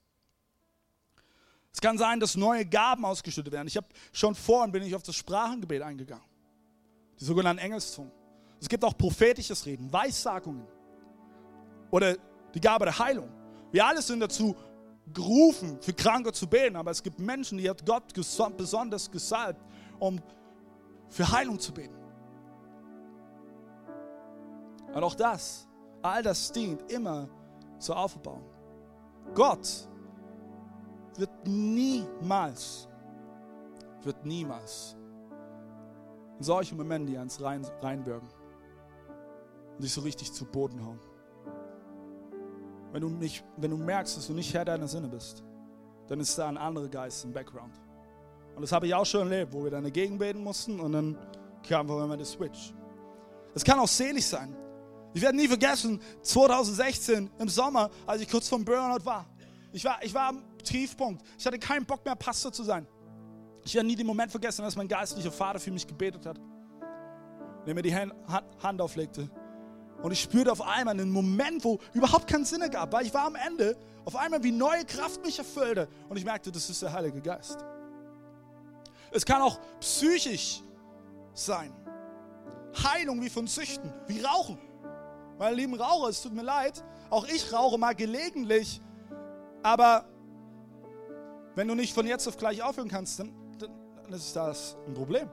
Es 1.73 1.81
kann 1.81 1.97
sein, 1.97 2.21
dass 2.21 2.35
neue 2.35 2.67
Gaben 2.67 3.05
ausgeschüttet 3.05 3.53
werden. 3.53 3.69
Ich 3.69 3.77
habe 3.77 3.87
schon 4.13 4.35
vorhin 4.35 4.73
bin 4.73 4.83
ich 4.83 4.95
auf 4.95 5.03
das 5.03 5.17
Sprachengebet 5.17 5.83
eingegangen. 5.83 6.32
Die 7.19 7.25
sogenannten 7.25 7.63
Engelszungen. 7.63 8.11
Es 8.61 8.69
gibt 8.69 8.85
auch 8.85 8.97
prophetisches 8.97 9.67
Reden, 9.67 9.93
Weissagungen 9.93 10.67
oder 11.91 12.17
die 12.55 12.61
Gabe 12.61 12.85
der 12.85 12.99
Heilung. 12.99 13.29
Wir 13.73 13.85
alle 13.85 14.01
sind 14.01 14.21
dazu 14.21 14.55
gerufen, 15.13 15.79
für 15.81 15.93
Kranke 15.93 16.33
zu 16.33 16.47
beten, 16.47 16.77
aber 16.77 16.91
es 16.91 17.03
gibt 17.03 17.19
Menschen, 17.19 17.59
die 17.59 17.69
hat 17.69 17.85
Gott 17.85 18.13
besonders 18.57 19.11
gesalbt, 19.11 19.61
um 19.99 20.21
für 21.09 21.31
Heilung 21.31 21.59
zu 21.59 21.73
beten. 21.73 21.95
Und 24.95 25.03
auch 25.03 25.15
das, 25.15 25.67
all 26.03 26.23
das 26.23 26.53
dient 26.53 26.91
immer 26.93 27.29
zur 27.79 27.97
Aufbauung. 27.97 28.45
Gott 29.35 29.89
wird 31.17 31.47
niemals, 31.47 32.89
wird 34.03 34.25
niemals 34.25 34.97
in 36.43 36.47
solchen 36.47 36.77
Momenten, 36.77 37.07
die 37.07 37.17
ans 37.17 37.41
rein, 37.41 37.65
reinbürgen 37.81 38.29
und 39.77 39.85
dich 39.85 39.93
so 39.93 40.01
richtig 40.01 40.33
zu 40.33 40.45
Boden 40.45 40.85
hauen. 40.85 40.99
Wenn 42.91 43.01
du, 43.01 43.11
nicht, 43.11 43.45
wenn 43.59 43.71
du 43.71 43.77
merkst, 43.77 44.17
dass 44.17 44.27
du 44.27 44.33
nicht 44.33 44.53
Herr 44.53 44.65
deiner 44.65 44.89
Sinne 44.89 45.07
bist, 45.07 45.45
dann 46.09 46.19
ist 46.19 46.37
da 46.37 46.49
ein 46.49 46.57
anderer 46.57 46.89
Geist 46.89 47.25
im 47.25 47.33
Background. 47.33 47.81
Und 48.57 48.63
das 48.63 48.73
habe 48.73 48.89
ich 48.89 48.95
auch 48.95 49.07
schon 49.07 49.31
erlebt, 49.31 49.53
wo 49.53 49.63
wir 49.63 49.71
dann 49.71 49.85
dagegen 49.85 50.19
beten 50.19 50.43
mussten 50.43 50.81
und 50.81 50.91
dann 50.91 51.17
kam 51.63 51.89
auf 51.89 52.03
einmal 52.03 52.17
der 52.17 52.27
Switch. 52.27 52.75
Es 53.55 53.63
kann 53.63 53.79
auch 53.79 53.87
selig 53.87 54.27
sein. 54.27 54.53
Ich 55.15 55.23
werde 55.23 55.37
nie 55.37 55.47
vergessen, 55.47 56.01
2016 56.23 57.31
im 57.39 57.49
Sommer, 57.49 57.89
als 58.05 58.21
ich 58.21 58.29
kurz 58.29 58.49
vom 58.49 58.65
Burnout 58.65 59.05
war. 59.05 59.27
Ich 59.73 59.85
war, 59.85 60.03
ich 60.03 60.13
war 60.13 60.31
am 60.31 60.43
Tiefpunkt. 60.65 61.23
Ich 61.39 61.47
hatte 61.47 61.61
keinen 61.61 61.87
Bock 61.87 62.05
mehr, 62.05 62.17
Pastor 62.17 62.53
zu 62.53 62.65
sein. 62.65 62.85
Ich 63.65 63.75
werde 63.75 63.87
nie 63.87 63.97
den 63.97 64.07
Moment 64.07 64.31
vergessen, 64.31 64.65
als 64.65 64.77
mein 64.77 64.89
geistlicher 64.89 65.31
Vater 65.31 65.61
für 65.61 65.71
mich 65.71 65.87
gebetet 65.87 66.27
hat. 66.27 66.41
Der 67.67 67.75
mir 67.75 67.83
die 67.83 67.95
Hand 67.95 68.81
auflegte. 68.81 69.31
Und 70.03 70.11
ich 70.11 70.21
spürte 70.21 70.51
auf 70.51 70.63
einmal 70.63 70.95
einen 70.95 71.11
Moment, 71.11 71.65
wo 71.65 71.79
überhaupt 71.93 72.27
keinen 72.27 72.45
Sinn 72.45 72.61
ergab, 72.61 72.93
weil 72.93 73.07
ich 73.07 73.15
war 73.15 73.27
am 73.27 73.37
Ende, 73.37 73.77
auf 74.05 74.17
einmal 74.17 74.43
wie 74.43 74.51
neue 74.51 74.85
Kraft 74.85 75.25
mich 75.25 75.39
erfüllte. 75.39 75.89
Und 76.09 76.17
ich 76.17 76.25
merkte, 76.25 76.51
das 76.51 76.69
ist 76.69 76.83
der 76.83 76.93
Heilige 76.93 77.21
Geist. 77.21 77.65
Es 79.13 79.25
kann 79.25 79.43
auch 79.43 79.61
psychisch 79.79 80.61
sein. 81.35 81.73
Heilung 82.83 83.23
wie 83.23 83.31
von 83.31 83.47
Süchten, 83.47 83.93
wie 84.09 84.23
Rauchen. 84.23 84.59
Meine 85.39 85.55
lieben 85.55 85.75
Raucher, 85.75 86.09
es 86.09 86.23
tut 86.23 86.33
mir 86.33 86.43
leid, 86.43 86.83
auch 87.11 87.27
ich 87.29 87.53
rauche 87.53 87.79
mal 87.79 87.95
gelegentlich, 87.95 88.81
aber 89.63 90.07
wenn 91.55 91.69
du 91.69 91.75
nicht 91.75 91.95
von 91.95 92.07
jetzt 92.07 92.27
auf 92.27 92.37
gleich 92.37 92.63
aufhören 92.63 92.89
kannst, 92.89 93.19
dann, 93.19 93.33
dann, 94.13 94.21
ist 94.21 94.37
das 94.37 94.77
ein 94.87 94.95
Problem. 94.95 95.29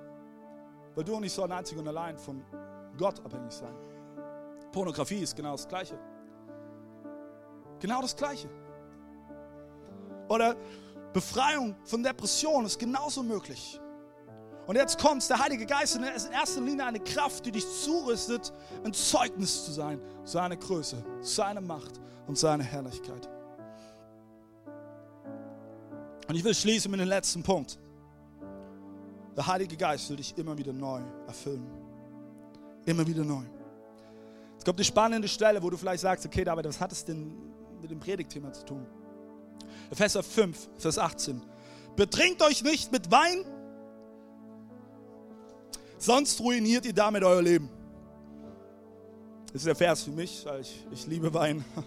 Weil 0.95 1.03
du 1.03 1.19
nicht 1.19 1.33
so 1.33 1.43
einzig 1.43 1.77
und 1.77 1.87
allein 1.87 2.17
von 2.17 2.43
Gott 2.97 3.23
abhängig 3.23 3.51
sein. 3.51 3.75
Pornografie 4.71 5.19
ist 5.19 5.35
genau 5.35 5.51
das 5.53 5.67
Gleiche. 5.67 5.97
Genau 7.79 8.01
das 8.01 8.15
Gleiche. 8.15 8.49
Oder 10.27 10.55
Befreiung 11.13 11.75
von 11.83 12.03
Depressionen 12.03 12.65
ist 12.65 12.77
genauso 12.77 13.23
möglich. 13.23 13.79
Und 14.67 14.75
jetzt 14.75 15.01
kommt 15.01 15.27
der 15.27 15.39
Heilige 15.39 15.65
Geist 15.65 15.95
und 15.97 16.03
er 16.03 16.13
ist 16.13 16.27
in 16.27 16.33
erster 16.33 16.61
Linie 16.61 16.85
eine 16.85 16.99
Kraft, 16.99 17.43
die 17.45 17.51
dich 17.51 17.65
zurüstet, 17.67 18.53
ein 18.83 18.93
Zeugnis 18.93 19.65
zu 19.65 19.71
sein, 19.71 19.99
seine 20.23 20.57
Größe, 20.57 21.03
seine 21.21 21.61
Macht 21.61 21.99
und 22.27 22.37
seine 22.37 22.63
Herrlichkeit. 22.63 23.27
Und 26.27 26.35
ich 26.35 26.43
will 26.43 26.53
schließen 26.53 26.91
mit 26.91 26.99
dem 26.99 27.07
letzten 27.07 27.41
Punkt. 27.41 27.79
Der 29.35 29.47
Heilige 29.47 29.77
Geist 29.77 30.09
will 30.09 30.17
dich 30.17 30.37
immer 30.37 30.57
wieder 30.57 30.73
neu 30.73 31.01
erfüllen. 31.27 31.65
Immer 32.85 33.05
wieder 33.05 33.23
neu. 33.23 33.43
Es 34.57 34.65
kommt 34.65 34.77
eine 34.77 34.85
spannende 34.85 35.27
Stelle, 35.27 35.61
wo 35.63 35.69
du 35.69 35.77
vielleicht 35.77 36.01
sagst, 36.01 36.25
okay, 36.25 36.43
David, 36.43 36.65
was 36.65 36.79
hat 36.79 36.91
es 36.91 37.05
denn 37.05 37.31
mit 37.81 37.89
dem 37.89 37.99
Predigtthema 37.99 38.51
zu 38.51 38.65
tun? 38.65 38.85
Epheser 39.89 40.21
5, 40.21 40.69
Vers 40.77 40.97
18. 40.97 41.41
Betrinkt 41.95 42.41
euch 42.41 42.63
nicht 42.63 42.91
mit 42.91 43.09
Wein, 43.09 43.45
sonst 45.97 46.39
ruiniert 46.41 46.85
ihr 46.85 46.93
damit 46.93 47.23
euer 47.23 47.41
Leben. 47.41 47.69
Das 49.47 49.55
ist 49.55 49.65
der 49.65 49.75
Vers 49.75 50.03
für 50.03 50.11
mich, 50.11 50.45
weil 50.45 50.61
ich, 50.61 50.85
ich 50.91 51.07
liebe 51.07 51.33
Wein. 51.33 51.63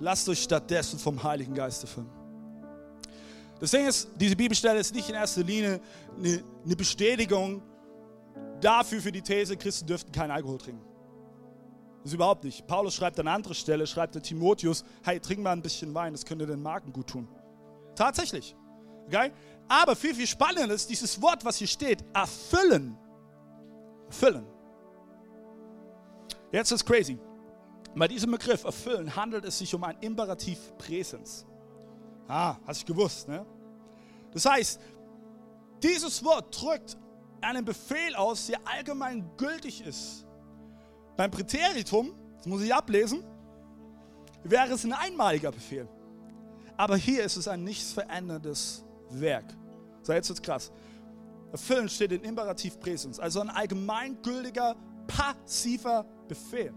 Lasst 0.00 0.28
euch 0.28 0.42
stattdessen 0.42 0.98
vom 0.98 1.22
Heiligen 1.22 1.54
Geist 1.54 1.82
erfüllen. 1.82 2.23
Das 3.60 3.70
Ding 3.70 3.86
ist, 3.86 4.10
diese 4.16 4.36
Bibelstelle 4.36 4.78
ist 4.78 4.94
nicht 4.94 5.08
in 5.08 5.14
erster 5.14 5.42
Linie 5.42 5.80
eine, 6.16 6.42
eine 6.64 6.76
Bestätigung 6.76 7.62
dafür 8.60 9.00
für 9.00 9.12
die 9.12 9.22
These, 9.22 9.56
Christen 9.56 9.86
dürften 9.86 10.12
keinen 10.12 10.30
Alkohol 10.30 10.58
trinken. 10.58 10.84
Das 12.02 12.10
ist 12.10 12.14
überhaupt 12.14 12.44
nicht. 12.44 12.66
Paulus 12.66 12.94
schreibt 12.94 13.18
an 13.18 13.28
anderer 13.28 13.54
Stelle, 13.54 13.86
schreibt 13.86 14.14
der 14.14 14.22
Timotheus, 14.22 14.84
hey, 15.02 15.20
trink 15.20 15.40
mal 15.40 15.52
ein 15.52 15.62
bisschen 15.62 15.94
Wein, 15.94 16.12
das 16.12 16.24
könnte 16.24 16.46
den 16.46 16.60
Magen 16.60 16.92
gut 16.92 17.06
tun. 17.06 17.28
Tatsächlich. 17.94 18.54
Okay? 19.06 19.32
Aber 19.68 19.96
viel, 19.96 20.14
viel 20.14 20.26
spannender 20.26 20.74
ist 20.74 20.90
dieses 20.90 21.20
Wort, 21.22 21.44
was 21.44 21.56
hier 21.56 21.66
steht, 21.66 22.04
erfüllen. 22.12 22.98
Erfüllen. 24.08 24.46
Jetzt 26.52 26.70
ist 26.72 26.84
crazy. 26.84 27.18
Bei 27.94 28.08
diesem 28.08 28.32
Begriff 28.32 28.64
erfüllen 28.64 29.14
handelt 29.14 29.44
es 29.44 29.58
sich 29.58 29.74
um 29.74 29.84
ein 29.84 29.96
Imperativ 30.00 30.76
Präsens. 30.76 31.46
Ah, 32.26 32.56
hast 32.66 32.82
du 32.82 32.94
gewusst, 32.94 33.28
ne? 33.28 33.44
Das 34.32 34.46
heißt, 34.46 34.80
dieses 35.82 36.24
Wort 36.24 36.60
drückt 36.60 36.96
einen 37.40 37.64
Befehl 37.64 38.14
aus, 38.16 38.46
der 38.46 38.58
allgemein 38.66 39.30
gültig 39.36 39.84
ist. 39.84 40.26
Beim 41.16 41.30
Präteritum, 41.30 42.14
das 42.36 42.46
muss 42.46 42.62
ich 42.62 42.74
ablesen, 42.74 43.22
wäre 44.42 44.72
es 44.72 44.84
ein 44.84 44.92
einmaliger 44.92 45.52
Befehl. 45.52 45.88
Aber 46.76 46.96
hier 46.96 47.24
ist 47.24 47.36
es 47.36 47.46
ein 47.46 47.62
nichts 47.62 47.92
veränderndes 47.92 48.84
Werk. 49.10 49.44
So, 50.02 50.12
jetzt 50.12 50.28
wird's 50.28 50.42
krass. 50.42 50.72
Erfüllen 51.52 51.88
steht 51.88 52.10
in 52.10 52.24
Imperativ 52.24 52.80
Präsens, 52.80 53.20
also 53.20 53.40
ein 53.40 53.50
allgemeingültiger, 53.50 54.74
passiver 55.06 56.04
Befehl. 56.26 56.74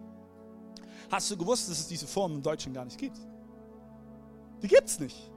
Hast 1.10 1.32
du 1.32 1.38
gewusst, 1.38 1.70
dass 1.70 1.80
es 1.80 1.88
diese 1.88 2.06
Form 2.06 2.36
im 2.36 2.44
Deutschen 2.44 2.74
gar 2.74 2.86
nicht 2.86 2.98
gibt? 2.98 3.18
Die 4.62 4.68
gibt 4.68 4.88
es 4.88 5.00
nicht. 5.00 5.32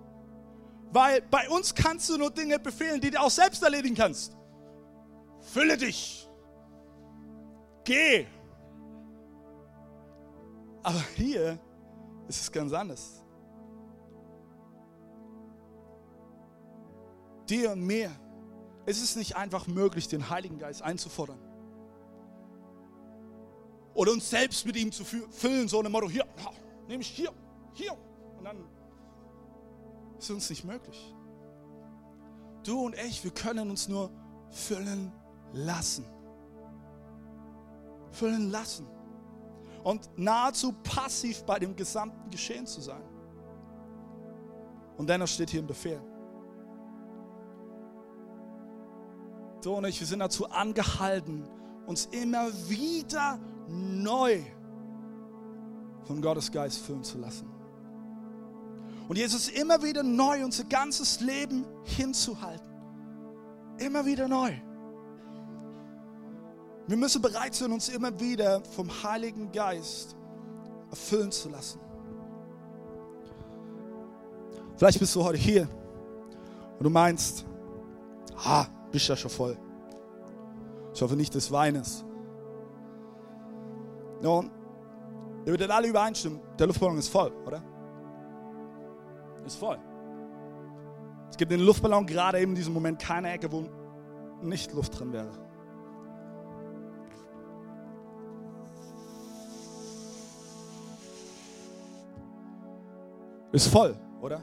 Weil 0.92 1.22
bei 1.22 1.48
uns 1.48 1.74
kannst 1.74 2.08
du 2.08 2.16
nur 2.16 2.30
Dinge 2.30 2.58
befehlen, 2.58 3.00
die 3.00 3.10
du 3.10 3.20
auch 3.20 3.30
selbst 3.30 3.62
erledigen 3.62 3.94
kannst. 3.94 4.36
Fülle 5.40 5.76
dich. 5.76 6.28
Geh. 7.84 8.26
Aber 10.82 11.02
hier 11.14 11.58
ist 12.28 12.40
es 12.42 12.52
ganz 12.52 12.72
anders. 12.72 13.22
Dir 17.48 17.72
und 17.72 17.84
mir 17.84 18.10
ist 18.86 19.02
es 19.02 19.16
nicht 19.16 19.36
einfach 19.36 19.66
möglich, 19.66 20.08
den 20.08 20.30
Heiligen 20.30 20.58
Geist 20.58 20.82
einzufordern 20.82 21.38
oder 23.94 24.12
uns 24.12 24.30
selbst 24.30 24.64
mit 24.66 24.76
ihm 24.76 24.92
zu 24.92 25.04
füllen, 25.04 25.68
so 25.68 25.82
ein 25.82 25.90
Motto, 25.90 26.08
hier, 26.08 26.24
nehme 26.88 27.02
ich 27.02 27.08
hier, 27.08 27.30
hier. 27.74 27.92
Und 28.38 28.44
dann 28.44 28.64
ist 30.24 30.30
uns 30.30 30.50
nicht 30.50 30.64
möglich. 30.64 31.14
Du 32.64 32.80
und 32.86 32.94
ich, 32.96 33.24
wir 33.24 33.30
können 33.30 33.70
uns 33.70 33.88
nur 33.88 34.10
füllen 34.50 35.12
lassen. 35.52 36.04
Füllen 38.10 38.50
lassen. 38.50 38.86
Und 39.82 40.10
nahezu 40.16 40.72
passiv 40.82 41.42
bei 41.44 41.58
dem 41.58 41.74
gesamten 41.74 42.28
Geschehen 42.30 42.66
zu 42.66 42.80
sein. 42.80 43.02
Und 44.98 45.08
dennoch 45.08 45.28
steht 45.28 45.50
hier 45.50 45.62
ein 45.62 45.66
Befehl. 45.66 46.02
Du 49.62 49.74
und 49.74 49.84
ich, 49.86 49.98
wir 49.98 50.06
sind 50.06 50.18
dazu 50.18 50.48
angehalten, 50.50 51.48
uns 51.86 52.06
immer 52.06 52.48
wieder 52.68 53.38
neu 53.68 54.42
von 56.02 56.20
Gottes 56.20 56.50
Geist 56.50 56.78
füllen 56.78 57.04
zu 57.04 57.18
lassen. 57.18 57.59
Und 59.10 59.16
Jesus 59.16 59.48
immer 59.48 59.82
wieder 59.82 60.04
neu 60.04 60.44
unser 60.44 60.62
ganzes 60.62 61.18
Leben 61.18 61.66
hinzuhalten. 61.82 62.70
Immer 63.78 64.06
wieder 64.06 64.28
neu. 64.28 64.52
Wir 66.86 66.96
müssen 66.96 67.20
bereit 67.20 67.52
sein, 67.56 67.72
uns 67.72 67.88
immer 67.88 68.20
wieder 68.20 68.62
vom 68.62 68.88
Heiligen 69.02 69.50
Geist 69.50 70.14
erfüllen 70.90 71.32
zu 71.32 71.48
lassen. 71.48 71.80
Vielleicht 74.76 75.00
bist 75.00 75.16
du 75.16 75.24
heute 75.24 75.38
hier 75.38 75.68
und 76.78 76.84
du 76.84 76.90
meinst, 76.90 77.44
ah, 78.44 78.66
bist 78.92 79.08
ja 79.08 79.16
schon 79.16 79.32
voll. 79.32 79.58
Ich 80.94 81.02
hoffe 81.02 81.16
nicht 81.16 81.34
des 81.34 81.50
Weines. 81.50 82.04
Nun, 84.22 84.52
ihr 85.46 85.52
würdet 85.52 85.68
alle 85.72 85.88
übereinstimmen, 85.88 86.38
der 86.56 86.68
Luftballon 86.68 86.98
ist 86.98 87.08
voll, 87.08 87.32
oder? 87.44 87.69
Ist 89.44 89.56
voll. 89.56 89.78
Es 91.30 91.36
gibt 91.36 91.50
den 91.52 91.60
Luftballon 91.60 92.06
gerade 92.06 92.40
eben 92.40 92.52
in 92.52 92.56
diesem 92.56 92.74
Moment 92.74 93.00
keine 93.00 93.32
Ecke, 93.32 93.50
wo 93.50 93.64
nicht 94.42 94.72
Luft 94.72 94.98
drin 94.98 95.12
wäre. 95.12 95.30
Ist 103.52 103.66
voll, 103.66 103.96
oder? 104.20 104.40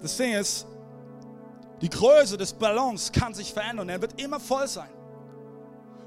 Das 0.00 0.16
Ding 0.16 0.34
ist, 0.34 0.66
die 1.80 1.88
Größe 1.88 2.36
des 2.36 2.52
Ballons 2.52 3.10
kann 3.10 3.34
sich 3.34 3.52
verändern. 3.52 3.88
Er 3.88 4.00
wird 4.00 4.20
immer 4.20 4.38
voll 4.38 4.68
sein. 4.68 4.90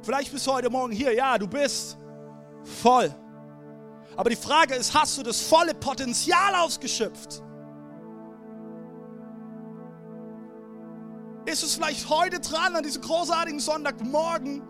Vielleicht 0.02 0.32
bist 0.32 0.46
du 0.46 0.54
heute 0.54 0.70
Morgen 0.70 0.92
hier. 0.92 1.14
Ja, 1.14 1.38
du 1.38 1.48
bist 1.48 1.98
voll. 2.64 3.14
Aber 4.18 4.30
die 4.30 4.36
Frage 4.36 4.76
ist, 4.76 4.94
hast 4.94 5.18
du 5.18 5.24
das 5.24 5.42
volle 5.42 5.74
Potenzial 5.74 6.56
ausgeschöpft? 6.56 7.42
Ist 11.46 11.64
es 11.64 11.76
vielleicht 11.76 12.10
heute 12.10 12.40
dran, 12.40 12.76
an 12.76 12.84
diesem 12.84 13.02
großartigen 13.02 13.60
Sonntagmorgen, 13.60 14.62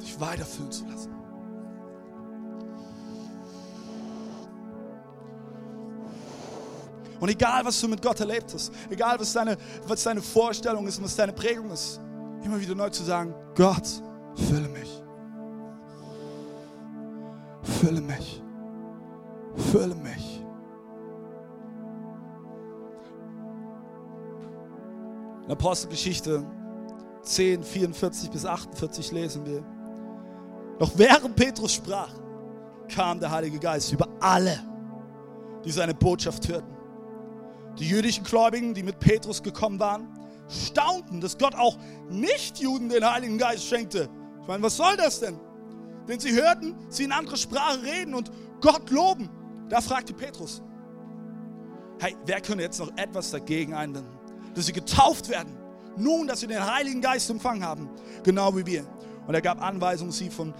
dich 0.00 0.18
weiterführen 0.18 0.72
zu 0.72 0.84
lassen? 0.86 1.14
Und 7.20 7.28
egal, 7.28 7.64
was 7.64 7.80
du 7.80 7.88
mit 7.88 8.02
Gott 8.02 8.20
erlebt 8.20 8.52
hast, 8.52 8.72
egal, 8.90 9.18
was 9.18 9.32
deine, 9.32 9.56
was 9.86 10.02
deine 10.02 10.20
Vorstellung 10.20 10.86
ist 10.86 10.98
und 10.98 11.04
was 11.04 11.16
deine 11.16 11.32
Prägung 11.32 11.70
ist, 11.70 12.00
immer 12.42 12.60
wieder 12.60 12.74
neu 12.74 12.90
zu 12.90 13.04
sagen, 13.04 13.34
Gott, 13.54 13.86
fülle 14.48 14.68
mich. 14.68 15.03
Fülle 17.84 18.00
mich. 18.00 18.42
Fülle 19.70 19.94
mich. 19.94 20.42
In 25.44 25.50
Apostelgeschichte 25.52 26.46
10, 27.24 27.62
44 27.62 28.30
bis 28.30 28.46
48 28.46 29.12
lesen 29.12 29.44
wir. 29.44 29.62
Noch 30.80 30.92
während 30.96 31.36
Petrus 31.36 31.74
sprach, 31.74 32.08
kam 32.88 33.20
der 33.20 33.30
Heilige 33.30 33.58
Geist 33.58 33.92
über 33.92 34.08
alle, 34.18 34.58
die 35.62 35.70
seine 35.70 35.92
Botschaft 35.92 36.48
hörten. 36.48 36.74
Die 37.78 37.86
jüdischen 37.86 38.24
Gläubigen, 38.24 38.72
die 38.72 38.82
mit 38.82 38.98
Petrus 38.98 39.42
gekommen 39.42 39.78
waren, 39.78 40.08
staunten, 40.48 41.20
dass 41.20 41.36
Gott 41.36 41.54
auch 41.54 41.76
Nichtjuden 42.08 42.88
den 42.88 43.04
Heiligen 43.04 43.36
Geist 43.36 43.66
schenkte. 43.66 44.08
Ich 44.40 44.48
meine, 44.48 44.62
was 44.62 44.74
soll 44.74 44.96
das 44.96 45.20
denn? 45.20 45.38
Denn 46.08 46.20
sie 46.20 46.32
hörten 46.32 46.74
sie 46.88 47.04
in 47.04 47.12
andere 47.12 47.36
Sprache 47.36 47.82
reden 47.82 48.14
und 48.14 48.30
Gott 48.60 48.90
loben. 48.90 49.30
Da 49.68 49.80
fragte 49.80 50.12
Petrus, 50.12 50.62
hey, 52.00 52.16
wer 52.26 52.40
könnte 52.40 52.62
jetzt 52.62 52.78
noch 52.78 52.90
etwas 52.96 53.30
dagegen 53.30 53.74
einwenden? 53.74 54.18
Dass 54.54 54.66
sie 54.66 54.72
getauft 54.72 55.28
werden, 55.28 55.56
nun, 55.96 56.26
dass 56.26 56.40
sie 56.40 56.46
den 56.46 56.64
Heiligen 56.64 57.00
Geist 57.00 57.30
empfangen 57.30 57.64
haben, 57.64 57.88
genau 58.22 58.56
wie 58.56 58.66
wir. 58.66 58.86
Und 59.26 59.34
er 59.34 59.40
gab 59.40 59.62
Anweisungen, 59.62 60.12
sie 60.12 60.28
vom 60.28 60.52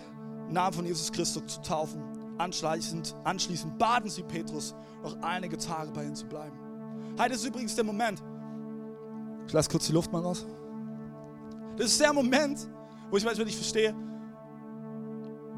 Namen 0.49 0.72
von 0.72 0.86
Jesus 0.86 1.12
Christus 1.12 1.42
zu 1.47 1.61
taufen. 1.62 2.03
Anschließend, 2.38 3.14
anschließend 3.24 3.78
baten 3.78 4.09
sie 4.11 4.22
Petrus, 4.22 4.74
noch 5.03 5.20
einige 5.22 5.57
Tage 5.59 5.90
bei 5.92 6.05
ihnen 6.05 6.16
zu 6.16 6.26
bleiben. 6.26 6.57
Heute 7.18 7.34
ist 7.34 7.45
übrigens 7.45 7.74
der 7.74 7.84
Moment. 7.84 8.22
Ich 9.47 9.53
lasse 9.53 9.70
kurz 9.70 9.86
die 9.86 9.92
Luft 9.92 10.11
mal 10.12 10.22
raus. 10.22 10.47
Das 11.76 11.86
ist 11.86 12.01
der 12.01 12.12
Moment, 12.12 12.68
wo 13.11 13.16
ich 13.16 13.24
manchmal 13.24 13.47
nicht 13.47 13.57
verstehe, 13.57 13.95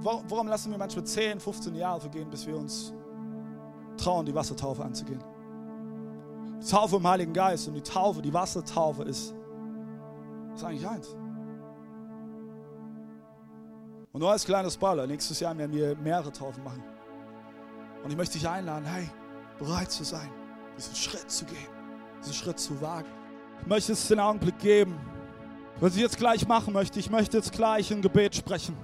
warum 0.03 0.49
lassen 0.49 0.70
wir 0.70 0.78
manchmal 0.78 1.05
10, 1.05 1.40
15 1.40 1.74
Jahre 1.74 2.01
vergehen, 2.01 2.28
bis 2.30 2.47
wir 2.47 2.57
uns 2.57 2.92
trauen, 3.97 4.26
die 4.26 4.34
Wassertaufe 4.34 4.84
anzugehen. 4.84 5.22
Die 6.62 6.66
Taufe 6.66 6.97
im 6.97 7.07
Heiligen 7.07 7.32
Geist 7.32 7.68
und 7.68 7.74
die 7.74 7.82
Taufe, 7.82 8.22
die 8.22 8.32
Wassertaufe 8.32 9.03
ist, 9.05 9.34
ist 10.55 10.64
eigentlich 10.64 10.88
eins. 10.88 11.09
Und 14.12 14.20
nur 14.20 14.30
als 14.30 14.44
kleiner 14.44 14.70
Spoiler, 14.70 15.07
nächstes 15.07 15.40
Jahr 15.40 15.57
werden 15.57 15.72
wir 15.72 15.94
mehrere 15.97 16.32
Taufen 16.32 16.64
machen. 16.64 16.82
Und 18.03 18.11
ich 18.11 18.16
möchte 18.16 18.38
dich 18.38 18.49
einladen, 18.49 18.84
hey, 18.86 19.11
bereit 19.59 19.90
zu 19.90 20.05
sein 20.05 20.30
diesen 20.76 20.94
Schritt 20.94 21.30
zu 21.30 21.44
gehen, 21.44 21.68
diesen 22.20 22.34
Schritt 22.34 22.59
zu 22.59 22.80
wagen. 22.80 23.09
Ich 23.61 23.66
möchte 23.66 23.92
es 23.92 24.09
den 24.09 24.20
Augenblick 24.20 24.59
geben, 24.59 24.99
was 25.80 25.97
ich 25.97 26.03
jetzt 26.03 26.18
gleich 26.18 26.47
machen 26.47 26.72
möchte. 26.72 26.99
Ich 26.99 27.11
möchte 27.11 27.38
jetzt 27.38 27.53
gleich 27.53 27.90
ein 27.90 28.03
Gebet 28.03 28.36
sprechen. 28.36 28.76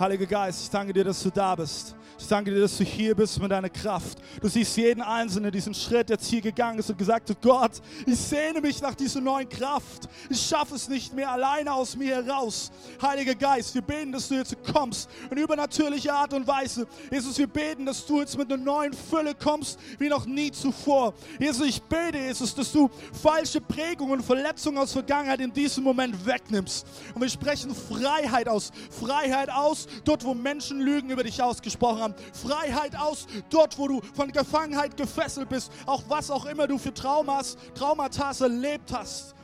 Heiliger 0.00 0.26
Geist, 0.26 0.62
ich 0.62 0.70
danke 0.70 0.92
dir, 0.92 1.02
dass 1.02 1.20
du 1.24 1.30
da 1.30 1.56
bist. 1.56 1.96
Ich 2.20 2.26
danke 2.26 2.52
dir, 2.52 2.60
dass 2.60 2.76
du 2.76 2.84
hier 2.84 3.14
bist 3.14 3.40
mit 3.40 3.50
deiner 3.50 3.68
Kraft. 3.68 4.18
Du 4.40 4.48
siehst 4.48 4.76
jeden 4.76 5.02
Einzelnen, 5.02 5.52
diesen 5.52 5.72
Schritt 5.72 6.10
jetzt 6.10 6.26
hier 6.26 6.40
gegangen 6.40 6.80
ist 6.80 6.90
und 6.90 6.98
gesagt 6.98 7.30
hat, 7.30 7.40
Gott, 7.40 7.80
ich 8.06 8.18
sehne 8.18 8.60
mich 8.60 8.80
nach 8.80 8.94
dieser 8.94 9.20
neuen 9.20 9.48
Kraft. 9.48 10.08
Ich 10.28 10.40
schaffe 10.40 10.74
es 10.74 10.88
nicht 10.88 11.14
mehr 11.14 11.30
alleine 11.30 11.72
aus 11.72 11.96
mir 11.96 12.16
heraus. 12.16 12.72
Heiliger 13.00 13.36
Geist, 13.36 13.74
wir 13.74 13.82
beten, 13.82 14.12
dass 14.12 14.28
du 14.28 14.34
jetzt 14.34 14.56
kommst 14.72 15.08
in 15.30 15.38
übernatürlicher 15.38 16.12
Art 16.12 16.32
und 16.32 16.46
Weise. 16.46 16.88
Jesus, 17.10 17.38
wir 17.38 17.46
beten, 17.46 17.86
dass 17.86 18.04
du 18.04 18.20
jetzt 18.20 18.36
mit 18.36 18.52
einer 18.52 18.62
neuen 18.62 18.92
Fülle 18.92 19.34
kommst, 19.34 19.78
wie 19.98 20.08
noch 20.08 20.26
nie 20.26 20.50
zuvor. 20.50 21.14
Jesus, 21.38 21.66
ich 21.66 21.82
bete, 21.82 22.18
Jesus, 22.18 22.54
dass 22.54 22.72
du 22.72 22.90
falsche 23.22 23.60
Prägungen 23.60 24.14
und 24.14 24.24
Verletzungen 24.24 24.78
aus 24.78 24.92
Vergangenheit 24.92 25.40
in 25.40 25.52
diesem 25.52 25.84
Moment 25.84 26.26
wegnimmst. 26.26 26.84
Und 27.14 27.22
wir 27.22 27.28
sprechen 27.28 27.74
Freiheit 27.74 28.48
aus. 28.48 28.72
Freiheit 28.90 29.50
aus, 29.50 29.87
dort 30.04 30.24
wo 30.24 30.34
Menschen 30.34 30.80
Lügen 30.80 31.10
über 31.10 31.22
dich 31.22 31.42
ausgesprochen 31.42 32.00
haben. 32.00 32.14
Freiheit 32.32 32.96
aus, 32.96 33.26
dort, 33.50 33.78
wo 33.78 33.88
du 33.88 34.00
von 34.14 34.30
Gefangenheit 34.30 34.96
gefesselt 34.96 35.48
bist, 35.48 35.72
auch 35.86 36.02
was 36.08 36.30
auch 36.30 36.46
immer 36.46 36.66
du 36.66 36.78
für 36.78 36.92
Traumas, 36.92 37.56
Traumata 37.74 38.32
erlebt 38.40 38.92
hast. 38.92 39.34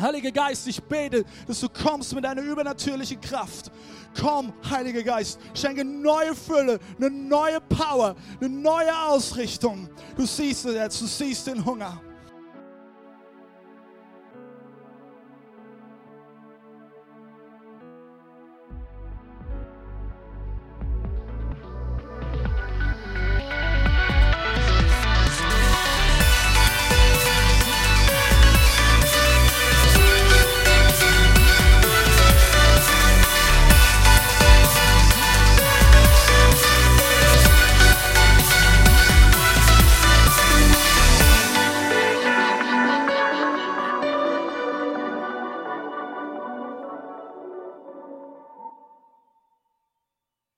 Heiliger 0.00 0.30
Geist, 0.30 0.66
ich 0.66 0.82
bete, 0.82 1.24
dass 1.46 1.60
du 1.60 1.68
kommst 1.68 2.14
mit 2.14 2.24
deiner 2.24 2.42
übernatürlichen 2.42 3.20
Kraft. 3.20 3.70
Komm, 4.18 4.52
Heiliger 4.68 5.02
Geist, 5.02 5.38
schenke 5.54 5.84
neue 5.84 6.34
Fülle, 6.34 6.78
eine 6.98 7.10
neue 7.10 7.60
Power, 7.60 8.16
eine 8.40 8.48
neue 8.48 8.96
Ausrichtung. 9.06 9.88
Du 10.16 10.24
siehst 10.24 10.64
es 10.64 10.74
jetzt, 10.74 11.00
du 11.00 11.06
siehst 11.06 11.46
den 11.46 11.64
Hunger. 11.64 12.00